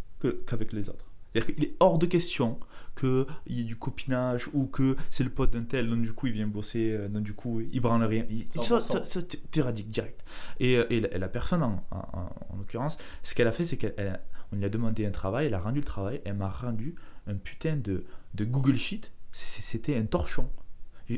qu'avec 0.45 0.73
les 0.73 0.89
autres. 0.89 1.09
C'est-à-dire 1.33 1.55
qu'il 1.55 1.63
est 1.63 1.75
hors 1.79 1.97
de 1.97 2.05
question 2.05 2.59
qu'il 2.95 3.25
y 3.47 3.61
ait 3.61 3.63
du 3.63 3.75
copinage 3.75 4.49
ou 4.53 4.67
que 4.67 4.95
c'est 5.09 5.23
le 5.23 5.31
pote 5.31 5.51
d'un 5.51 5.63
tel, 5.63 5.89
donc 5.89 6.03
du 6.03 6.13
coup 6.13 6.27
il 6.27 6.33
vient 6.33 6.45
bosser, 6.47 6.91
euh, 6.93 7.07
donc 7.09 7.23
du 7.23 7.33
coup 7.33 7.59
il 7.59 7.79
branle 7.81 8.03
rien. 8.03 8.23
Il- 8.29 8.45
ça, 8.61 8.79
100%. 8.79 8.81
ça, 8.91 9.03
ça, 9.03 9.21
t'éradiques 9.49 9.89
direct. 9.89 10.23
Et, 10.59 10.73
et 10.73 11.01
la, 11.01 11.11
et 11.13 11.17
la 11.17 11.27
personne, 11.27 11.63
en, 11.63 11.83
en- 11.89 11.97
en- 11.97 12.29
en 12.53 12.57
l'occurrence, 12.57 12.97
ce 13.23 13.33
qu'elle 13.33 13.47
a 13.47 13.51
fait, 13.51 13.65
c'est 13.65 13.77
qu'elle 13.77 13.95
elle 13.97 14.09
a- 14.09 14.19
on 14.51 14.57
lui 14.57 14.65
a 14.65 14.69
demandé 14.69 15.05
un 15.07 15.11
travail, 15.11 15.47
elle 15.47 15.55
a 15.55 15.59
rendu 15.59 15.79
le 15.79 15.85
travail, 15.85 16.21
elle 16.23 16.35
m'a 16.35 16.49
rendu 16.49 16.93
un 17.25 17.33
putain 17.35 17.77
de, 17.77 18.05
de 18.35 18.45
Google 18.45 18.75
Sheet. 18.75 19.11
C'est- 19.31 19.47
c'est- 19.47 19.63
C'était 19.63 19.97
un 19.97 20.05
torchon. 20.05 20.51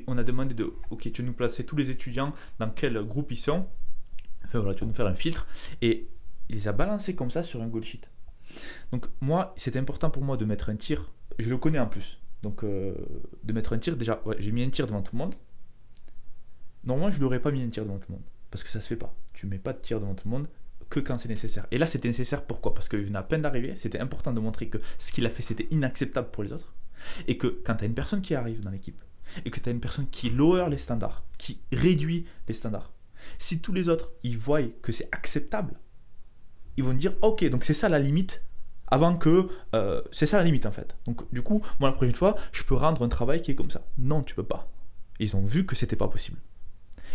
On 0.08 0.18
a 0.18 0.24
demandé 0.24 0.54
de, 0.54 0.74
ok, 0.90 1.12
tu 1.12 1.24
nous 1.24 1.34
placer 1.34 1.66
tous 1.66 1.76
les 1.76 1.90
étudiants, 1.92 2.34
dans 2.60 2.70
quel 2.70 3.02
groupe 3.04 3.32
ils 3.32 3.38
sont. 3.38 3.68
Enfin 4.46 4.60
voilà, 4.60 4.76
tu 4.76 4.82
vas 4.82 4.88
nous 4.88 4.96
faire 4.96 5.08
un 5.08 5.16
filtre. 5.16 5.48
Et 5.82 6.10
il 6.50 6.56
les 6.56 6.68
a 6.68 6.72
balancés 6.74 7.16
comme 7.16 7.32
ça 7.32 7.44
sur 7.44 7.62
un 7.62 7.68
Google 7.68 7.86
Sheet. 7.86 8.10
Donc 8.92 9.08
moi, 9.22 9.54
c'est 9.58 9.76
important 9.78 10.10
pour 10.10 10.24
moi 10.24 10.38
de 10.38 10.46
mettre 10.46 10.70
un 10.70 10.76
tir. 10.76 11.12
Je 11.40 11.50
le 11.50 11.58
connais 11.58 11.80
en 11.80 11.88
plus. 11.88 12.20
Donc 12.42 12.64
euh, 12.64 12.96
de 13.44 13.54
mettre 13.54 13.74
un 13.74 13.78
tir, 13.78 13.98
déjà, 13.98 14.22
j'ai 14.40 14.52
mis 14.52 14.64
un 14.64 14.70
tir 14.70 14.88
devant 14.88 15.02
tout 15.02 15.16
le 15.16 15.20
monde. 15.20 15.36
Normalement, 16.84 17.12
je 17.12 17.20
n'aurais 17.20 17.40
pas 17.40 17.52
mis 17.52 17.64
un 17.64 17.70
tir 17.70 17.84
devant 17.84 17.98
tout 17.98 18.08
le 18.10 18.16
monde. 18.16 18.26
Parce 18.52 18.64
que 18.64 18.70
ça 18.70 18.80
se 18.80 18.88
fait 18.88 18.96
pas. 18.96 19.14
Tu 19.34 19.48
mets 19.48 19.60
pas 19.60 19.74
de 19.74 19.80
tir 19.80 20.00
devant 20.00 20.14
tout 20.14 20.28
le 20.28 20.32
monde 20.32 20.48
que 20.90 21.00
quand 21.00 21.18
c'est 21.18 21.30
nécessaire. 21.30 21.66
Et 21.72 21.78
là, 21.78 21.86
c'était 21.86 22.08
nécessaire 22.08 22.46
pourquoi? 22.46 22.74
Parce 22.74 22.88
qu'il 22.88 23.02
venait 23.02 23.18
à 23.18 23.24
peine 23.24 23.42
d'arriver. 23.42 23.76
C'était 23.76 24.00
important 24.00 24.32
de 24.32 24.40
montrer 24.40 24.70
que 24.70 24.78
ce 25.00 25.12
qu'il 25.12 25.26
a 25.26 25.30
fait, 25.30 25.42
c'était 25.42 25.68
inacceptable 25.72 26.30
pour 26.30 26.44
les 26.44 26.54
autres. 26.54 26.74
Et 27.28 27.38
que 27.38 27.48
quand 27.48 27.76
tu 27.76 27.84
as 27.84 27.88
une 27.88 27.94
personne 27.94 28.22
qui 28.22 28.36
arrive 28.36 28.62
dans 28.62 28.70
l'équipe, 28.70 29.02
et 29.46 29.50
que 29.50 29.60
tu 29.60 29.70
as 29.70 29.72
une 29.72 29.80
personne 29.80 30.08
qui 30.10 30.30
lower 30.30 30.68
les 30.70 30.78
standards, 30.78 31.24
qui 31.38 31.60
réduit 31.72 32.26
les 32.48 32.54
standards, 32.54 32.94
si 33.38 33.60
tous 33.60 33.74
les 33.74 33.90
autres, 33.90 34.12
ils 34.24 34.38
voient 34.38 34.62
que 34.82 34.92
c'est 34.92 35.08
acceptable, 35.12 35.74
ils 36.78 36.84
vont 36.84 36.94
dire, 36.94 37.14
ok, 37.22 37.48
donc 37.50 37.64
c'est 37.64 37.74
ça 37.74 37.90
la 37.90 38.00
limite, 38.00 38.44
avant 38.88 39.18
que... 39.18 39.48
euh, 39.74 40.02
c'est 40.12 40.26
ça 40.26 40.38
la 40.38 40.44
limite 40.44 40.66
en 40.66 40.72
fait. 40.72 40.96
Donc 41.06 41.32
du 41.34 41.42
coup, 41.42 41.62
moi 41.80 41.90
la 41.90 41.96
prochaine 41.96 42.16
fois, 42.16 42.36
je 42.52 42.64
peux 42.64 42.76
rendre 42.76 43.04
un 43.04 43.10
travail 43.10 43.42
qui 43.42 43.52
est 43.52 43.56
comme 43.56 43.72
ça. 43.72 43.88
Non, 43.98 44.22
tu 44.24 44.36
peux 44.36 44.44
pas. 44.44 44.70
Ils 45.20 45.36
ont 45.36 45.46
vu 45.46 45.66
que 45.66 45.76
c'était 45.76 45.96
pas 45.96 46.08
possible. 46.08 46.38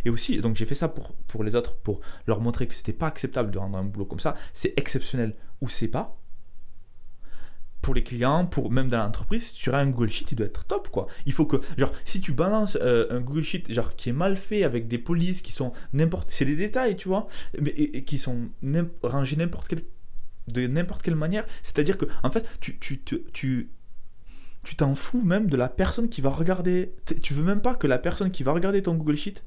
Et 0.05 0.11
aussi, 0.11 0.41
donc 0.41 0.57
j'ai 0.57 0.65
fait 0.65 0.75
ça 0.75 0.89
pour, 0.89 1.13
pour 1.29 1.45
les 1.45 1.55
autres, 1.55 1.77
pour 1.77 2.01
leur 2.27 2.41
montrer 2.41 2.67
que 2.67 2.75
c'était 2.75 2.93
pas 2.93 3.07
acceptable 3.07 3.51
de 3.51 3.59
rendre 3.59 3.79
un 3.79 3.85
boulot 3.85 4.07
comme 4.07 4.21
ça. 4.21 4.35
C'est 4.53 4.73
exceptionnel 4.79 5.37
ou 5.61 5.69
c'est 5.69 5.89
pas. 5.89 6.20
Pour 7.83 7.95
les 7.95 8.03
clients, 8.03 8.45
pour 8.45 8.71
même 8.71 8.89
dans 8.89 8.99
l'entreprise, 8.99 9.47
si 9.49 9.55
tu 9.55 9.71
as 9.71 9.79
un 9.79 9.87
Google 9.87 10.11
Sheet, 10.11 10.27
il 10.33 10.35
doit 10.37 10.47
être 10.47 10.65
top 10.67 10.89
quoi. 10.91 11.07
Il 11.25 11.33
faut 11.33 11.47
que, 11.47 11.57
genre, 11.79 11.91
si 12.05 12.21
tu 12.21 12.33
balances 12.33 12.77
euh, 12.83 13.07
un 13.11 13.21
Google 13.21 13.43
Sheet 13.43 13.73
genre 13.73 13.97
qui 13.97 14.11
est 14.11 14.13
mal 14.13 14.37
fait 14.37 14.65
avec 14.65 14.87
des 14.87 14.99
polices 14.99 15.41
qui 15.41 15.53
sont 15.53 15.73
n'importe, 15.95 16.31
c'est 16.31 16.45
des 16.45 16.57
détails, 16.57 16.97
tu 16.97 17.09
vois, 17.09 17.27
mais 17.59 17.73
qui 18.03 18.19
sont 18.19 18.51
rangés 19.03 19.37
n'importe 19.37 19.69
quelle 19.69 19.83
de 20.53 20.67
n'importe 20.67 21.03
quelle 21.03 21.15
manière. 21.17 21.47
C'est-à-dire 21.63 21.97
que, 21.97 22.05
en 22.23 22.31
fait, 22.31 22.47
tu 22.61 22.79
tu 22.79 22.99
te- 23.01 23.15
tu 23.33 23.71
tu 24.63 24.77
t'en 24.77 24.95
fous 24.95 25.23
même 25.23 25.49
de 25.49 25.57
la 25.57 25.71
personne 25.71 26.09
qui 26.11 26.21
va 26.21 26.29
regarder. 26.31 26.95
Tu 27.23 27.33
veux 27.33 27.45
même 27.45 27.63
pas 27.63 27.75
que 27.75 27.87
la 27.87 27.99
personne 27.99 28.31
qui 28.31 28.43
va 28.43 28.53
regarder 28.53 28.83
ton 28.83 28.95
Google 28.95 29.17
Sheet, 29.17 29.43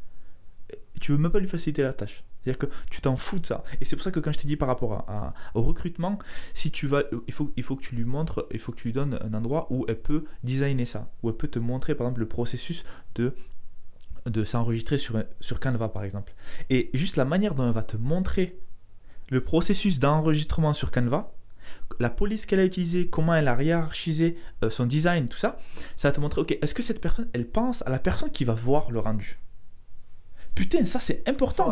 tu 0.99 1.11
veux 1.11 1.17
même 1.19 1.31
pas 1.31 1.39
lui 1.39 1.47
faciliter 1.47 1.83
la 1.83 1.93
tâche. 1.93 2.23
C'est-à-dire 2.43 2.59
que 2.59 2.75
tu 2.89 3.01
t'en 3.01 3.15
fous 3.15 3.39
de 3.39 3.45
ça. 3.45 3.63
Et 3.79 3.85
c'est 3.85 3.95
pour 3.95 4.03
ça 4.03 4.11
que 4.11 4.19
quand 4.19 4.31
je 4.31 4.39
t'ai 4.39 4.47
dit 4.47 4.57
par 4.57 4.67
rapport 4.67 5.05
au 5.53 5.61
recrutement, 5.61 6.19
si 6.53 6.71
tu 6.71 6.87
vas, 6.87 7.03
il 7.27 7.33
faut, 7.33 7.53
il 7.55 7.63
faut 7.63 7.75
que 7.75 7.83
tu 7.83 7.95
lui 7.95 8.05
montres, 8.05 8.45
il 8.51 8.59
faut 8.59 8.71
que 8.71 8.77
tu 8.77 8.87
lui 8.87 8.93
donnes 8.93 9.17
un 9.21 9.33
endroit 9.33 9.67
où 9.69 9.85
elle 9.87 10.01
peut 10.01 10.25
designer 10.43 10.85
ça, 10.85 11.09
où 11.21 11.29
elle 11.29 11.37
peut 11.37 11.47
te 11.47 11.59
montrer 11.59 11.95
par 11.95 12.07
exemple 12.07 12.19
le 12.21 12.27
processus 12.27 12.83
de 13.15 13.33
de 14.25 14.45
s'enregistrer 14.45 14.97
sur, 14.97 15.21
sur 15.41 15.59
Canva 15.59 15.89
par 15.89 16.03
exemple. 16.03 16.33
Et 16.69 16.89
juste 16.93 17.17
la 17.17 17.25
manière 17.25 17.55
dont 17.55 17.67
elle 17.67 17.73
va 17.73 17.83
te 17.83 17.97
montrer 17.97 18.57
le 19.29 19.41
processus 19.41 19.99
d'enregistrement 19.99 20.73
sur 20.73 20.91
Canva, 20.91 21.33
la 21.99 22.09
police 22.09 22.45
qu'elle 22.45 22.59
a 22.59 22.65
utilisée, 22.65 23.09
comment 23.09 23.33
elle 23.33 23.47
a 23.47 23.61
hiérarchisé 23.61 24.37
euh, 24.63 24.69
son 24.69 24.85
design, 24.85 25.27
tout 25.27 25.37
ça, 25.37 25.57
ça 25.95 26.09
va 26.09 26.11
te 26.11 26.19
montrer, 26.19 26.41
ok, 26.41 26.57
est-ce 26.61 26.73
que 26.73 26.83
cette 26.83 27.01
personne, 27.01 27.27
elle 27.33 27.47
pense 27.47 27.81
à 27.85 27.89
la 27.89 27.99
personne 27.99 28.31
qui 28.31 28.45
va 28.45 28.53
voir 28.53 28.91
le 28.91 28.99
rendu? 28.99 29.39
Putain, 30.55 30.85
ça 30.85 30.99
c'est 30.99 31.27
important. 31.27 31.69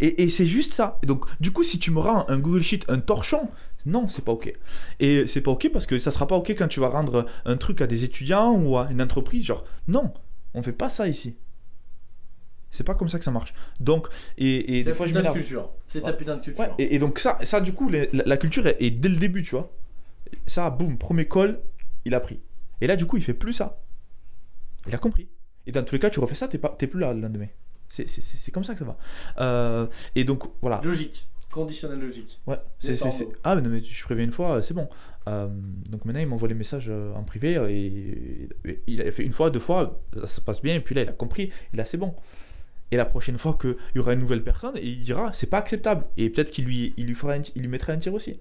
Et, 0.00 0.22
et 0.22 0.28
c'est 0.28 0.46
juste 0.46 0.72
ça. 0.72 0.94
Et 1.02 1.06
donc, 1.06 1.24
du 1.40 1.52
coup, 1.52 1.62
si 1.62 1.78
tu 1.78 1.90
me 1.90 2.00
rends 2.00 2.28
un 2.28 2.38
Google 2.38 2.62
Sheet, 2.62 2.80
un 2.88 2.98
torchon, 2.98 3.48
non, 3.86 4.08
c'est 4.08 4.24
pas 4.24 4.32
ok. 4.32 4.52
Et 5.00 5.26
c'est 5.26 5.40
pas 5.40 5.50
ok 5.52 5.70
parce 5.72 5.86
que 5.86 5.98
ça 5.98 6.10
sera 6.10 6.26
pas 6.26 6.36
ok 6.36 6.50
quand 6.50 6.68
tu 6.68 6.80
vas 6.80 6.88
rendre 6.88 7.26
un 7.44 7.56
truc 7.56 7.80
à 7.80 7.86
des 7.86 8.04
étudiants 8.04 8.54
ou 8.60 8.76
à 8.76 8.88
une 8.90 9.00
entreprise. 9.02 9.44
Genre, 9.44 9.64
non, 9.86 10.12
on 10.54 10.62
fait 10.62 10.72
pas 10.72 10.88
ça 10.88 11.06
ici. 11.08 11.36
C'est 12.70 12.84
pas 12.84 12.94
comme 12.94 13.08
ça 13.08 13.18
que 13.18 13.24
ça 13.24 13.30
marche. 13.30 13.54
Donc, 13.80 14.08
et, 14.36 14.78
et 14.80 14.84
des 14.84 14.92
fois, 14.92 15.06
je 15.06 15.14
m'énerve. 15.14 15.34
culture. 15.34 15.70
C'est 15.86 16.02
ta 16.02 16.12
putain 16.12 16.36
de 16.36 16.42
culture. 16.42 16.60
Ouais, 16.62 16.70
et, 16.78 16.96
et 16.96 16.98
donc 16.98 17.18
ça, 17.18 17.38
ça 17.42 17.60
du 17.62 17.72
coup, 17.72 17.88
les- 17.88 18.08
la, 18.12 18.24
la 18.26 18.36
culture 18.36 18.66
est, 18.66 18.76
est 18.80 18.90
dès 18.90 19.08
le 19.08 19.16
début, 19.16 19.42
tu 19.42 19.52
vois. 19.52 19.72
Ça, 20.44 20.68
boum, 20.68 20.98
premier 20.98 21.26
call, 21.26 21.60
il 22.04 22.14
a 22.14 22.20
pris. 22.20 22.40
Et 22.82 22.86
là, 22.86 22.96
du 22.96 23.06
coup, 23.06 23.16
il 23.16 23.22
fait 23.22 23.32
plus 23.34 23.54
ça. 23.54 23.80
Il 24.86 24.94
a 24.94 24.98
compris. 24.98 25.28
Et 25.66 25.72
dans 25.72 25.82
tous 25.82 25.94
les 25.94 25.98
cas, 25.98 26.10
tu 26.10 26.20
refais 26.20 26.34
ça, 26.34 26.46
t'es 26.48 26.86
plus 26.86 27.00
là 27.00 27.14
le 27.14 27.20
lendemain. 27.22 27.46
C'est- 27.88 28.50
comme 28.52 28.64
ça 28.64 28.74
que 28.74 28.78
ça 28.80 28.84
va. 28.84 28.96
Euh, 29.40 29.86
et 30.14 30.24
donc, 30.24 30.44
voilà. 30.60 30.80
Logique. 30.84 31.26
Conditionnel 31.50 31.98
logique. 31.98 32.40
Ouais, 32.46 32.58
c'est, 32.78 32.94
c'est- 32.94 33.28
Ah, 33.42 33.56
mais 33.56 33.62
non, 33.62 33.70
mais 33.70 33.80
je 33.82 34.04
préviens 34.04 34.24
une 34.24 34.32
fois, 34.32 34.60
c'est 34.60 34.74
bon. 34.74 34.86
Euh, 35.28 35.48
donc 35.88 36.04
maintenant, 36.04 36.20
il 36.20 36.26
m'envoie 36.26 36.46
les 36.48 36.54
messages 36.54 36.88
euh, 36.90 37.14
en 37.14 37.24
privé 37.24 37.54
et, 37.70 38.48
et 38.70 38.82
il 38.86 39.00
a 39.00 39.10
fait 39.10 39.24
une 39.24 39.32
fois, 39.32 39.48
deux 39.48 39.58
fois, 39.58 39.98
ça 40.20 40.26
se 40.26 40.40
passe 40.42 40.60
bien, 40.60 40.74
et 40.74 40.80
puis 40.80 40.94
là, 40.94 41.02
il 41.02 41.08
a 41.08 41.12
compris, 41.14 41.50
et 41.72 41.76
là, 41.76 41.86
c'est 41.86 41.96
bon. 41.96 42.14
Et 42.90 42.96
la 42.98 43.06
prochaine 43.06 43.38
fois 43.38 43.56
qu'il 43.58 43.76
y 43.94 43.98
aura 43.98 44.12
une 44.12 44.20
nouvelle 44.20 44.44
personne, 44.44 44.76
et 44.76 44.86
il 44.86 44.98
dira, 44.98 45.32
c'est 45.32 45.46
pas 45.46 45.58
acceptable. 45.58 46.04
Et 46.18 46.28
peut-être 46.28 46.50
qu'il 46.50 46.66
lui, 46.66 46.92
il 46.98 47.06
lui, 47.06 47.14
fera 47.14 47.32
un- 47.34 47.40
il 47.54 47.62
lui 47.62 47.68
mettrait 47.68 47.94
un 47.94 47.98
tir 47.98 48.12
aussi. 48.12 48.38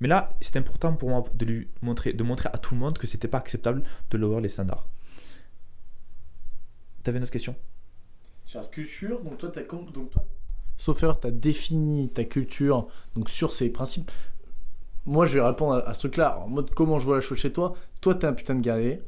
Mais 0.00 0.08
là, 0.08 0.30
c'est 0.40 0.56
important 0.56 0.94
pour 0.94 1.10
moi 1.10 1.24
de 1.34 1.44
lui 1.44 1.68
montrer, 1.82 2.14
de 2.14 2.22
montrer 2.22 2.48
à 2.52 2.56
tout 2.58 2.74
le 2.74 2.80
monde 2.80 2.96
que 2.96 3.06
c'était 3.06 3.28
pas 3.28 3.38
acceptable 3.38 3.82
de 4.10 4.16
lower 4.18 4.40
les 4.40 4.48
standards. 4.48 4.86
T'avais 7.02 7.18
une 7.18 7.22
autre 7.24 7.32
question? 7.32 7.54
Sur 8.46 8.60
la 8.62 8.66
culture, 8.68 9.20
donc 9.22 9.36
toi, 9.38 9.50
t'as 9.52 9.62
com- 9.62 9.84
donc 9.92 10.10
toi, 10.10 10.24
sauf 10.78 11.02
erreur, 11.02 11.20
t'as 11.20 11.30
défini 11.30 12.08
ta 12.08 12.24
culture 12.24 12.86
donc 13.14 13.28
sur 13.28 13.52
ces 13.52 13.68
principes. 13.70 14.10
moi, 15.04 15.26
je 15.26 15.38
vais 15.38 15.44
répondre 15.46 15.74
à, 15.74 15.88
à 15.90 15.94
ce 15.94 16.00
truc-là 16.00 16.38
en 16.40 16.48
mode 16.48 16.70
comment 16.70 16.98
je 16.98 17.06
vois 17.06 17.16
la 17.16 17.20
chose 17.20 17.38
chez 17.38 17.52
toi. 17.52 17.74
Toi, 18.00 18.14
t'es 18.14 18.26
un 18.26 18.32
putain 18.32 18.54
de 18.54 18.60
guerrier. 18.60 19.02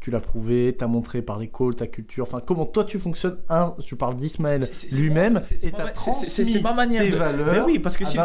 Tu 0.00 0.10
l'as 0.10 0.20
prouvé, 0.20 0.74
t'as 0.78 0.86
montré 0.86 1.20
par 1.22 1.38
les 1.38 1.48
calls, 1.48 1.74
ta 1.74 1.86
culture. 1.86 2.22
Enfin, 2.22 2.40
comment 2.40 2.64
toi 2.64 2.84
tu 2.84 2.98
fonctionnes. 2.98 3.36
Un, 3.50 3.74
je 3.84 3.94
parle 3.94 4.16
d'Ismaël 4.16 4.66
lui-même 4.92 5.40
et 5.62 5.70
ma- 5.72 5.76
t'as 5.78 5.88
transmis 5.90 6.60
ma 6.62 6.72
manière 6.72 7.02
tes 7.02 7.10
de- 7.10 7.16
valeurs. 7.16 7.52
Mais 7.52 7.60
oui, 7.60 7.78
parce 7.78 7.96
que 7.98 8.04
si, 8.06 8.16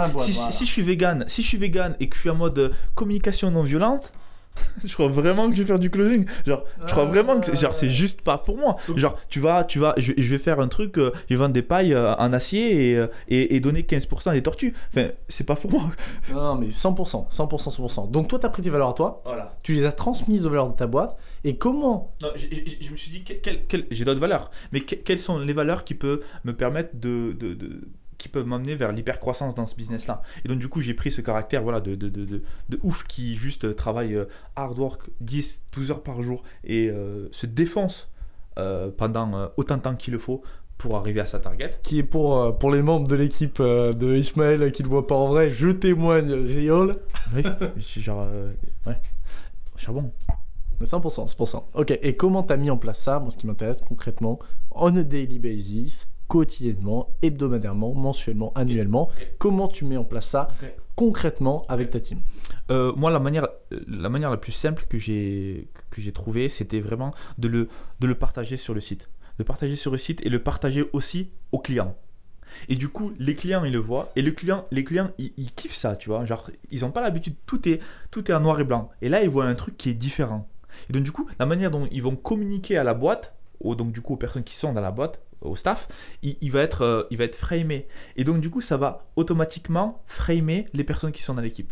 si 0.51 0.66
je 0.66 0.72
suis 0.72 0.82
vegan, 0.84 1.26
si 1.28 1.43
je 1.43 1.47
suis 1.49 1.57
vegan 1.57 1.95
et 1.99 2.07
que 2.07 2.16
je 2.16 2.22
suis 2.22 2.30
en 2.30 2.36
mode 2.36 2.57
euh, 2.59 2.70
communication 2.95 3.51
non 3.51 3.61
violente, 3.63 4.13
je 4.86 4.93
crois 4.93 5.08
vraiment 5.08 5.49
que 5.49 5.56
je 5.56 5.62
vais 5.62 5.68
faire 5.68 5.80
du 5.80 5.89
closing. 5.89 6.26
Genre, 6.45 6.64
je 6.86 6.91
crois 6.91 7.06
vraiment 7.06 7.39
que 7.39 7.45
c'est- 7.47 7.60
genre 7.60 7.74
c'est 7.74 7.89
juste 7.89 8.22
pas 8.22 8.38
pour 8.38 8.58
moi. 8.58 8.76
Genre, 8.95 9.18
tu 9.30 9.39
vas, 9.39 9.64
tu 9.64 9.80
vas, 9.80 9.93
je, 9.97 10.14
je 10.18 10.30
vais 10.30 10.38
faire 10.38 10.60
un 10.60 10.68
truc, 10.68 10.97
euh, 10.97 11.12
je 11.30 11.36
vais 11.36 11.39
vendre 11.39 11.53
des 11.53 11.62
pailles 11.62 11.93
euh, 11.93 12.16
en 12.16 12.32
acier 12.34 12.91
et, 12.91 12.97
euh, 12.97 13.08
et, 13.28 13.56
et 13.56 13.60
donner 13.60 13.82
15% 13.82 14.30
à 14.30 14.34
des 14.34 14.41
tortues. 14.43 14.74
Enfin, 14.93 15.08
c'est 15.28 15.43
pas 15.45 15.56
pour 15.56 15.72
moi. 15.72 15.84
Non, 16.32 16.41
non, 16.41 16.56
mais 16.56 16.68
100%, 16.68 17.30
100%, 17.30 17.70
100%. 17.76 18.12
Donc 18.12 18.28
toi, 18.28 18.39
t'as 18.39 18.49
pris 18.49 18.62
tes 18.62 18.70
valeurs 18.70 18.89
à 18.89 18.93
toi, 18.93 19.22
Voilà. 19.26 19.58
tu 19.64 19.74
les 19.74 19.86
as 19.86 19.91
transmises 19.91 20.45
aux 20.45 20.49
valeurs 20.49 20.70
de 20.70 20.76
ta 20.76 20.88
boîte. 20.88 21.18
Et 21.43 21.58
comment 21.58 22.14
Non, 22.22 22.30
je 22.36 22.91
me 22.91 22.95
suis 22.97 23.12
dit, 23.12 23.24
que- 23.24 23.34
quel- 23.34 23.66
quel- 23.68 23.86
j'ai 23.91 24.06
d'autres 24.06 24.20
valeurs, 24.20 24.49
mais 24.72 24.80
que- 24.80 24.95
quelles 24.95 25.20
sont 25.20 25.38
les 25.39 25.53
valeurs 25.53 25.84
qui 25.84 25.93
peuvent 25.95 26.22
me 26.43 26.53
permettre 26.53 26.91
de, 26.95 27.34
de, 27.34 27.53
de- 27.53 27.82
qui 28.18 28.30
peuvent 28.30 28.47
m'amener 28.47 28.76
vers 28.76 28.91
l'hypercroissance 28.91 29.55
dans 29.55 29.66
ce 29.66 29.76
business-là. 29.76 30.22
Et 30.43 30.47
donc 30.47 30.59
du 30.59 30.68
coup, 30.68 30.82
j'ai 30.82 30.93
pris 30.93 31.11
ce 31.11 31.22
caractère 31.22 31.63
voilà, 31.63 31.82
de, 31.82 31.95
de, 31.95 32.09
de, 32.09 32.26
de, 32.26 32.43
de 32.70 32.80
ouf 32.84 33.03
qui 33.05 33.36
juste 33.36 33.66
euh, 33.66 33.74
travaille 33.74 34.16
euh, 34.16 34.26
hard 34.55 34.78
work 34.80 35.09
10, 35.22 35.61
12 35.74 35.91
heures 35.91 36.03
par 36.03 36.22
jour 36.22 36.43
et 36.63 36.89
euh, 36.89 37.28
se 37.32 37.45
défonce 37.45 38.09
euh, 38.57 38.89
pendant 38.95 39.49
autant 39.57 39.78
de 39.78 39.82
temps 39.82 39.95
qu'il 39.95 40.13
le 40.13 40.20
faut 40.20 40.41
pour 40.78 40.97
arriver 40.97 41.22
à 41.22 41.26
sa 41.26 41.39
target. 41.39 41.72
Qui 41.84 41.99
est 41.99 42.03
pour, 42.03 42.57
pour 42.57 42.72
les 42.72 42.82
membres 42.82 43.07
de 43.07 43.16
l'équipe 43.16 43.61
de 43.61 44.16
Ismaël 44.16 44.72
qui 44.72 44.84
ne 44.84 44.88
voient 44.89 45.07
pas 45.07 45.16
en 45.16 45.28
vrai, 45.28 45.49
je 45.49 45.70
témoigne, 45.70 46.45
Zéol. 46.45 46.91
Oui, 47.34 47.43
genre, 48.01 48.28
ouais, 48.86 48.99
charbon. 49.78 50.11
Mais 50.80 50.86
100%, 50.86 51.34
100%. 51.34 51.63
Ok, 51.76 51.97
et 52.01 52.16
comment 52.16 52.43
t'as 52.43 52.57
mis 52.57 52.70
en 52.70 52.78
place 52.78 52.99
ça? 52.99 53.20
Moi, 53.20 53.32
ce 53.32 53.38
qui 53.38 53.47
m'intéresse 53.47 53.82
concrètement, 53.82 54.39
on 54.72 54.95
a 54.97 55.03
daily 55.03 55.39
basis, 55.39 56.09
quotidiennement, 56.28 57.09
hebdomadairement, 57.21 57.93
mensuellement, 57.93 58.51
annuellement. 58.55 59.09
Comment 59.38 59.67
tu 59.67 59.86
mets 59.86 59.97
en 59.97 60.03
place 60.03 60.28
ça 60.28 60.47
concrètement 60.95 61.65
avec 61.67 61.89
ta 61.89 61.99
team? 61.99 62.19
Euh, 62.71 62.93
moi, 62.95 63.11
la 63.11 63.19
manière, 63.19 63.47
la 63.88 64.09
manière 64.09 64.30
la 64.30 64.38
plus 64.38 64.51
simple 64.51 64.86
que 64.89 64.97
j'ai 64.97 65.69
que 65.89 66.01
j'ai 66.01 66.11
trouvé, 66.11 66.49
c'était 66.49 66.80
vraiment 66.80 67.11
de 67.38 67.47
le, 67.47 67.67
de 67.99 68.07
le 68.07 68.15
partager 68.15 68.57
sur 68.57 68.73
le 68.73 68.82
site. 68.82 69.09
De 69.38 69.43
le 69.43 69.45
partager 69.45 69.76
sur 69.76 69.91
le 69.91 69.97
site 69.97 70.26
et 70.26 70.30
le 70.30 70.39
partager 70.39 70.89
aussi 70.93 71.32
aux 71.51 71.59
clients. 71.59 71.95
Et 72.69 72.76
du 72.76 72.89
coup, 72.89 73.11
les 73.19 73.36
clients, 73.36 73.65
ils 73.65 73.73
le 73.73 73.80
voient. 73.80 74.11
Et 74.15 74.21
le 74.21 74.32
client, 74.32 74.65
les 74.71 74.84
clients, 74.84 75.11
ils, 75.17 75.34
ils 75.38 75.51
kiffent 75.51 75.76
ça, 75.76 75.95
tu 75.95 76.09
vois. 76.09 76.26
Genre, 76.26 76.49
ils 76.71 76.82
n'ont 76.82 76.91
pas 76.91 77.01
l'habitude, 77.01 77.36
tout 77.45 77.67
est, 77.67 77.82
tout 78.11 78.32
est 78.32 78.34
en 78.34 78.39
noir 78.39 78.59
et 78.59 78.63
blanc. 78.63 78.89
Et 79.01 79.09
là, 79.09 79.21
ils 79.23 79.30
voient 79.30 79.45
un 79.45 79.55
truc 79.55 79.76
qui 79.78 79.89
est 79.89 79.93
différent. 79.93 80.47
Et 80.89 80.93
donc, 80.93 81.03
du 81.03 81.11
coup, 81.11 81.28
la 81.39 81.45
manière 81.45 81.71
dont 81.71 81.88
ils 81.91 82.01
vont 82.01 82.15
communiquer 82.15 82.78
à 82.78 82.84
la 82.84 82.93
boîte, 82.93 83.36
aux, 83.59 83.76
donc 83.76 83.91
du 83.91 84.01
coup 84.01 84.13
aux 84.13 84.17
personnes 84.17 84.43
qui 84.43 84.55
sont 84.55 84.73
dans 84.73 84.82
la 84.82 84.91
boîte, 84.91 85.21
au 85.50 85.56
staff, 85.56 85.88
il, 86.22 86.38
il 86.41 86.52
va 86.52 86.62
être, 86.62 86.82
euh, 86.82 87.04
il 87.12 87.18
va 87.18 87.24
être 87.24 87.36
framé. 87.36 87.88
Et 88.16 88.24
donc, 88.24 88.41
du 88.41 88.50
coup, 88.50 88.62
ça 88.62 88.78
va 88.78 89.06
automatiquement 89.16 90.04
framer 90.08 90.68
les 90.74 90.84
personnes 90.84 91.12
qui 91.12 91.22
sont 91.22 91.34
dans 91.34 91.41
l'équipe. 91.41 91.72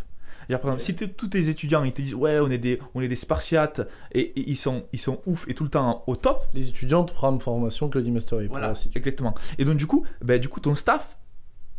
Par 0.49 0.59
exemple, 0.59 0.81
si 0.81 0.93
tous 0.95 1.27
tes 1.29 1.47
étudiants 1.47 1.85
ils 1.85 1.93
te 1.93 2.01
disent 2.01 2.15
ouais 2.15 2.37
on 2.39 2.49
est 2.49 2.57
des 2.57 2.77
on 2.95 3.01
est 3.01 3.07
des 3.07 3.15
spartiates 3.15 3.79
et, 4.11 4.19
et 4.19 4.49
ils 4.49 4.57
sont 4.57 4.83
ils 4.91 4.99
sont 4.99 5.21
ouf 5.25 5.47
et 5.47 5.53
tout 5.53 5.63
le 5.63 5.69
temps 5.69 6.03
au 6.05 6.17
top 6.17 6.45
Les 6.53 6.67
étudiants 6.67 7.03
de 7.03 7.11
programme 7.11 7.39
formation 7.39 7.87
Closing 7.87 8.13
Mastery. 8.13 8.47
voilà 8.47 8.73
exactement 8.93 9.33
et 9.57 9.63
donc 9.63 9.77
du 9.77 9.87
coup 9.87 10.05
ben, 10.21 10.39
du 10.39 10.49
coup 10.49 10.59
ton 10.59 10.75
staff 10.75 11.17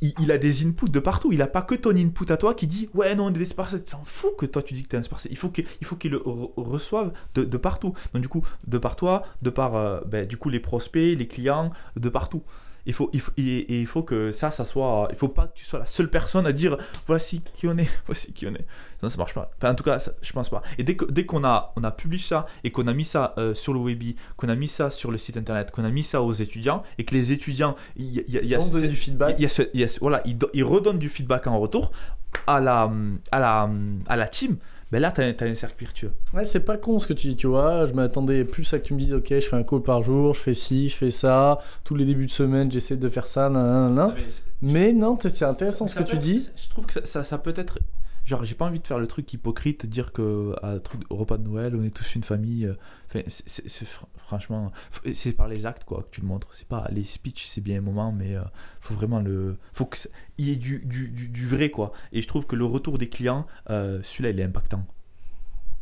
il, 0.00 0.32
a 0.32 0.38
des 0.38 0.66
inputs 0.66 0.90
de 0.90 1.00
partout. 1.00 1.32
Il 1.32 1.40
a 1.42 1.46
pas 1.46 1.62
que 1.62 1.74
ton 1.74 1.96
input 1.96 2.30
à 2.30 2.36
toi 2.36 2.54
qui 2.54 2.66
dit 2.66 2.88
ouais 2.94 3.14
non 3.14 3.26
on 3.26 3.28
est 3.30 3.32
des 3.32 3.44
spartiates 3.44 3.88
s'en 3.88 4.02
fout 4.04 4.36
que 4.36 4.46
toi 4.46 4.62
tu 4.62 4.74
dis 4.74 4.82
que 4.82 4.88
t'es 4.88 4.96
un 4.96 5.02
spartiate 5.02 5.32
il 5.32 5.38
faut 5.38 5.50
qu'il 5.96 6.10
le 6.10 6.18
re- 6.18 6.52
reçoive 6.56 7.12
de, 7.34 7.44
de 7.44 7.56
partout. 7.56 7.94
Donc 8.12 8.22
du 8.22 8.28
coup 8.28 8.46
de 8.66 8.78
par 8.78 8.96
toi 8.96 9.22
de 9.42 9.50
par 9.50 9.76
euh, 9.76 10.00
ben, 10.06 10.26
du 10.26 10.36
coup 10.36 10.50
les 10.50 10.60
prospects 10.60 11.16
les 11.16 11.26
clients 11.26 11.72
de 11.96 12.08
partout 12.08 12.42
il 12.86 12.92
faut, 12.92 13.08
il 13.12 13.20
faut, 13.20 13.32
et, 13.38 13.80
il 13.80 13.86
faut 13.86 14.02
que 14.02 14.30
ça, 14.32 14.50
ça 14.50 14.64
soit. 14.64 15.08
Il 15.10 15.16
faut 15.16 15.28
pas 15.28 15.46
que 15.46 15.54
tu 15.54 15.64
sois 15.64 15.78
la 15.78 15.86
seule 15.86 16.10
personne 16.10 16.46
à 16.46 16.52
dire 16.52 16.76
voici 17.06 17.40
qui 17.54 17.66
on 17.66 17.76
est, 17.78 17.88
voici 18.06 18.32
qui 18.32 18.46
on 18.46 18.54
est. 18.54 18.66
Non, 19.02 19.08
ça 19.08 19.16
marche 19.18 19.34
pas. 19.34 19.50
Enfin, 19.56 19.72
en 19.72 19.74
tout 19.74 19.84
cas, 19.84 19.98
ça- 19.98 20.12
je 20.22 20.32
pense 20.32 20.48
pas. 20.50 20.62
Et 20.78 20.84
dès 20.84 20.96
que- 20.96 21.04
dès 21.10 21.24
qu'on 21.26 21.44
a, 21.44 21.72
on 21.76 21.84
a 21.84 21.90
publié 21.90 22.22
ça 22.22 22.46
et 22.62 22.70
qu'on 22.70 22.86
a 22.86 22.94
mis 22.94 23.04
ça 23.04 23.34
euh, 23.38 23.54
sur 23.54 23.72
le 23.74 23.80
Webi, 23.80 24.16
qu'on 24.36 24.48
a 24.48 24.54
mis 24.54 24.68
ça 24.68 24.90
sur 24.90 25.10
le 25.10 25.18
site 25.18 25.36
internet, 25.36 25.70
qu'on 25.70 25.84
a 25.84 25.90
mis 25.90 26.02
ça 26.04 26.22
aux 26.22 26.32
étudiants 26.32 26.82
et 26.98 27.04
que 27.04 27.14
les 27.14 27.32
étudiants, 27.32 27.74
y 27.96 28.04
y 28.04 28.24
y 28.28 28.38
Ils 28.48 28.56
ont 28.58 28.66
donné 28.68 28.88
du 28.88 28.96
feedback. 28.96 29.38
y 29.40 29.44
a 29.46 29.48
ce- 29.48 29.62
y 29.74 29.82
a 29.84 29.88
ce- 29.88 30.00
voilà, 30.00 30.20
ils, 30.26 30.36
do- 30.36 30.50
ils 30.54 30.64
redonnent 30.64 30.98
du 30.98 31.08
feedback 31.08 31.46
en 31.46 31.58
retour 31.58 31.90
à 32.46 32.60
la, 32.60 32.90
à 33.32 33.38
la, 33.38 33.70
à 34.08 34.16
la 34.16 34.28
team. 34.28 34.56
Ben 34.94 35.00
là, 35.00 35.10
tu 35.10 35.20
as, 35.22 35.46
un 35.48 35.54
cercle 35.56 35.74
virtueux. 35.80 36.12
Ouais, 36.32 36.44
c'est 36.44 36.60
pas 36.60 36.76
con 36.76 37.00
ce 37.00 37.08
que 37.08 37.14
tu 37.14 37.26
dis, 37.26 37.34
tu 37.34 37.48
vois. 37.48 37.84
Je 37.84 37.94
m'attendais 37.94 38.44
plus 38.44 38.72
à 38.72 38.78
que 38.78 38.84
tu 38.84 38.94
me 38.94 38.98
dises, 39.00 39.12
ok, 39.12 39.26
je 39.28 39.40
fais 39.40 39.56
un 39.56 39.64
call 39.64 39.82
par 39.82 40.04
jour, 40.04 40.34
je 40.34 40.38
fais 40.38 40.54
ci, 40.54 40.88
je 40.88 40.94
fais 40.94 41.10
ça. 41.10 41.58
Tous 41.82 41.96
les 41.96 42.04
débuts 42.04 42.26
de 42.26 42.30
semaine, 42.30 42.70
j'essaie 42.70 42.94
de 42.94 43.08
faire 43.08 43.26
ça, 43.26 43.48
nan, 43.50 43.92
nan, 43.92 43.92
nan. 43.92 44.14
Mais 44.62 44.92
non, 44.92 45.18
c'est 45.20 45.44
intéressant 45.46 45.88
ce 45.88 45.98
que 45.98 46.04
tu 46.04 46.16
dis. 46.18 46.48
Je 46.54 46.68
trouve 46.68 46.86
que 46.86 46.92
ça, 46.92 47.04
ça, 47.04 47.24
ça 47.24 47.38
peut 47.38 47.54
être. 47.56 47.80
Genre, 48.24 48.42
j'ai 48.44 48.54
pas 48.54 48.66
envie 48.66 48.80
de 48.80 48.86
faire 48.86 48.98
le 48.98 49.06
truc 49.06 49.30
hypocrite, 49.32 49.84
dire 49.84 50.12
que 50.12 50.54
à 50.62 50.80
truc, 50.80 51.02
au 51.10 51.16
repas 51.16 51.36
de 51.36 51.46
Noël, 51.46 51.74
on 51.76 51.84
est 51.84 51.94
tous 51.94 52.14
une 52.14 52.24
famille. 52.24 52.66
euh, 52.66 53.20
franchement, 54.16 54.72
c'est 55.12 55.32
par 55.32 55.48
les 55.48 55.66
actes 55.66 55.84
quoi 55.84 56.02
que 56.02 56.08
tu 56.10 56.22
le 56.22 56.26
montres. 56.26 56.48
C'est 56.52 56.66
pas 56.66 56.88
les 56.90 57.04
speeches, 57.04 57.46
c'est 57.46 57.60
bien 57.60 57.78
un 57.78 57.82
moment, 57.82 58.12
mais 58.12 58.34
euh, 58.34 58.42
faut 58.80 58.94
vraiment 58.94 59.20
le. 59.20 59.58
Faut 59.74 59.84
que 59.84 59.98
y 60.38 60.52
ait 60.52 60.56
du, 60.56 61.46
vrai 61.46 61.70
quoi. 61.70 61.92
Et 62.12 62.22
je 62.22 62.28
trouve 62.28 62.46
que 62.46 62.56
le 62.56 62.64
retour 62.64 62.96
des 62.96 63.08
clients, 63.08 63.46
euh, 63.68 64.00
celui-là, 64.02 64.30
il 64.30 64.40
est 64.40 64.44
impactant. 64.44 64.86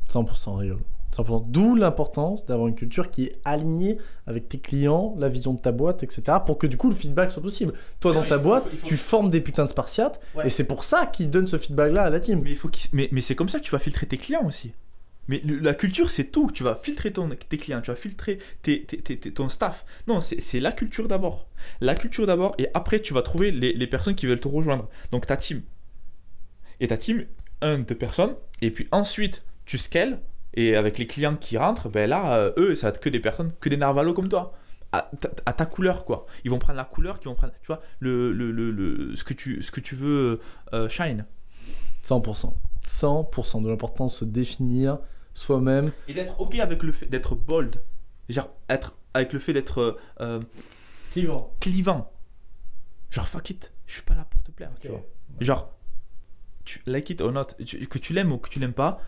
100% 0.08 0.56
rigole. 0.56 0.80
100%. 1.14 1.44
D'où 1.48 1.74
l'importance 1.76 2.46
d'avoir 2.46 2.68
une 2.68 2.74
culture 2.74 3.10
qui 3.10 3.24
est 3.24 3.40
alignée 3.44 3.98
avec 4.26 4.48
tes 4.48 4.58
clients, 4.58 5.14
la 5.18 5.28
vision 5.28 5.52
de 5.54 5.60
ta 5.60 5.70
boîte, 5.72 6.02
etc. 6.02 6.38
Pour 6.46 6.56
que 6.58 6.66
du 6.66 6.76
coup 6.76 6.88
le 6.88 6.94
feedback 6.94 7.30
soit 7.30 7.42
possible. 7.42 7.74
Toi, 8.00 8.12
Mais 8.14 8.20
dans 8.22 8.26
ta 8.26 8.38
faut- 8.38 8.44
boîte, 8.48 8.68
faut- 8.68 8.86
tu 8.86 8.96
formes 8.96 9.30
des 9.30 9.40
putains 9.40 9.64
de 9.64 9.68
spartiates. 9.70 10.20
Ouais. 10.34 10.46
Et 10.46 10.48
c'est 10.50 10.64
pour 10.64 10.84
ça 10.84 11.06
qu'ils 11.06 11.28
donnent 11.30 11.46
ce 11.46 11.58
feedback-là 11.58 12.04
à 12.04 12.10
la 12.10 12.18
team. 12.20 12.40
Mais, 12.42 12.50
il 12.50 12.56
faut 12.56 12.68
qu'il- 12.68 12.88
mais, 12.94 13.08
mais 13.12 13.20
c'est 13.20 13.34
comme 13.34 13.48
ça 13.48 13.58
que 13.60 13.64
tu 13.64 13.70
vas 13.72 13.78
filtrer 13.78 14.06
tes 14.06 14.16
clients 14.16 14.46
aussi. 14.46 14.72
Mais 15.28 15.40
la 15.44 15.74
culture, 15.74 16.10
c'est 16.10 16.24
tout. 16.32 16.50
Tu 16.52 16.64
vas 16.64 16.74
filtrer 16.74 17.12
ton, 17.12 17.28
tes 17.28 17.56
clients, 17.58 17.80
tu 17.80 17.90
vas 17.92 17.96
filtrer 17.96 18.38
tes, 18.62 18.82
tes- 18.82 18.96
tes- 18.98 19.16
tes- 19.18 19.32
ton 19.32 19.48
staff. 19.48 19.84
Non, 20.08 20.20
c'est 20.20 20.40
c'est 20.40 20.58
la 20.58 20.72
culture 20.72 21.06
d'abord. 21.06 21.46
La 21.80 21.94
culture 21.94 22.26
d'abord, 22.26 22.54
et 22.58 22.68
après, 22.74 22.98
tu 22.98 23.14
vas 23.14 23.22
trouver 23.22 23.52
les, 23.52 23.72
les 23.72 23.86
personnes 23.86 24.16
qui 24.16 24.26
veulent 24.26 24.40
te 24.40 24.48
rejoindre. 24.48 24.88
Donc, 25.12 25.26
ta 25.26 25.36
team. 25.36 25.62
Et 26.80 26.88
ta 26.88 26.96
team, 26.98 27.24
un, 27.60 27.78
deux 27.78 27.94
personnes. 27.94 28.34
Et 28.62 28.70
puis 28.72 28.88
ensuite, 28.90 29.44
tu 29.64 29.78
scales. 29.78 30.18
Et 30.54 30.76
avec 30.76 30.98
les 30.98 31.06
clients 31.06 31.36
qui 31.36 31.56
rentrent, 31.56 31.88
ben 31.88 32.08
là, 32.08 32.34
euh, 32.34 32.52
eux, 32.58 32.74
ça 32.74 32.86
va 32.86 32.90
être 32.90 33.00
que 33.00 33.08
des 33.08 33.20
personnes, 33.20 33.52
que 33.60 33.68
des 33.68 33.76
narvalos 33.76 34.14
comme 34.14 34.28
toi. 34.28 34.52
À 34.94 35.10
ta, 35.18 35.30
à 35.46 35.52
ta 35.54 35.64
couleur, 35.64 36.04
quoi. 36.04 36.26
Ils 36.44 36.50
vont 36.50 36.58
prendre 36.58 36.76
la 36.76 36.84
couleur, 36.84 37.18
qui 37.18 37.26
vont 37.28 37.34
prendre, 37.34 37.54
tu 37.62 37.66
vois, 37.68 37.80
le, 38.00 38.30
le, 38.32 38.50
le, 38.52 38.70
le- 38.70 39.16
ce, 39.16 39.24
que 39.24 39.32
tu, 39.32 39.62
ce 39.62 39.70
que 39.70 39.80
tu 39.80 39.94
veux 39.94 40.38
euh, 40.74 40.88
shine. 40.90 41.24
100%. 42.06 42.52
100% 42.82 43.62
de 43.62 43.68
l'importance 43.70 44.14
de 44.14 44.18
se 44.18 44.24
définir 44.26 44.98
soi-même. 45.34 45.90
Et 46.08 46.14
d'être 46.14 46.38
ok 46.40 46.56
avec 46.58 46.82
le 46.82 46.92
fait 46.92 47.06
d'être 47.06 47.34
bold. 47.34 47.76
Genre, 48.28 48.50
être 48.68 48.92
avec 49.14 49.32
le 49.32 49.38
fait 49.38 49.54
d'être 49.54 49.78
euh, 49.78 49.92
euh, 50.20 50.40
Clivant. 51.12 51.54
clivant. 51.60 52.12
Genre, 53.10 53.28
fuck 53.28 53.48
it, 53.50 53.72
je 53.86 53.94
suis 53.94 54.02
pas 54.02 54.14
là 54.14 54.26
pour 54.28 54.42
te 54.42 54.50
plaire, 54.50 54.72
tu 54.80 54.88
vois. 54.88 55.02
Genre, 55.40 55.70
tu 56.64 56.80
like 56.86 57.08
it 57.10 57.20
or 57.20 57.32
not, 57.32 57.44
tu- 57.64 57.86
que 57.86 57.98
tu 57.98 58.12
l'aimes 58.12 58.32
ou 58.32 58.38
que 58.38 58.48
tu 58.50 58.58
l'aimes 58.58 58.72
pas, 58.74 59.00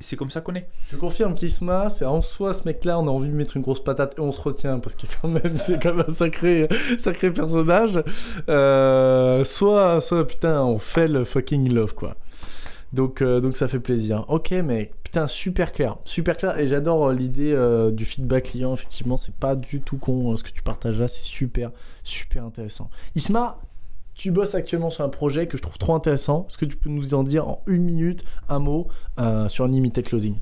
c'est 0.00 0.16
comme 0.16 0.30
ça 0.30 0.40
qu'on 0.40 0.54
est. 0.54 0.66
Je 0.90 0.96
confirme 0.96 1.34
qu'Isma, 1.34 1.90
c'est 1.90 2.06
en 2.06 2.20
soi 2.22 2.52
ce 2.52 2.64
mec-là, 2.64 2.98
on 2.98 3.06
a 3.06 3.10
envie 3.10 3.28
de 3.28 3.34
mettre 3.34 3.56
une 3.56 3.62
grosse 3.62 3.84
patate 3.84 4.18
et 4.18 4.20
on 4.20 4.32
se 4.32 4.40
retient 4.40 4.78
parce 4.78 4.94
que 4.94 5.06
quand 5.20 5.28
même, 5.28 5.56
c'est 5.56 5.80
quand 5.80 5.94
même 5.94 6.06
un 6.08 6.10
sacré, 6.10 6.68
sacré 6.98 7.30
personnage. 7.30 8.02
Euh, 8.48 9.44
soit, 9.44 10.00
soit 10.00 10.26
putain, 10.26 10.62
on 10.62 10.78
fait 10.78 11.06
le 11.06 11.24
fucking 11.24 11.72
love 11.72 11.94
quoi. 11.94 12.16
Donc, 12.92 13.22
euh, 13.22 13.40
donc 13.40 13.56
ça 13.56 13.68
fait 13.68 13.78
plaisir. 13.78 14.24
Ok, 14.28 14.50
mais 14.64 14.90
putain, 15.04 15.26
super 15.26 15.72
clair, 15.72 15.96
super 16.04 16.36
clair. 16.36 16.58
Et 16.58 16.66
j'adore 16.66 17.08
euh, 17.08 17.14
l'idée 17.14 17.54
du 17.92 18.04
feedback 18.04 18.44
client. 18.44 18.72
Effectivement, 18.72 19.16
c'est 19.16 19.34
pas 19.34 19.54
du 19.54 19.80
tout 19.80 19.96
con 19.96 20.32
euh, 20.32 20.36
ce 20.36 20.42
que 20.42 20.50
tu 20.50 20.62
partages 20.62 20.98
là, 20.98 21.08
c'est 21.08 21.22
super, 21.22 21.70
super 22.02 22.44
intéressant. 22.44 22.90
Isma, 23.14 23.60
tu 24.20 24.30
bosses 24.30 24.54
actuellement 24.54 24.90
sur 24.90 25.02
un 25.02 25.08
projet 25.08 25.46
que 25.46 25.56
je 25.56 25.62
trouve 25.62 25.78
trop 25.78 25.94
intéressant. 25.94 26.44
Est-ce 26.46 26.58
que 26.58 26.66
tu 26.66 26.76
peux 26.76 26.90
nous 26.90 27.14
en 27.14 27.22
dire 27.22 27.48
en 27.48 27.62
une 27.66 27.82
minute 27.82 28.22
un 28.50 28.58
mot 28.58 28.86
euh, 29.18 29.48
sur 29.48 29.64
Unlimited 29.64 30.04
Closing? 30.04 30.36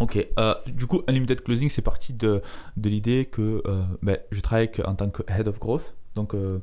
Ok, 0.00 0.26
euh, 0.38 0.54
du 0.66 0.86
coup, 0.86 1.02
Unlimited 1.06 1.42
Closing, 1.42 1.68
c'est 1.68 1.82
parti 1.82 2.14
de, 2.14 2.40
de 2.78 2.88
l'idée 2.88 3.26
que 3.26 3.62
euh, 3.66 3.82
ben, 4.00 4.16
je 4.30 4.40
travaille 4.40 4.70
en 4.86 4.94
tant 4.94 5.10
que 5.10 5.22
Head 5.28 5.48
of 5.48 5.60
Growth. 5.60 5.94
Donc, 6.14 6.32
euh, 6.32 6.60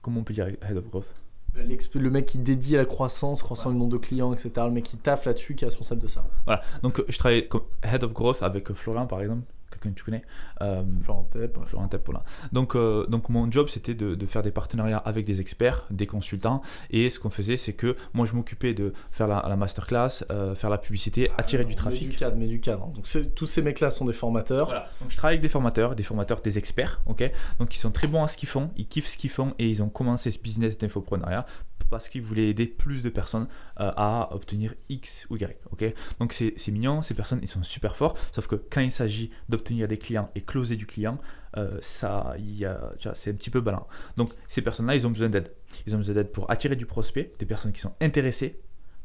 comment 0.00 0.20
on 0.20 0.22
peut 0.22 0.32
dire 0.32 0.46
Head 0.46 0.76
of 0.76 0.88
Growth? 0.88 1.12
Le 1.56 2.10
mec 2.10 2.26
qui 2.26 2.38
dédie 2.38 2.76
à 2.76 2.78
la 2.78 2.84
croissance, 2.84 3.42
croissant 3.42 3.70
le 3.70 3.76
nombre 3.76 3.90
de 3.90 3.98
clients, 3.98 4.32
etc. 4.32 4.52
Le 4.58 4.70
mec 4.70 4.84
qui 4.84 4.96
taffe 4.96 5.24
là-dessus, 5.24 5.56
qui 5.56 5.64
est 5.64 5.66
responsable 5.66 6.02
de 6.02 6.06
ça. 6.06 6.24
Voilà, 6.46 6.62
donc 6.84 7.02
je 7.08 7.18
travaille 7.18 7.48
comme 7.48 7.64
Head 7.82 8.04
of 8.04 8.12
Growth 8.12 8.44
avec 8.44 8.72
Florian 8.74 9.08
par 9.08 9.20
exemple, 9.20 9.42
quelqu'un 9.72 9.90
que 9.90 9.94
tu 9.98 10.04
connais. 10.04 10.22
Euh, 10.62 10.82
Florent 11.00 11.24
Tep, 11.24 11.58
ouais. 11.58 11.64
Florent 11.66 11.88
Tep, 11.88 12.02
voilà. 12.06 12.22
Donc, 12.52 12.76
euh, 12.76 13.06
donc 13.06 13.28
mon 13.28 13.50
job, 13.50 13.68
c'était 13.68 13.94
de, 13.94 14.14
de 14.14 14.26
faire 14.26 14.42
des 14.42 14.50
partenariats 14.52 14.98
avec 14.98 15.24
des 15.24 15.40
experts, 15.40 15.86
des 15.90 16.06
consultants. 16.06 16.62
Et 16.90 17.10
ce 17.10 17.18
qu'on 17.18 17.30
faisait, 17.30 17.56
c'est 17.56 17.72
que 17.72 17.96
moi, 18.14 18.26
je 18.26 18.34
m'occupais 18.34 18.74
de 18.74 18.92
faire 19.10 19.26
la, 19.26 19.44
la 19.48 19.56
masterclass, 19.56 20.24
euh, 20.30 20.54
faire 20.54 20.70
la 20.70 20.78
publicité, 20.78 21.30
attirer 21.38 21.64
du 21.64 21.70
Mais 21.70 21.76
trafic. 21.76 22.08
du 22.08 22.16
cadre, 22.16 22.36
mais 22.36 22.46
du 22.46 22.60
cadre. 22.60 22.86
Donc 22.88 23.06
c'est- 23.06 23.34
tous 23.34 23.46
ces 23.46 23.62
mecs-là 23.62 23.90
sont 23.90 24.04
des 24.04 24.12
formateurs. 24.12 24.66
Voilà. 24.66 24.86
Donc 25.00 25.10
je 25.10 25.16
travaille 25.16 25.34
avec 25.34 25.42
des 25.42 25.48
formateurs, 25.48 25.94
des 25.94 26.02
formateurs, 26.02 26.40
des 26.40 26.58
experts, 26.58 27.00
ok 27.06 27.30
Donc 27.58 27.74
ils 27.74 27.78
sont 27.78 27.90
très 27.90 28.06
bons 28.06 28.22
à 28.22 28.28
ce 28.28 28.36
qu'ils 28.36 28.48
font, 28.48 28.70
ils 28.76 28.86
kiffent 28.86 29.08
ce 29.08 29.16
qu'ils 29.16 29.30
font 29.30 29.54
et 29.58 29.68
ils 29.68 29.82
ont 29.82 29.88
commencé 29.88 30.30
ce 30.30 30.38
business 30.38 30.76
d'infoprenariat 30.78 31.46
parce 31.92 32.08
qu'ils 32.08 32.22
voulaient 32.22 32.48
aider 32.48 32.66
plus 32.66 33.02
de 33.02 33.10
personnes 33.10 33.46
euh, 33.78 33.92
à 33.96 34.34
obtenir 34.34 34.74
X 34.88 35.26
ou 35.28 35.36
Y, 35.36 35.58
ok? 35.70 35.84
Donc 36.18 36.32
c'est 36.32 36.68
mignon, 36.68 37.02
ces 37.02 37.14
personnes, 37.14 37.40
ils 37.42 37.48
sont 37.48 37.62
super 37.62 37.96
forts, 37.96 38.16
sauf 38.32 38.46
que 38.46 38.56
quand 38.56 38.80
il 38.80 38.90
s'agit 38.90 39.30
d'obtenir 39.50 39.86
des 39.86 39.98
clients 39.98 40.30
et 40.34 40.40
closer 40.40 40.76
du 40.76 40.86
client, 40.86 41.18
euh, 41.58 41.78
c'est 41.82 42.06
un 42.06 43.34
petit 43.34 43.50
peu 43.50 43.60
ballant. 43.60 43.86
Donc 44.16 44.32
ces 44.48 44.62
personnes-là, 44.62 44.96
ils 44.96 45.06
ont 45.06 45.10
besoin 45.10 45.28
d'aide. 45.28 45.52
Ils 45.86 45.94
ont 45.94 45.98
besoin 45.98 46.14
d'aide 46.14 46.32
pour 46.32 46.50
attirer 46.50 46.76
du 46.76 46.86
prospect, 46.86 47.30
des 47.38 47.46
personnes 47.46 47.72
qui 47.72 47.80
sont 47.80 47.94
intéressées 48.00 48.58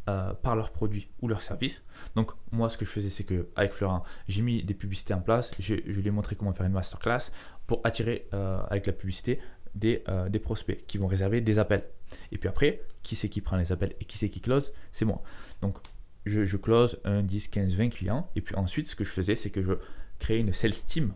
euh, 0.09 0.33
par 0.33 0.55
leurs 0.55 0.71
produits 0.71 1.09
ou 1.21 1.27
leurs 1.27 1.41
services. 1.41 1.83
Donc 2.15 2.31
moi, 2.53 2.69
ce 2.69 2.77
que 2.77 2.85
je 2.85 2.89
faisais, 2.89 3.09
c'est 3.09 3.25
que 3.25 3.49
avec 3.57 3.73
Florent, 3.73 4.03
j'ai 4.29 4.41
mis 4.41 4.63
des 4.63 4.73
publicités 4.73 5.13
en 5.13 5.19
place. 5.19 5.51
Je, 5.59 5.75
je 5.85 5.99
lui 5.99 6.07
ai 6.07 6.11
montré 6.11 6.38
comment 6.38 6.53
faire 6.53 6.65
une 6.65 6.71
masterclass 6.71 7.31
pour 7.65 7.81
attirer 7.83 8.29
euh, 8.33 8.61
avec 8.69 8.88
la 8.88 8.93
publicité 8.93 9.39
des, 9.76 10.03
euh, 10.07 10.30
des 10.30 10.39
prospects 10.39 10.86
qui 10.88 10.97
vont 10.97 11.07
réserver 11.07 11.41
des 11.41 11.59
appels. 11.59 11.84
Et 12.32 12.38
puis 12.38 12.49
après, 12.49 12.82
qui 13.03 13.15
c'est 13.15 13.30
qui 13.30 13.41
prend 13.41 13.57
les 13.57 13.72
appels 13.72 13.93
et 13.99 14.05
qui 14.05 14.18
c'est 14.18 14.30
qui 14.30 14.41
close 14.41 14.74
C'est 14.91 15.05
moi. 15.05 15.22
Donc 15.61 15.78
je, 16.26 16.45
je 16.45 16.57
close 16.57 16.99
1, 17.05 17.24
10, 17.24 17.47
15, 17.47 17.76
20 17.76 17.89
clients. 17.89 18.30
Et 18.36 18.41
puis 18.41 18.55
ensuite, 18.55 18.88
ce 18.88 18.95
que 18.95 19.03
je 19.03 19.11
faisais, 19.11 19.36
c'est 19.36 19.49
que 19.49 19.63
je 19.63 19.74
créais 20.20 20.39
une 20.39 20.53
sales 20.53 20.74
team. 20.74 21.13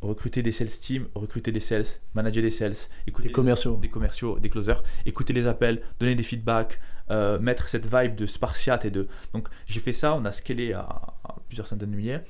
Recruter 0.00 0.42
des 0.42 0.52
sales 0.52 0.68
teams, 0.68 1.08
recruter 1.16 1.50
des 1.50 1.58
sales, 1.58 1.84
manager 2.14 2.40
des 2.40 2.50
sales, 2.50 2.74
écouter 3.08 3.28
Des 3.28 3.34
commerciaux. 3.34 3.78
des 3.78 3.88
commerciaux, 3.88 4.38
des 4.38 4.48
closers, 4.48 4.84
écouter 5.06 5.32
les 5.32 5.48
appels, 5.48 5.82
donner 5.98 6.14
des 6.14 6.22
feedbacks, 6.22 6.78
euh, 7.10 7.40
mettre 7.40 7.68
cette 7.68 7.92
vibe 7.92 8.14
de 8.14 8.26
spartiate 8.26 8.84
et 8.84 8.92
de. 8.92 9.08
Donc 9.32 9.48
j'ai 9.66 9.80
fait 9.80 9.92
ça, 9.92 10.14
on 10.14 10.24
a 10.24 10.30
scalé 10.30 10.72
à, 10.72 10.82
à 10.82 11.36
plusieurs 11.48 11.66
centaines 11.66 11.90
de 11.90 11.96
milliers. 11.96 12.20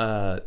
Euh, 0.00 0.40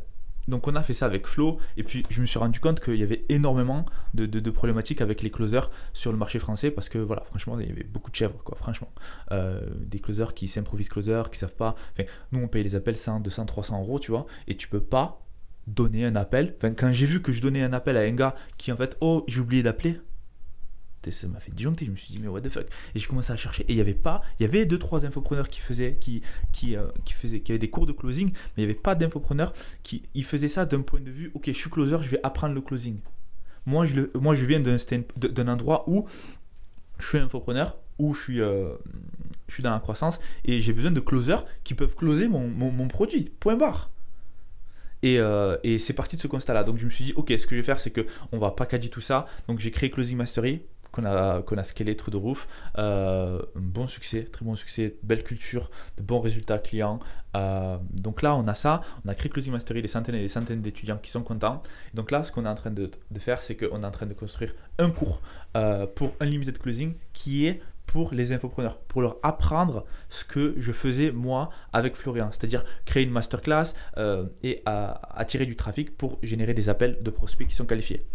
donc 0.50 0.68
on 0.68 0.76
a 0.76 0.84
fait 0.84 0.93
ça 0.93 1.06
avec 1.06 1.28
Flo. 1.28 1.58
Et 1.78 1.84
puis 1.84 2.04
je 2.10 2.22
me 2.22 2.26
suis 2.26 2.39
rendu 2.39 2.60
compte 2.60 2.80
qu'il 2.80 2.95
y 2.95 3.04
avait 3.04 3.24
énormément 3.30 3.86
de, 4.14 4.50
problématiques 4.50 5.02
avec 5.02 5.22
les 5.22 5.30
closers 5.30 5.70
sur 5.93 6.12
le 6.12 6.18
marché 6.18 6.39
français 6.39 6.72
parce 6.72 6.89
que 6.89 6.97
voilà 6.97 7.24
franchement 7.24 7.60
il 7.60 7.68
y 7.68 7.72
avait 7.72 7.84
beaucoup 7.84 8.12
de 8.12 8.16
chèvres 8.16 8.43
quoi 8.43 8.58
franchement. 8.58 8.91
Euh, 9.32 9.62
des 9.80 10.00
closers 10.00 10.34
qui 10.34 10.47
s'improvisent 10.47 10.89
closers 10.89 11.30
qui 11.30 11.38
savent 11.38 11.56
pas. 11.56 11.76
Enfin 11.93 12.10
nous 12.32 12.39
on 12.39 12.47
paye 12.47 12.64
les 12.64 12.76
appels 12.76 12.97
100 12.97 13.22
200 13.22 13.45
300 13.45 13.82
euros 13.82 14.00
tu 14.00 14.12
vois. 14.12 14.26
Et 14.47 14.58
tu 14.58 14.68
peux 14.68 14.82
pas 14.82 15.22
donner 15.68 16.06
un 16.06 16.16
appel. 16.16 16.56
Enfin 16.58 16.74
quand 16.74 16.91
j'ai 16.91 17.06
vu 17.06 17.22
que 17.22 17.32
je 17.32 17.41
donnais 17.41 17.62
un 17.62 17.74
appel 17.74 17.95
à 17.95 18.02
un 18.02 18.12
gars 18.12 18.36
qui 18.58 18.72
en 18.72 18.78
fait 18.78 18.97
oh 19.02 19.24
j'ai 19.28 19.39
oublié 19.39 19.64
d'appeler 19.64 20.00
Putain, 21.10 21.22
ça 21.22 21.28
m'a 21.28 21.39
fait 21.39 21.51
disjoncter. 21.51 21.86
Je 21.86 21.91
me 21.91 21.95
suis 21.95 22.14
dit 22.14 22.22
mais 22.22 22.28
what 22.28 22.41
the 22.41 22.49
fuck? 22.49 22.66
Et 22.95 22.99
j'ai 22.99 23.07
commencé 23.07 23.32
à 23.32 23.36
chercher. 23.36 23.64
Et 23.64 23.74
il 23.74 23.78
y 23.78 23.82
avait 23.82 23.93
pas 23.93 24.22
il 24.39 24.43
y 24.43 24.45
avait 24.45 24.66
deux 24.66 24.80
trois 24.80 25.05
infopreneurs 25.05 25.49
qui 25.49 25.60
faisaient 25.60 25.95
qui 25.95 26.22
qui, 26.51 26.76
euh, 26.76 26.88
faisaient 27.05 27.41
qui 27.41 27.51
avaient 27.51 27.60
des 27.60 27.70
cours 27.70 27.86
de 27.86 27.91
closing 27.91 28.30
mais 28.30 28.64
il 28.64 28.66
n'y 28.66 28.72
avait 28.72 28.80
pas 28.80 28.95
d'infopreneurs 28.95 29.53
qui 29.84 30.03
ils 30.14 30.26
faisaient 30.26 30.49
ça 30.49 30.66
d'un 30.66 30.82
point 30.82 30.99
de 30.99 31.12
vue 31.12 31.32
ok 31.34 31.47
je 31.47 31.51
suis 31.51 31.70
closer 31.70 31.97
je 32.01 32.10
vais 32.10 32.20
apprendre 32.24 32.53
le 32.53 32.62
closing. 32.62 32.99
Moi 33.66 33.86
je 33.86 33.95
le 33.95 34.12
moi 34.16 34.36
je 34.36 34.45
viens 34.45 34.60
d'un 34.60 35.47
endroit 35.47 35.84
où 35.88 36.07
je 36.99 37.05
suis 37.07 37.18
infopreneur 37.18 37.78
où 37.97 38.14
je 38.14 38.22
suis 38.22 38.41
euh, 38.41 38.74
je 39.47 39.55
suis 39.55 39.64
dans 39.64 39.72
la 39.72 39.80
croissance 39.80 40.20
et 40.45 40.62
j'ai 40.62 40.74
besoin 40.74 40.91
de 40.91 40.99
closers 40.99 41.43
qui 41.64 41.74
peuvent 41.74 41.95
closer 41.95 42.30
mon, 42.30 42.47
mon, 42.47 42.72
mon 42.72 42.88
produit. 42.88 43.32
Point 43.39 43.55
barre. 43.55 43.89
Et, 45.01 45.20
euh, 45.20 45.57
et 45.64 45.80
c'est 45.80 45.93
parti 45.93 46.16
de 46.16 46.22
ce 46.22 46.28
constat-là. 46.28 46.64
Donc 46.64 46.78
je 46.78 46.86
me 46.86 46.89
suis 46.89 47.05
dit, 47.05 47.14
ok, 47.16 47.34
ce 47.38 47.47
que 47.47 47.55
je 47.55 47.62
vais 47.62 47.66
faire, 47.66 47.80
c'est 47.80 47.91
que 47.91 48.05
on 48.32 48.39
va 48.39 48.51
packager 48.51 48.89
tout 48.89 49.01
ça. 49.01 49.26
Donc 49.47 49.60
j'ai 49.60 49.72
créé 49.72 49.89
Closing 49.89 50.18
Mastery 50.18 50.62
qu'on 50.92 51.06
a, 51.06 51.42
qu'on 51.42 51.58
a 51.58 51.64
scalé 51.64 51.96
truc 51.96 52.14
de 52.14 52.18
roof. 52.18 52.48
Euh, 52.78 53.42
bon 53.56 53.88
succès, 53.88 54.24
très 54.24 54.46
bon 54.46 54.56
succès, 54.56 54.96
belle 55.04 55.24
culture, 55.24 55.70
de 55.98 56.04
bons 56.04 56.20
résultats 56.20 56.60
clients. 56.60 57.00
Euh, 57.36 57.78
donc 57.92 58.22
là, 58.22 58.36
on 58.36 58.48
a 58.48 58.54
ça. 58.54 58.82
On 59.06 59.10
a 59.10 59.16
créé 59.16 59.30
Closing 59.30 59.52
Mastery, 59.54 59.82
des 59.82 59.88
centaines 59.88 60.16
et 60.16 60.22
des 60.22 60.30
centaines 60.30 60.62
d'étudiants 60.62 60.98
qui 60.98 61.12
sont 61.12 61.22
contents. 61.24 61.62
Et 61.94 61.98
donc 61.98 62.12
là, 62.12 62.24
ce 62.24 62.32
qu'on 62.32 62.46
est 62.46 62.50
en 62.50 62.56
train 62.56 62.72
de, 62.72 62.90
de 63.12 63.20
faire, 63.20 63.42
c'est 63.42 63.56
qu'on 63.56 63.82
est 63.84 63.86
en 63.86 63.92
train 63.92 64.06
de 64.06 64.14
construire 64.14 64.54
un 64.78 64.90
cours 64.90 65.22
euh, 65.56 65.86
pour 65.88 66.14
Unlimited 66.20 66.58
Closing 66.58 66.94
qui 67.14 67.48
est 67.48 67.62
pour 67.86 68.14
les 68.14 68.32
infopreneurs, 68.34 68.78
pour 68.78 69.02
leur 69.02 69.18
apprendre 69.24 69.84
ce 70.10 70.24
que 70.24 70.54
je 70.60 70.72
faisais 70.72 71.12
moi 71.12 71.50
avec 71.74 71.96
Florian, 71.96 72.30
c'est-à-dire 72.32 72.64
créer 72.86 73.02
une 73.04 73.10
masterclass 73.10 73.74
euh, 73.98 74.26
et 74.44 74.62
à- 74.68 75.18
attirer 75.20 75.48
du 75.48 75.56
trafic 75.56 75.98
pour 75.98 76.20
générer 76.22 76.54
des 76.54 76.70
appels 76.70 77.00
de 77.02 77.10
prospects 77.10 77.48
qui 77.48 77.56
sont 77.56 77.66
qualifiés. 77.66 78.06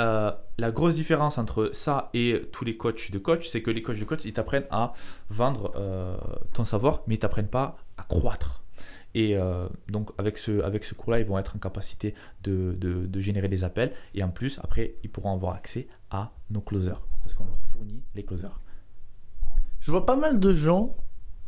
Euh, 0.00 0.32
la 0.58 0.70
grosse 0.70 0.94
différence 0.94 1.38
entre 1.38 1.70
ça 1.74 2.08
et 2.14 2.48
tous 2.52 2.64
les 2.64 2.76
coachs 2.76 3.10
de 3.10 3.18
coach, 3.18 3.48
c'est 3.48 3.62
que 3.62 3.70
les 3.70 3.82
coachs 3.82 3.98
de 3.98 4.04
coach, 4.04 4.24
ils 4.24 4.32
t'apprennent 4.32 4.66
à 4.70 4.92
vendre 5.28 5.72
euh, 5.76 6.16
ton 6.54 6.64
savoir, 6.64 7.02
mais 7.06 7.16
ils 7.16 7.18
t'apprennent 7.18 7.48
pas 7.48 7.76
à 7.98 8.04
croître. 8.04 8.62
Et 9.14 9.36
euh, 9.36 9.68
donc 9.88 10.10
avec 10.16 10.38
ce, 10.38 10.62
avec 10.62 10.84
ce 10.84 10.94
cours-là, 10.94 11.20
ils 11.20 11.26
vont 11.26 11.38
être 11.38 11.56
en 11.56 11.58
capacité 11.58 12.14
de, 12.42 12.72
de- 12.72 13.06
de 13.06 13.20
générer 13.20 13.48
des 13.48 13.64
appels. 13.64 13.92
Et 14.14 14.22
en 14.22 14.30
plus, 14.30 14.58
après, 14.62 14.94
ils 15.02 15.10
pourront 15.10 15.34
avoir 15.34 15.54
accès 15.54 15.88
à 16.10 16.32
nos 16.48 16.62
closers, 16.62 17.02
parce 17.20 17.34
qu'on 17.34 17.44
leur 17.44 17.62
fournit 17.66 18.02
les 18.14 18.24
closers. 18.24 18.58
Je 19.80 19.90
vois 19.90 20.06
pas 20.06 20.16
mal 20.16 20.40
de 20.40 20.52
gens 20.54 20.96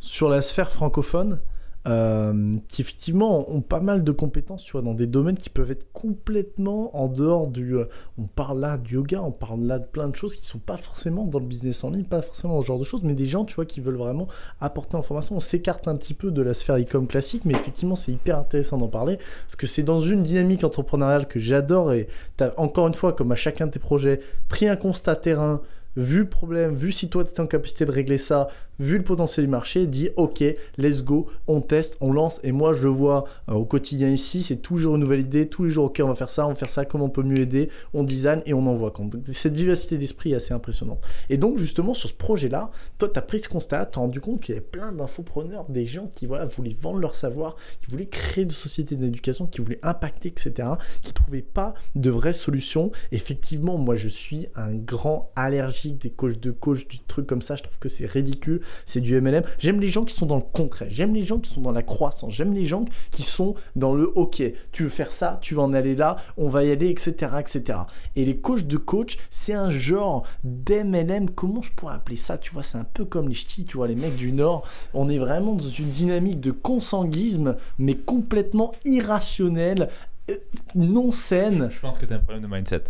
sur 0.00 0.28
la 0.28 0.42
sphère 0.42 0.70
francophone 0.70 1.40
euh, 1.86 2.54
qui 2.68 2.80
effectivement 2.80 3.50
ont 3.50 3.60
pas 3.60 3.80
mal 3.80 4.04
de 4.04 4.12
compétences 4.12 4.64
tu 4.64 4.72
vois, 4.72 4.82
dans 4.82 4.94
des 4.94 5.06
domaines 5.06 5.36
qui 5.36 5.50
peuvent 5.50 5.70
être 5.70 5.92
complètement 5.92 6.96
en 6.96 7.08
dehors 7.08 7.46
du... 7.48 7.76
euh, 7.76 7.84
on 8.18 8.24
parle 8.24 8.60
là 8.60 8.78
du 8.78 8.94
yoga, 8.94 9.20
on 9.22 9.32
parle 9.32 9.60
là 9.64 9.78
de 9.78 9.84
plein 9.84 10.08
de 10.08 10.16
choses 10.16 10.34
qui 10.34 10.46
sont 10.46 10.58
pas 10.58 10.76
forcément 10.76 11.24
dans 11.24 11.38
le 11.38 11.44
business 11.46 11.84
en 11.84 11.90
ligne, 11.90 12.04
pas 12.04 12.22
forcément 12.22 12.60
ce 12.62 12.66
genre 12.66 12.78
de 12.78 12.84
choses, 12.84 13.02
mais 13.02 13.14
des 13.14 13.26
gens 13.26 13.44
tu 13.44 13.54
vois 13.54 13.66
qui 13.66 13.80
veulent 13.80 13.96
vraiment 13.96 14.28
apporter 14.60 14.96
information. 14.96 15.36
On 15.36 15.40
s'écarte 15.40 15.86
un 15.88 15.96
petit 15.96 16.14
peu 16.14 16.30
de 16.30 16.42
la 16.42 16.54
sphère 16.54 16.78
e-com 16.78 17.06
classique, 17.06 17.44
mais 17.44 17.54
effectivement 17.54 17.96
c'est 17.96 18.12
hyper 18.12 18.38
intéressant 18.38 18.78
d'en 18.78 18.88
parler 18.88 19.16
parce 19.16 19.56
que 19.56 19.66
c'est 19.66 19.82
dans 19.82 20.00
une 20.00 20.22
dynamique 20.22 20.64
entrepreneuriale 20.64 21.28
que 21.28 21.38
j'adore 21.38 21.92
et 21.92 22.08
tu 22.38 22.44
as 22.44 22.58
encore 22.58 22.86
une 22.86 22.94
fois, 22.94 23.12
comme 23.12 23.32
à 23.32 23.36
chacun 23.36 23.66
de 23.66 23.72
tes 23.72 23.78
projets, 23.78 24.20
pris 24.48 24.68
un 24.68 24.76
constat 24.76 25.16
terrain, 25.16 25.60
vu 25.96 26.20
le 26.20 26.28
problème, 26.28 26.74
vu 26.74 26.92
si 26.92 27.08
toi 27.08 27.24
tu 27.24 27.32
es 27.32 27.40
en 27.40 27.46
capacité 27.46 27.84
de 27.84 27.90
régler 27.90 28.18
ça, 28.18 28.48
vu 28.78 28.98
le 28.98 29.04
potentiel 29.04 29.46
du 29.46 29.50
marché, 29.50 29.86
dit 29.86 30.10
ok, 30.16 30.42
let's 30.78 31.04
go, 31.04 31.28
on 31.46 31.60
teste, 31.60 31.96
on 32.00 32.12
lance. 32.12 32.40
Et 32.42 32.52
moi 32.52 32.72
je 32.72 32.88
vois 32.88 33.24
euh, 33.48 33.54
au 33.54 33.64
quotidien 33.64 34.08
ici, 34.08 34.42
c'est 34.42 34.56
toujours 34.56 34.94
une 34.96 35.00
nouvelle 35.00 35.20
idée, 35.20 35.48
tous 35.48 35.64
les 35.64 35.70
jours 35.70 35.86
ok, 35.86 36.00
on 36.02 36.08
va 36.08 36.14
faire 36.14 36.30
ça, 36.30 36.46
on 36.46 36.50
va 36.50 36.54
faire 36.54 36.70
ça, 36.70 36.84
comment 36.84 37.06
on 37.06 37.10
peut 37.10 37.22
mieux 37.22 37.40
aider, 37.40 37.70
on 37.92 38.02
design 38.02 38.42
et 38.46 38.54
on 38.54 38.66
envoie. 38.66 38.92
Cette 39.26 39.56
vivacité 39.56 39.98
d'esprit 39.98 40.32
est 40.32 40.36
assez 40.36 40.54
impressionnante. 40.54 41.00
Et 41.30 41.36
donc 41.36 41.58
justement 41.58 41.94
sur 41.94 42.08
ce 42.08 42.14
projet-là, 42.14 42.70
toi 42.98 43.08
tu 43.08 43.18
as 43.18 43.22
pris 43.22 43.40
ce 43.40 43.48
constat, 43.48 43.86
tu 43.86 43.98
as 43.98 44.02
rendu 44.02 44.20
compte 44.20 44.40
qu'il 44.40 44.54
y 44.54 44.58
avait 44.58 44.66
plein 44.66 44.92
d'infopreneurs, 44.92 45.66
des 45.68 45.86
gens 45.86 46.08
qui 46.14 46.26
voilà, 46.26 46.44
voulaient 46.44 46.76
vendre 46.80 46.98
leur 46.98 47.14
savoir, 47.14 47.56
qui 47.78 47.90
voulaient 47.90 48.06
créer 48.06 48.44
des 48.44 48.54
sociétés 48.54 48.96
d'éducation, 48.96 49.46
qui 49.46 49.60
voulaient 49.60 49.80
impacter, 49.82 50.28
etc., 50.28 50.68
qui 51.02 51.12
trouvaient 51.12 51.42
pas 51.42 51.74
de 51.94 52.10
vraies 52.10 52.32
solutions. 52.32 52.90
Effectivement, 53.12 53.78
moi 53.78 53.96
je 53.96 54.08
suis 54.08 54.46
un 54.54 54.74
grand 54.74 55.30
allergique 55.36 55.83
des 55.92 56.10
coachs 56.10 56.38
de 56.40 56.50
coach, 56.50 56.88
du 56.88 56.98
truc 57.00 57.26
comme 57.26 57.42
ça, 57.42 57.56
je 57.56 57.62
trouve 57.62 57.78
que 57.78 57.88
c'est 57.88 58.06
ridicule, 58.06 58.60
c'est 58.86 59.00
du 59.00 59.20
MLM. 59.20 59.42
J'aime 59.58 59.80
les 59.80 59.88
gens 59.88 60.04
qui 60.04 60.14
sont 60.14 60.26
dans 60.26 60.36
le 60.36 60.42
concret, 60.42 60.88
j'aime 60.90 61.14
les 61.14 61.22
gens 61.22 61.38
qui 61.38 61.50
sont 61.50 61.60
dans 61.60 61.72
la 61.72 61.82
croissance, 61.82 62.32
j'aime 62.32 62.54
les 62.54 62.66
gens 62.66 62.84
qui 63.10 63.22
sont 63.22 63.54
dans 63.76 63.94
le 63.94 64.10
ok, 64.16 64.42
tu 64.72 64.84
veux 64.84 64.88
faire 64.88 65.12
ça, 65.12 65.38
tu 65.40 65.54
vas 65.54 65.62
en 65.62 65.72
aller 65.72 65.94
là, 65.94 66.16
on 66.36 66.48
va 66.48 66.64
y 66.64 66.70
aller, 66.70 66.88
etc. 66.88 67.32
etc. 67.38 67.78
Et 68.16 68.24
les 68.24 68.36
coachs 68.36 68.66
de 68.66 68.76
coach, 68.76 69.18
c'est 69.30 69.54
un 69.54 69.70
genre 69.70 70.26
d'MLM, 70.44 71.30
comment 71.30 71.62
je 71.62 71.72
pourrais 71.72 71.94
appeler 71.94 72.16
ça 72.16 72.38
Tu 72.38 72.52
vois, 72.52 72.62
c'est 72.62 72.78
un 72.78 72.84
peu 72.84 73.04
comme 73.04 73.28
les 73.28 73.34
ch'tis, 73.34 73.64
tu 73.64 73.76
vois, 73.76 73.88
les 73.88 73.96
mecs 73.96 74.16
du 74.16 74.32
Nord. 74.32 74.66
On 74.92 75.08
est 75.08 75.18
vraiment 75.18 75.54
dans 75.54 75.68
une 75.68 75.88
dynamique 75.88 76.40
de 76.40 76.50
consanguisme, 76.50 77.56
mais 77.78 77.94
complètement 77.94 78.72
irrationnelle, 78.84 79.88
euh, 80.30 80.36
non 80.74 81.10
saine. 81.12 81.68
Je 81.70 81.80
pense 81.80 81.98
que 81.98 82.06
tu 82.06 82.12
as 82.12 82.16
un 82.16 82.20
problème 82.20 82.42
de 82.42 82.48
mindset. 82.48 82.84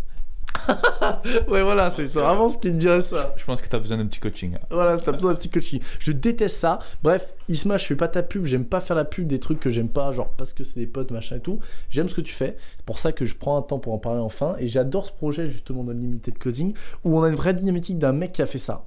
Ouais, 1.48 1.62
voilà, 1.62 1.90
c'est 1.90 2.06
ça, 2.06 2.22
vraiment 2.22 2.48
ce 2.48 2.58
qui 2.58 2.70
me 2.70 2.78
dirait 2.78 3.00
ça. 3.00 3.34
Je 3.36 3.44
pense 3.44 3.60
que 3.60 3.68
tu 3.68 3.76
as 3.76 3.78
besoin 3.78 3.98
d'un 3.98 4.06
petit 4.06 4.20
coaching. 4.20 4.56
Voilà, 4.70 4.98
t'as 4.98 5.12
besoin 5.12 5.32
d'un 5.32 5.38
petit 5.38 5.50
coaching. 5.50 5.80
Je 5.98 6.12
déteste 6.12 6.56
ça. 6.56 6.78
Bref, 7.02 7.34
Isma, 7.48 7.76
je 7.76 7.86
fais 7.86 7.96
pas 7.96 8.08
ta 8.08 8.22
pub. 8.22 8.44
J'aime 8.44 8.64
pas 8.64 8.80
faire 8.80 8.96
la 8.96 9.04
pub 9.04 9.26
des 9.26 9.38
trucs 9.38 9.60
que 9.60 9.70
j'aime 9.70 9.88
pas, 9.88 10.12
genre 10.12 10.30
parce 10.30 10.52
que 10.52 10.64
c'est 10.64 10.80
des 10.80 10.86
potes, 10.86 11.10
machin 11.10 11.36
et 11.36 11.40
tout. 11.40 11.60
J'aime 11.90 12.08
ce 12.08 12.14
que 12.14 12.20
tu 12.20 12.32
fais. 12.32 12.56
C'est 12.76 12.84
pour 12.84 12.98
ça 12.98 13.12
que 13.12 13.24
je 13.24 13.34
prends 13.36 13.56
un 13.58 13.62
temps 13.62 13.78
pour 13.78 13.92
en 13.92 13.98
parler 13.98 14.20
enfin. 14.20 14.56
Et 14.58 14.66
j'adore 14.66 15.06
ce 15.06 15.12
projet, 15.12 15.50
justement, 15.50 15.84
d'Unlimited 15.84 16.38
Closing, 16.38 16.74
où 17.04 17.18
on 17.18 17.22
a 17.22 17.28
une 17.28 17.36
vraie 17.36 17.54
dynamique 17.54 17.98
d'un 17.98 18.12
mec 18.12 18.32
qui 18.32 18.42
a 18.42 18.46
fait 18.46 18.58
ça. 18.58 18.86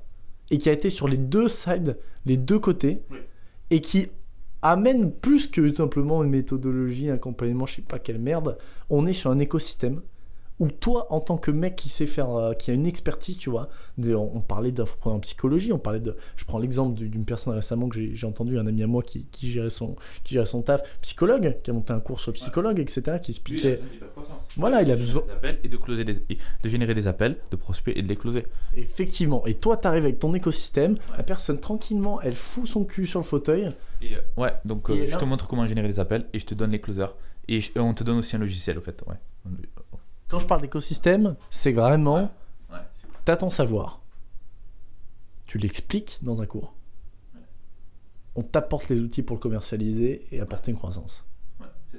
Et 0.50 0.58
qui 0.58 0.70
a 0.70 0.72
été 0.72 0.90
sur 0.90 1.08
les 1.08 1.18
deux 1.18 1.50
sides, 1.50 1.98
les 2.26 2.38
deux 2.38 2.60
côtés. 2.60 3.04
Oui. 3.12 3.18
Et 3.70 3.82
qui 3.82 4.08
amène 4.62 5.12
plus 5.12 5.48
que 5.48 5.74
simplement 5.74 6.24
une 6.24 6.30
méthodologie, 6.30 7.10
un 7.10 7.16
accompagnement, 7.16 7.66
je 7.66 7.76
sais 7.76 7.82
pas 7.82 8.00
quelle 8.00 8.20
merde. 8.20 8.58
On 8.90 9.06
est 9.06 9.14
sur 9.14 9.30
un 9.32 9.38
écosystème 9.38 10.02
ou 10.60 10.70
toi, 10.72 11.06
en 11.14 11.20
tant 11.20 11.38
que 11.38 11.52
mec 11.52 11.76
qui 11.76 11.88
sait 11.90 12.06
faire, 12.08 12.32
euh, 12.32 12.54
qui 12.54 12.72
a 12.72 12.74
une 12.74 12.88
expertise, 12.88 13.38
tu 13.38 13.50
vois, 13.50 13.70
de- 13.98 14.16
on, 14.16 14.38
on 14.38 14.42
parlait 14.42 14.72
d'offres 14.72 14.98
en 15.06 15.20
psychologie, 15.20 15.72
on 15.72 15.78
parlait 15.80 16.00
de, 16.00 16.16
je 16.36 16.46
prends 16.46 16.58
l'exemple 16.58 16.96
du- 16.96 17.10
d'une 17.10 17.26
personne 17.26 17.54
récemment 17.54 17.88
que 17.90 18.00
j'ai 18.16 18.26
entendu, 18.28 18.58
un 18.58 18.66
ami 18.66 18.82
à 18.84 18.88
moi 18.88 19.04
qui, 19.04 19.26
qui 19.26 19.52
gérait 19.52 19.70
son, 19.70 19.96
qui 20.24 20.34
gérait 20.34 20.46
son 20.48 20.62
taf, 20.64 20.82
psychologue, 21.02 21.58
qui 21.62 21.70
a 21.70 21.74
monté 21.74 21.94
un 21.94 22.00
cours 22.00 22.20
sur 22.20 22.34
psychologue, 22.34 22.80
etc., 22.80 23.20
qui 23.22 23.32
expliquait, 23.32 23.80
Voilà, 24.56 24.82
il 24.82 24.92
a 24.92 24.96
besoin- 24.96 25.22
des 25.24 25.32
appels 25.32 25.60
et 25.64 25.68
de 25.70 25.78
closer 25.78 26.04
des, 26.04 26.14
de 26.16 26.70
générer 26.70 26.94
des 26.96 27.08
appels, 27.08 27.38
de 27.52 27.56
prospects 27.56 27.96
et 27.96 28.02
de 28.02 28.08
les 28.08 28.16
closer. 28.16 28.46
effectivement, 28.76 29.46
et 29.46 29.54
toi, 29.56 29.78
t'arrives 29.78 30.06
avec 30.06 30.20
ton 30.20 30.34
écosystème, 30.34 30.96
la 31.16 31.24
personne 31.24 31.60
tranquillement, 31.60 32.20
elle 32.22 32.34
fout 32.36 32.68
son 32.68 32.84
cul 32.84 33.06
sur 33.06 33.20
le 33.20 33.26
fauteuil, 33.26 33.72
Et, 34.02 34.16
euh, 34.16 34.20
ouais, 34.38 34.54
donc 34.66 34.90
euh, 34.90 35.06
je 35.06 35.12
là- 35.12 35.18
te 35.18 35.26
montre 35.26 35.48
comment 35.48 35.66
générer 35.68 35.88
des 35.88 36.00
appels 36.00 36.26
et 36.34 36.40
je 36.40 36.46
te 36.46 36.56
donne 36.56 36.72
les 36.72 36.80
closers 36.82 37.16
et, 37.48 37.62
je- 37.62 37.72
et 37.76 37.80
on 37.80 37.94
te 37.94 38.04
donne 38.04 38.18
aussi 38.18 38.36
un 38.36 38.40
logiciel 38.40 38.78
au 38.78 38.82
fait. 38.82 39.02
Ouais. 39.08 39.16
Quand 40.30 40.40
je 40.40 40.46
parle 40.48 40.62
d'écosystème, 40.62 41.36
c'est 41.50 41.72
vraiment, 41.72 42.30
Ouais, 42.72 42.78
t'as 43.26 43.38
ton 43.38 43.50
savoir, 43.50 44.02
tu 45.46 45.58
l'expliques 45.58 46.20
dans 46.22 46.42
un 46.42 46.46
cours, 46.46 46.74
on 48.36 48.44
t'apporte 48.44 48.90
les 48.90 49.00
outils 49.00 49.24
pour 49.24 49.36
le 49.38 49.42
commercialiser 49.42 50.28
et 50.32 50.40
apporter 50.42 50.72
une 50.72 50.78
croissance, 50.78 51.26
ça. 51.60 51.98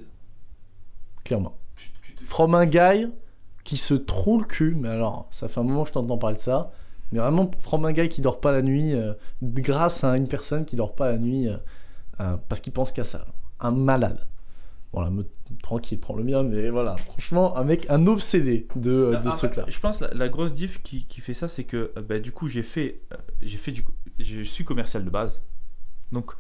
clairement. 1.25 1.57
Tu- 1.77 1.91
tu 2.03 2.15
te- 2.15 2.25
From 2.25 2.55
un 2.55 2.67
guy 2.67 3.11
qui 3.65 3.77
se 3.77 3.95
trouve 3.95 4.41
le 4.43 4.47
cul, 4.47 4.75
mais 4.75 4.89
alors, 4.89 5.27
ça 5.31 5.49
fait 5.49 5.61
un 5.61 5.65
moment 5.65 5.83
que 5.83 5.89
je 5.89 5.95
t'entends 5.95 6.19
parler 6.19 6.37
de 6.37 6.41
ça, 6.41 6.71
mais 7.13 7.19
vraiment, 7.19 7.51
from 7.59 7.85
un 7.87 7.93
guy 7.93 8.09
qui 8.09 8.21
dort 8.21 8.41
pas 8.41 8.53
la 8.53 8.63
nuit, 8.63 8.95
euh, 8.95 9.15
grâce 9.43 10.05
à 10.05 10.17
une 10.17 10.29
personne 10.29 10.65
qui 10.65 10.77
dort 10.77 10.95
pas 10.95 11.11
la 11.13 11.19
nuit, 11.19 11.49
euh, 11.49 11.57
euh, 12.21 12.37
parce 12.49 12.61
qu'il 12.61 12.73
pense 12.73 12.93
qu'à 12.93 13.05
ça. 13.05 13.27
Un 13.61 13.71
malade. 13.73 14.25
Voilà, 14.93 15.11
me, 15.11 15.27
tranquille, 15.63 16.01
prends 16.01 16.17
le 16.17 16.25
mien, 16.25 16.43
mais 16.43 16.71
voilà, 16.71 16.97
franchement, 16.97 17.57
un 17.59 17.65
mec, 17.65 17.85
un 17.91 18.07
obsédé 18.07 18.67
de, 18.75 18.91
euh, 18.91 19.19
de 19.19 19.31
ce 19.31 19.37
truc-là. 19.39 19.65
Je 19.69 19.79
pense 19.81 20.01
la, 20.01 20.09
la 20.15 20.29
grosse 20.31 20.55
diff 20.55 20.83
qui, 20.83 21.05
qui 21.05 21.21
fait 21.21 21.35
ça, 21.35 21.47
c'est 21.49 21.65
que 21.65 21.93
euh, 21.97 22.03
bah, 22.03 22.19
du 22.21 22.33
coup 22.33 22.49
j'ai 22.49 22.63
fait, 22.63 23.03
euh, 23.13 23.17
j'ai 23.43 23.59
fait 23.59 23.71
du, 23.73 23.85
je 24.19 24.41
suis 24.43 24.65
commercial 24.65 25.05
de 25.05 25.11
base, 25.11 25.43
donc 26.11 26.33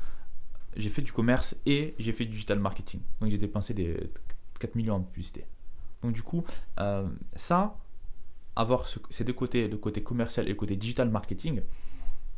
j'ai 0.77 0.89
fait 0.89 1.03
du 1.03 1.13
commerce 1.13 1.57
et 1.67 1.95
j'ai 1.99 2.13
fait 2.15 2.25
du 2.25 2.31
digital 2.33 2.59
marketing. 2.59 3.01
Donc 3.21 3.31
j'ai 3.31 3.37
dépensé 3.39 3.75
des 3.75 4.11
4 4.61 4.75
millions 4.77 4.95
en 4.95 5.01
publicité. 5.03 5.45
Donc 6.03 6.15
du 6.15 6.23
coup, 6.23 6.43
euh, 6.81 7.07
ça, 7.37 7.77
avoir 8.57 8.89
ce- 8.89 8.99
ces 9.11 9.25
deux 9.25 9.33
côtés, 9.35 9.69
le 9.69 9.77
côté 9.77 10.03
commercial 10.03 10.47
et 10.47 10.51
le 10.51 10.55
côté 10.55 10.75
digital 10.77 11.11
marketing, 11.11 11.61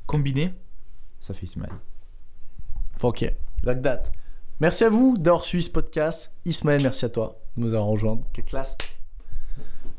combiné, 0.06 0.54
ça 1.20 1.34
fait 1.34 1.46
Ismaël. 1.46 1.72
Ok, 3.02 3.32
la 3.62 3.74
date. 3.74 4.10
Merci 4.60 4.84
à 4.84 4.90
vous 4.90 5.16
d'avoir 5.16 5.42
suivi 5.42 5.64
ce 5.64 5.70
podcast. 5.70 6.32
Ismaël, 6.44 6.82
merci 6.82 7.06
à 7.06 7.08
toi 7.08 7.40
de 7.56 7.62
nous 7.62 7.72
avoir 7.72 7.86
rejoints. 7.86 8.20
Quelle 8.34 8.44
classe. 8.44 8.76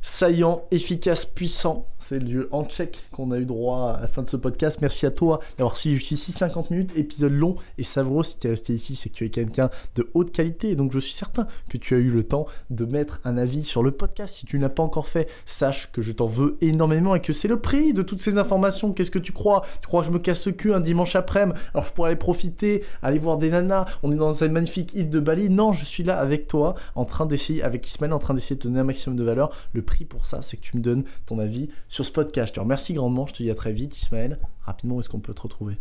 Saillant, 0.01 0.68
efficace, 0.70 1.26
puissant. 1.26 1.88
C'est 2.12 2.20
le 2.20 2.49
check 2.68 3.05
qu'on 3.14 3.32
a 3.32 3.38
eu 3.38 3.45
droit 3.45 3.93
à 3.97 4.01
la 4.01 4.07
fin 4.07 4.22
de 4.22 4.28
ce 4.28 4.36
podcast. 4.36 4.80
Merci 4.82 5.05
à 5.05 5.12
toi 5.12 5.39
d'avoir 5.57 5.78
suivi 5.78 5.95
jusqu'ici 5.95 6.34
50 6.34 6.70
minutes. 6.70 6.91
Épisode 6.97 7.32
long 7.32 7.55
et 7.78 7.84
savoureux. 7.84 8.26
Si 8.26 8.38
tu 8.38 8.47
es 8.47 8.49
resté 8.49 8.74
ici, 8.74 8.97
c'est 8.97 9.07
que 9.07 9.14
tu 9.14 9.24
es 9.24 9.30
quelqu'un 9.30 9.70
de 9.95 10.09
haute 10.14 10.34
qualité. 10.34 10.76
Donc 10.76 10.91
je 10.91 10.99
suis 10.99 11.14
certain 11.14 11.47
que 11.70 11.78
tu 11.78 11.95
as 11.95 11.99
eu 11.99 12.09
le 12.09 12.26
temps 12.26 12.47
de 12.70 12.84
mettre 12.84 13.22
un 13.24 13.38
avis 13.38 13.64
sur 13.64 13.82
le 13.82 13.91
podcast. 13.91 14.36
Si 14.36 14.45
tu 14.45 14.59
n'as 14.59 14.68
pas 14.68 14.84
encore 14.84 15.07
fait, 15.07 15.32
sache 15.45 15.89
que 15.93 16.01
je 16.01 16.12
t'en 16.12 16.26
veux 16.26 16.57
énormément 16.59 17.16
et 17.16 17.22
que 17.22 17.32
c'est 17.32 17.47
le 17.47 17.62
prix 17.62 17.93
de 17.93 18.01
toutes 18.01 18.20
ces 18.20 18.38
informations. 18.38 18.91
Qu'est-ce 18.91 19.09
que 19.09 19.18
tu 19.18 19.32
crois? 19.32 19.62
Tu 19.82 19.88
crois 19.88 20.01
que 20.01 20.07
je 20.07 20.12
me 20.12 20.20
casse 20.20 20.45
le 20.47 20.51
cul 20.51 20.74
un 20.74 20.82
dimanche 20.82 21.16
après-midi? 21.16 21.57
Alors 21.74 21.86
je 21.86 21.93
pourrais 21.93 22.09
aller 22.09 22.20
profiter, 22.20 22.84
aller 23.01 23.20
voir 23.20 23.38
des 23.38 23.51
nanas. 23.51 23.86
On 24.03 24.12
est 24.12 24.16
dans 24.16 24.34
cette 24.34 24.51
magnifique 24.51 24.95
île 24.95 25.09
de 25.09 25.22
Bali. 25.22 25.49
Non, 25.49 25.72
je 25.72 25.86
suis 25.86 26.03
là 26.03 26.20
avec 26.20 26.47
toi, 26.47 26.76
en 26.95 27.05
train 27.05 27.26
d'essayer, 27.26 27.64
avec 27.64 27.88
Ismaël, 27.88 28.12
en 28.12 28.20
train 28.20 28.34
d'essayer 28.34 28.57
de 28.57 28.64
te 28.64 28.68
donner 28.68 28.82
un 28.82 28.84
maximum 28.84 29.18
de 29.18 29.24
valeur. 29.24 29.55
Le 29.72 29.82
prix 29.82 30.03
pour 30.03 30.26
ça, 30.26 30.41
c'est 30.41 30.57
que 30.57 30.62
tu 30.62 30.76
me 30.76 30.82
donnes 30.82 31.05
ton 31.26 31.39
avis 31.39 31.70
sur 31.88 32.00
ce 32.03 32.11
podcast. 32.11 32.49
Je 32.49 32.53
te 32.55 32.59
remercie 32.59 32.93
grandement. 32.93 33.25
Je 33.25 33.33
te 33.33 33.43
dis 33.43 33.49
à 33.51 33.55
très 33.55 33.73
vite, 33.73 33.97
Ismaël. 33.97 34.39
Rapidement, 34.61 34.95
où 34.95 34.99
est-ce 34.99 35.09
qu'on 35.09 35.19
peut 35.19 35.33
te 35.33 35.41
retrouver? 35.41 35.79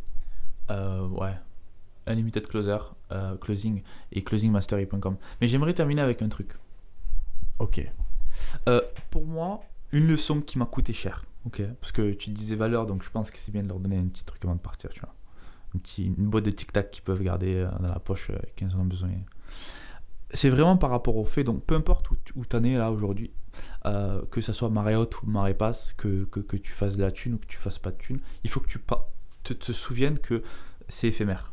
Euh, 0.71 1.07
ouais. 1.09 1.35
Unlimited 2.07 2.47
Closer, 2.47 2.79
euh, 3.13 3.37
Closing 3.37 3.83
et 4.13 4.23
closingmastery.com. 4.23 5.17
Mais 5.41 5.49
j'aimerais 5.49 5.75
terminer 5.75 6.01
avec 6.03 6.23
un 6.23 6.29
truc. 6.29 6.53
Ok. 7.59 7.87
Euh, 8.69 8.81
pour 9.11 9.27
moi, 9.27 9.61
une 9.93 10.07
leçon 10.07 10.41
qui 10.41 10.59
m'a 10.59 10.67
coûté 10.67 10.93
cher. 10.93 11.25
Ok. 11.47 11.63
Parce 11.81 11.93
que 11.93 12.13
tu 12.13 12.31
disais 12.31 12.57
valeur, 12.57 12.87
donc 12.87 13.03
je 13.03 13.11
pense 13.11 13.31
que 13.31 13.39
c'est 13.39 13.53
bien 13.53 13.63
de 13.63 13.69
leur 13.69 13.79
donner 13.81 13.99
un 13.99 14.07
petit 14.07 14.25
truc 14.25 14.45
avant 14.45 14.55
de 14.55 14.61
partir, 14.61 14.91
tu 14.91 15.01
vois. 15.01 15.15
Un 15.75 15.79
petit, 15.79 16.07
une 16.07 16.29
boîte 16.29 16.45
de 16.45 16.51
tic-tac 16.51 16.91
qu'ils 16.91 17.05
peuvent 17.05 17.23
garder 17.23 17.55
euh, 17.57 17.71
dans 17.79 17.89
la 17.89 17.99
poche 18.01 18.31
quand 18.59 18.67
ils 18.67 18.75
en 18.75 18.81
ont 18.81 18.85
besoin. 18.85 19.11
C'est 20.31 20.49
vraiment 20.49 20.77
par 20.77 20.91
rapport 20.91 21.17
au 21.17 21.25
fait, 21.25 21.45
donc 21.45 21.65
peu 21.65 21.75
importe 21.75 22.11
où, 22.11 22.17
tu- 22.25 22.35
t'en 22.49 22.63
es 22.63 22.77
là 22.77 22.91
aujourd'hui, 22.93 23.33
euh, 23.87 24.23
que 24.31 24.41
ça 24.41 24.53
soit 24.53 24.71
Marriott 24.71 25.23
ou 25.23 25.27
Marée 25.27 25.55
Passe, 25.55 25.95
que, 25.97 26.25
que, 26.25 26.41
que 26.41 26.57
tu 26.57 26.73
fasses 26.73 26.97
de 26.97 27.03
la 27.03 27.11
thune 27.11 27.35
ou 27.35 27.39
que 27.39 27.47
tu 27.47 27.59
fasses 27.59 27.79
pas 27.79 27.91
de 27.91 27.97
thune, 27.97 28.21
il 28.45 28.51
faut 28.51 28.61
que 28.61 28.69
tu 28.69 28.81
te, 29.43 29.53
te 29.53 29.73
souviennes 29.73 30.19
que 30.19 30.43
c'est 30.89 31.09
éphémère 31.09 31.53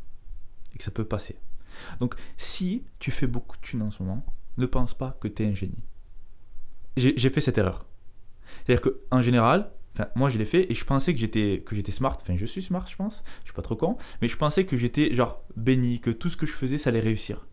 et 0.74 0.78
que 0.78 0.84
ça 0.84 0.91
peut 0.91 1.06
passer. 1.06 1.38
Donc 2.00 2.16
si 2.38 2.86
tu 3.00 3.12
fais 3.12 3.28
beaucoup 3.28 3.56
de 3.58 3.62
thunes 3.62 3.82
en 3.82 3.91
ce 3.91 4.04
moment, 4.04 4.26
ne 4.58 4.66
pense 4.66 4.93
pas 4.93 5.18
que 5.20 5.28
tu 5.28 5.43
es 5.43 5.48
un 5.48 5.54
génie. 5.54 5.84
J'ai 6.95 7.30
fait 7.30 7.41
cette 7.41 7.60
erreur. 7.60 7.86
C'est-à-dire 8.66 8.82
qu'en 8.82 9.22
général, 9.22 9.72
moi 10.16 10.30
je 10.30 10.38
l'ai 10.38 10.45
fait 10.45 10.72
et 10.72 10.76
je 10.76 10.84
pensais 10.84 11.14
que 11.14 11.20
j'étais 11.20 11.64
que 11.66 11.76
j'étais 11.76 11.91
smart. 11.91 12.18
Enfin, 12.20 12.36
je 12.38 12.45
suis 12.45 12.62
smart, 12.62 12.86
je 12.88 12.95
pense. 12.95 13.24
Je 13.41 13.45
suis 13.45 13.54
pas 13.54 13.62
trop 13.62 13.76
con, 13.76 13.98
mais 14.22 14.28
je 14.28 14.38
pensais 14.38 14.66
que 14.66 14.78
j'étais 14.78 15.14
genre 15.14 15.43
béni, 15.56 16.00
que 16.00 16.10
tout 16.10 16.30
ce 16.30 16.38
que 16.38 16.45
je 16.45 16.54
faisais, 16.54 16.78
ça 16.78 16.89
allait 16.89 17.00
réussir. 17.00 17.45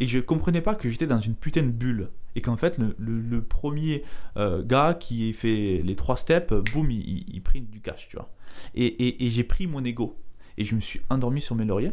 Et 0.00 0.06
je 0.06 0.18
comprenais 0.18 0.60
pas 0.60 0.74
que 0.74 0.88
j'étais 0.88 1.06
dans 1.06 1.18
une 1.18 1.34
putain 1.34 1.62
de 1.62 1.70
bulle. 1.70 2.10
Et 2.36 2.42
qu'en 2.42 2.56
fait, 2.56 2.78
le, 2.78 2.94
le- 2.98 3.20
premier 3.42 4.04
euh, 4.36 4.62
gars 4.64 4.94
qui 4.94 5.32
fait 5.32 5.80
les 5.84 5.96
trois 5.96 6.16
steps, 6.16 6.52
boum, 6.72 6.90
il, 6.90 7.00
il, 7.00 7.24
il 7.34 7.42
du 7.70 7.80
cash, 7.80 8.08
tu 8.08 8.16
vois. 8.16 8.32
Et, 8.74 8.86
et- 8.86 9.30
j'ai 9.30 9.44
pris 9.44 9.66
mon 9.66 9.84
ego. 9.84 10.16
Et 10.56 10.64
je 10.64 10.74
me 10.74 10.80
suis 10.80 11.00
endormi 11.10 11.40
sur 11.40 11.54
mes 11.56 11.64
lauriers 11.64 11.92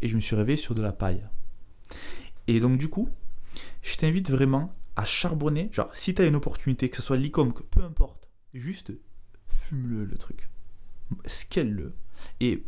et 0.00 0.08
je 0.08 0.14
me 0.14 0.20
suis 0.20 0.36
réveillé 0.36 0.56
sur 0.56 0.74
de 0.74 0.82
la 0.82 0.92
paille. 0.92 1.24
Et 2.46 2.60
donc, 2.60 2.78
du 2.78 2.88
coup, 2.88 3.08
je 3.82 3.96
t'invite 3.96 4.30
vraiment 4.30 4.72
à 4.96 5.04
charbonner. 5.04 5.68
Genre, 5.72 5.90
si 5.92 6.14
tu 6.14 6.22
as 6.22 6.26
une 6.26 6.36
opportunité, 6.36 6.88
que 6.88 6.96
ce 6.96 7.02
soit 7.02 7.16
que 7.18 7.62
peu 7.62 7.82
importe, 7.82 8.30
juste 8.52 8.92
fume-le 9.48 10.04
le 10.04 10.16
truc. 10.16 10.48
Scale-le. 11.26 11.94
Et 12.40 12.64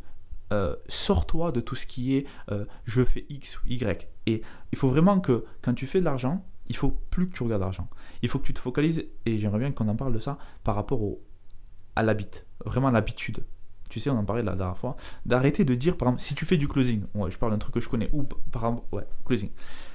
euh, 0.53 0.77
sors-toi 0.89 1.53
de 1.53 1.61
tout 1.61 1.75
ce 1.75 1.87
qui 1.87 2.17
est 2.17 2.27
euh, 2.51 2.65
je 2.85 3.05
fais 3.05 3.27
X 3.29 3.59
ou 3.59 3.69
Y. 3.69 4.09
Et 4.27 4.43
il 4.73 4.79
faut 4.79 4.89
vraiment 4.89 5.21
que 5.21 5.45
quand 5.63 5.75
tu 5.75 5.87
fais 5.87 6.01
de 6.01 6.05
l'argent, 6.05 6.45
il 6.69 6.77
faut 6.77 6.91
plus 6.91 7.29
que 7.29 7.35
tu 7.35 7.43
regardes 7.43 7.63
l'argent. 7.63 7.89
Il 8.23 8.29
faut 8.29 8.39
que 8.39 8.47
tu 8.47 8.55
te 8.55 8.61
focalises, 8.61 9.05
et 9.25 9.39
j'aimerais 9.39 9.59
bien 9.61 9.73
qu'on 9.73 9.89
en 9.89 9.97
parle 9.97 10.13
de 10.13 10.19
ça, 10.19 10.39
par 10.65 10.75
rapport 10.75 11.03
au, 11.03 11.23
à 11.95 12.03
l'habit. 12.03 12.43
Vraiment 12.65 12.91
l'habitude. 12.91 13.45
Tu 13.89 14.01
sais, 14.01 14.11
on 14.11 14.19
en 14.19 14.25
parlait 14.25 14.43
la 14.43 14.57
dernière 14.57 14.79
fois. 14.79 14.97
D'arrêter 15.27 15.65
de 15.65 15.75
dire, 15.75 15.97
par 15.97 16.09
exemple, 16.09 16.23
si 16.23 16.35
tu 16.35 16.45
fais 16.45 16.57
du 16.57 16.67
closing, 16.67 17.05
ouais, 17.15 17.31
je 17.31 17.39
parle 17.39 17.53
d'un 17.53 17.59
truc 17.59 17.75
que 17.75 17.81
je 17.81 17.89
connais, 17.89 18.09
ou 18.13 18.25
par 18.25 18.65
exemple, 18.65 18.83
ouais, 18.93 19.07
closing. 19.25 19.51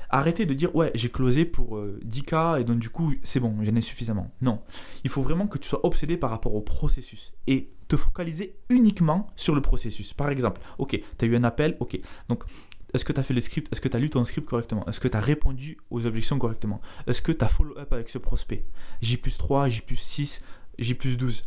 Arrêtez 0.09 0.45
de 0.45 0.53
dire, 0.53 0.75
ouais, 0.75 0.91
j'ai 0.93 1.09
closé 1.09 1.45
pour 1.45 1.77
euh, 1.77 1.99
10K 2.05 2.59
et 2.59 2.63
donc 2.65 2.79
du 2.79 2.89
coup, 2.89 3.13
c'est 3.23 3.39
bon, 3.39 3.55
j'en 3.61 3.75
ai 3.75 3.81
suffisamment. 3.81 4.29
Non. 4.41 4.61
Il 5.05 5.09
faut 5.09 5.21
vraiment 5.21 5.47
que 5.47 5.57
tu 5.57 5.69
sois 5.69 5.85
obsédé 5.85 6.17
par 6.17 6.29
rapport 6.29 6.53
au 6.53 6.61
processus 6.61 7.31
et 7.47 7.71
te 7.91 7.97
focaliser 7.97 8.55
uniquement 8.69 9.27
sur 9.35 9.53
le 9.53 9.61
processus. 9.61 10.13
Par 10.13 10.29
exemple, 10.29 10.61
ok, 10.77 10.97
tu 11.17 11.25
as 11.25 11.27
eu 11.27 11.35
un 11.35 11.43
appel, 11.43 11.75
ok. 11.81 11.99
Donc, 12.29 12.45
est-ce 12.93 13.03
que 13.03 13.11
tu 13.11 13.19
as 13.19 13.23
fait 13.23 13.33
le 13.33 13.41
script? 13.41 13.67
Est-ce 13.69 13.81
que 13.81 13.89
tu 13.89 13.97
as 13.97 13.99
lu 13.99 14.09
ton 14.09 14.23
script 14.23 14.47
correctement? 14.47 14.85
Est-ce 14.87 15.01
que 15.01 15.09
tu 15.09 15.17
as 15.17 15.19
répondu 15.19 15.75
aux 15.89 16.05
objections 16.05 16.39
correctement? 16.39 16.79
Est-ce 17.05 17.21
que 17.21 17.33
tu 17.33 17.43
as 17.43 17.49
follow-up 17.49 17.91
avec 17.91 18.09
ce 18.09 18.17
prospect? 18.17 18.65
J 19.01 19.17
plus 19.17 19.37
3, 19.37 19.67
J 19.67 19.81
plus 19.81 19.97
6, 19.97 20.41
J 20.79 20.93
plus 20.95 21.17
12. 21.17 21.43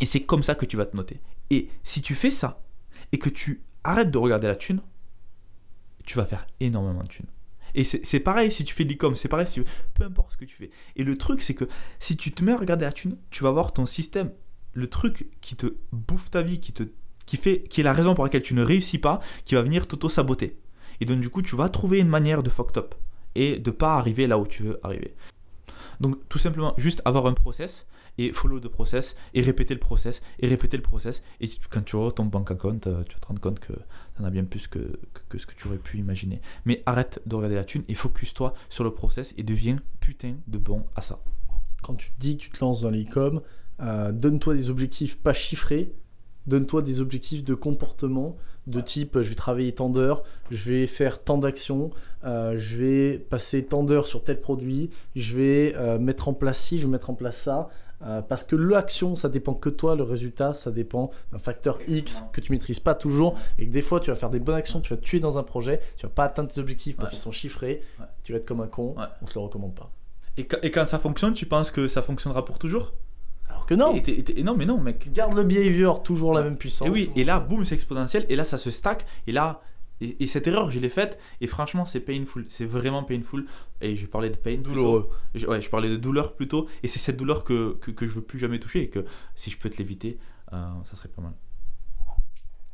Et 0.00 0.06
c'est 0.06 0.20
comme 0.20 0.42
ça 0.42 0.54
que 0.54 0.64
tu 0.64 0.78
vas 0.78 0.86
te 0.86 0.96
noter. 0.96 1.20
Et 1.50 1.68
si 1.82 2.00
tu 2.00 2.14
fais 2.14 2.30
ça, 2.30 2.64
et 3.12 3.18
que 3.18 3.28
tu 3.28 3.62
arrêtes 3.84 4.10
de 4.10 4.16
regarder 4.16 4.46
la 4.46 4.56
thune, 4.56 4.80
tu 6.06 6.16
vas 6.16 6.24
faire 6.24 6.46
énormément 6.60 7.02
de 7.02 7.08
thunes. 7.08 7.28
Et 7.74 7.84
c'est 7.84 8.20
pareil 8.20 8.50
si 8.50 8.64
tu 8.64 8.72
fais 8.72 8.86
de 8.86 8.92
l'e-com, 8.92 9.14
c'est 9.14 9.28
pareil 9.28 9.46
si 9.46 9.60
peu 9.92 10.04
importe 10.04 10.32
ce 10.32 10.36
que 10.38 10.46
tu 10.46 10.56
fais. 10.56 10.70
Et 10.96 11.04
le 11.04 11.18
truc, 11.18 11.42
c'est 11.42 11.54
que 11.54 11.66
si 11.98 12.16
tu 12.16 12.32
te 12.32 12.42
mets 12.42 12.52
à 12.52 12.56
regarder 12.56 12.86
la 12.86 12.92
thune, 12.92 13.18
tu 13.28 13.44
vas 13.44 13.50
voir 13.50 13.74
ton 13.74 13.84
système, 13.84 14.32
le 14.72 14.86
truc 14.86 15.28
qui 15.40 15.56
te 15.56 15.66
bouffe 15.92 16.30
ta 16.30 16.42
vie, 16.42 16.60
qui 16.60 16.72
te 16.72 16.84
qui 17.26 17.36
fait 17.36 17.62
qui 17.62 17.80
est 17.80 17.84
la 17.84 17.92
raison 17.92 18.14
pour 18.14 18.24
laquelle 18.24 18.42
tu 18.42 18.54
ne 18.54 18.62
réussis 18.62 18.98
pas, 18.98 19.20
qui 19.44 19.54
va 19.54 19.62
venir 19.62 19.86
t'auto-saboter. 19.86 20.58
Et 21.00 21.04
donc 21.04 21.20
du 21.20 21.30
coup, 21.30 21.42
tu 21.42 21.56
vas 21.56 21.68
trouver 21.68 21.98
une 21.98 22.08
manière 22.08 22.42
de 22.42 22.50
fuck 22.50 22.76
up 22.76 22.94
et 23.34 23.58
de 23.58 23.70
pas 23.70 23.94
arriver 23.94 24.26
là 24.26 24.38
où 24.38 24.46
tu 24.46 24.64
veux 24.64 24.80
arriver. 24.82 25.14
Donc 26.00 26.16
tout 26.28 26.38
simplement 26.38 26.74
juste 26.78 27.02
avoir 27.04 27.26
un 27.26 27.34
process 27.34 27.86
et 28.18 28.32
follow 28.32 28.58
the 28.58 28.68
process 28.68 29.14
et 29.34 29.42
répéter 29.42 29.74
le 29.74 29.80
process 29.80 30.20
et 30.38 30.48
répéter 30.48 30.76
le 30.76 30.82
process 30.82 31.22
et 31.40 31.48
quand 31.70 31.82
tu 31.84 31.96
auras 31.96 32.10
ton 32.10 32.24
bank 32.24 32.50
account, 32.50 32.80
euh, 32.86 33.04
tu 33.04 33.14
vas 33.14 33.20
te 33.20 33.26
rendre 33.26 33.40
compte 33.40 33.60
que 33.60 33.72
tu 33.72 34.22
en 34.22 34.24
as 34.24 34.30
bien 34.30 34.44
plus 34.44 34.66
que, 34.66 34.98
que, 35.28 35.38
ce 35.38 35.46
que 35.46 35.54
tu 35.54 35.68
aurais 35.68 35.78
pu 35.78 35.98
imaginer. 35.98 36.40
Mais 36.64 36.82
arrête 36.86 37.20
de 37.26 37.36
regarder 37.36 37.54
la 37.56 37.64
thune 37.64 37.82
et 37.88 37.94
focus-toi 37.94 38.54
sur 38.68 38.82
le 38.82 38.92
process 38.92 39.34
et 39.36 39.42
deviens 39.42 39.76
putain 40.00 40.36
de 40.48 40.58
bon 40.58 40.86
à 40.96 41.02
ça. 41.02 41.22
Quand 41.82 41.94
tu 41.94 42.10
dis 42.18 42.36
que 42.36 42.42
tu 42.44 42.50
te 42.50 42.60
lances 42.60 42.80
dans 42.80 42.90
l'e-com, 42.90 43.40
euh, 43.82 44.12
donne-toi 44.12 44.54
des 44.54 44.70
objectifs 44.70 45.18
pas 45.18 45.32
chiffrés, 45.32 45.92
donne-toi 46.46 46.82
des 46.82 47.00
objectifs 47.00 47.44
de 47.44 47.54
comportement, 47.54 48.36
de 48.66 48.80
type 48.80 49.18
je 49.20 49.28
vais 49.28 49.34
travailler 49.34 49.72
tant 49.72 49.88
d'heures, 49.90 50.22
je 50.50 50.70
vais 50.72 50.86
faire 50.86 51.22
tant 51.22 51.38
d'actions, 51.38 51.90
euh, 52.24 52.54
je 52.58 52.76
vais 52.76 53.18
passer 53.18 53.64
tant 53.64 53.84
d'heures 53.84 54.06
sur 54.06 54.22
tel 54.22 54.40
produit, 54.40 54.90
je 55.16 55.36
vais 55.36 55.74
euh, 55.76 55.98
mettre 55.98 56.28
en 56.28 56.34
place 56.34 56.58
ci, 56.58 56.78
je 56.78 56.84
vais 56.86 56.92
mettre 56.92 57.10
en 57.10 57.14
place 57.14 57.36
ça. 57.36 57.68
Euh, 58.02 58.22
parce 58.22 58.44
que 58.44 58.56
l'action, 58.56 59.14
ça 59.14 59.28
dépend 59.28 59.52
que 59.52 59.68
toi, 59.68 59.94
le 59.94 60.02
résultat, 60.02 60.54
ça 60.54 60.70
dépend 60.70 61.10
d'un 61.32 61.38
facteur 61.38 61.78
X 61.86 62.24
que 62.32 62.40
tu 62.40 62.50
maîtrises 62.50 62.80
pas 62.80 62.94
toujours 62.94 63.34
et 63.58 63.66
que 63.66 63.72
des 63.72 63.82
fois 63.82 64.00
tu 64.00 64.10
vas 64.10 64.16
faire 64.16 64.30
des 64.30 64.40
bonnes 64.40 64.54
actions, 64.54 64.80
tu 64.80 64.88
vas 64.94 64.96
te 64.96 65.02
tuer 65.04 65.20
dans 65.20 65.36
un 65.36 65.42
projet, 65.42 65.80
tu 65.98 66.06
vas 66.06 66.12
pas 66.12 66.24
atteindre 66.24 66.50
tes 66.50 66.60
objectifs 66.60 66.96
parce 66.96 67.10
Ouais. 67.10 67.16
qu'ils 67.16 67.22
sont 67.22 67.30
chiffrés, 67.32 67.82
Ouais. 67.98 68.06
tu 68.22 68.32
vas 68.32 68.38
être 68.38 68.46
comme 68.46 68.62
un 68.62 68.68
con, 68.68 68.94
Ouais. 68.96 69.04
on 69.20 69.26
te 69.26 69.34
le 69.34 69.40
recommande 69.40 69.74
pas. 69.74 69.90
Et, 70.38 70.44
quand- 70.44 70.56
et 70.62 70.70
quand 70.70 70.86
ça 70.86 70.98
fonctionne, 70.98 71.34
tu 71.34 71.44
penses 71.44 71.70
que 71.70 71.88
ça 71.88 72.00
fonctionnera 72.00 72.42
pour 72.46 72.58
toujours? 72.58 72.94
Que 73.70 73.74
non, 73.76 73.94
et, 73.94 74.42
non, 74.42 74.56
mais 74.56 74.66
non, 74.66 74.80
mec. 74.80 75.12
garde 75.12 75.32
le 75.34 75.44
behavior, 75.44 76.02
toujours 76.02 76.34
la 76.34 76.42
même 76.42 76.56
puissance. 76.56 76.88
Et 76.88 76.90
oui, 76.90 77.10
et 77.14 77.22
là, 77.22 77.38
boum, 77.38 77.64
c'est 77.64 77.76
exponentiel, 77.76 78.26
et 78.28 78.34
là, 78.34 78.42
ça 78.42 78.58
se 78.58 78.68
stack, 78.72 79.06
et 79.28 79.32
là, 79.32 79.62
et, 80.00 80.24
et 80.24 80.26
cette 80.26 80.48
erreur, 80.48 80.72
je 80.72 80.80
l'ai 80.80 80.88
faite, 80.88 81.20
et 81.40 81.46
franchement, 81.46 81.86
c'est 81.86 82.00
painful, 82.00 82.46
c'est 82.48 82.64
vraiment 82.64 83.04
painful, 83.04 83.44
et 83.80 83.94
je 83.94 84.06
parlais 84.06 84.28
de 84.28 84.36
pain. 84.36 84.56
douloureux. 84.56 85.08
Je, 85.36 85.46
ouais, 85.46 85.60
je 85.60 85.70
parlais 85.70 85.88
de 85.88 85.96
douleur 85.96 86.34
plutôt, 86.34 86.66
et 86.82 86.88
c'est 86.88 86.98
cette 86.98 87.16
douleur 87.16 87.44
que, 87.44 87.74
que, 87.74 87.92
que 87.92 88.06
je 88.06 88.10
veux 88.10 88.22
plus 88.22 88.40
jamais 88.40 88.58
toucher, 88.58 88.82
et 88.82 88.88
que 88.90 89.04
si 89.36 89.50
je 89.50 89.58
peux 89.58 89.70
te 89.70 89.78
l'éviter, 89.78 90.18
euh, 90.52 90.56
ça 90.82 90.96
serait 90.96 91.08
pas 91.08 91.22
mal. 91.22 91.34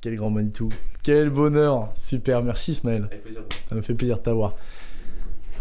Quel 0.00 0.14
grand 0.14 0.30
Manitou. 0.30 0.70
Quel 1.02 1.28
bonheur. 1.28 1.90
Super, 1.94 2.42
merci 2.42 2.70
Ismaël. 2.70 3.04
Avec 3.04 3.22
plaisir. 3.22 3.42
Ça 3.66 3.74
me 3.74 3.82
fait 3.82 3.94
plaisir 3.94 4.16
de 4.16 4.22
t'avoir. 4.22 4.54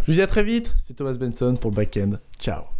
Je 0.03 0.07
vous 0.07 0.13
dis 0.13 0.21
à 0.21 0.27
très 0.27 0.43
vite. 0.43 0.73
C'est 0.77 0.93
Thomas 0.93 1.13
Benson 1.15 1.55
pour 1.59 1.71
le 1.71 1.75
back-end. 1.75 2.19
Ciao. 2.39 2.74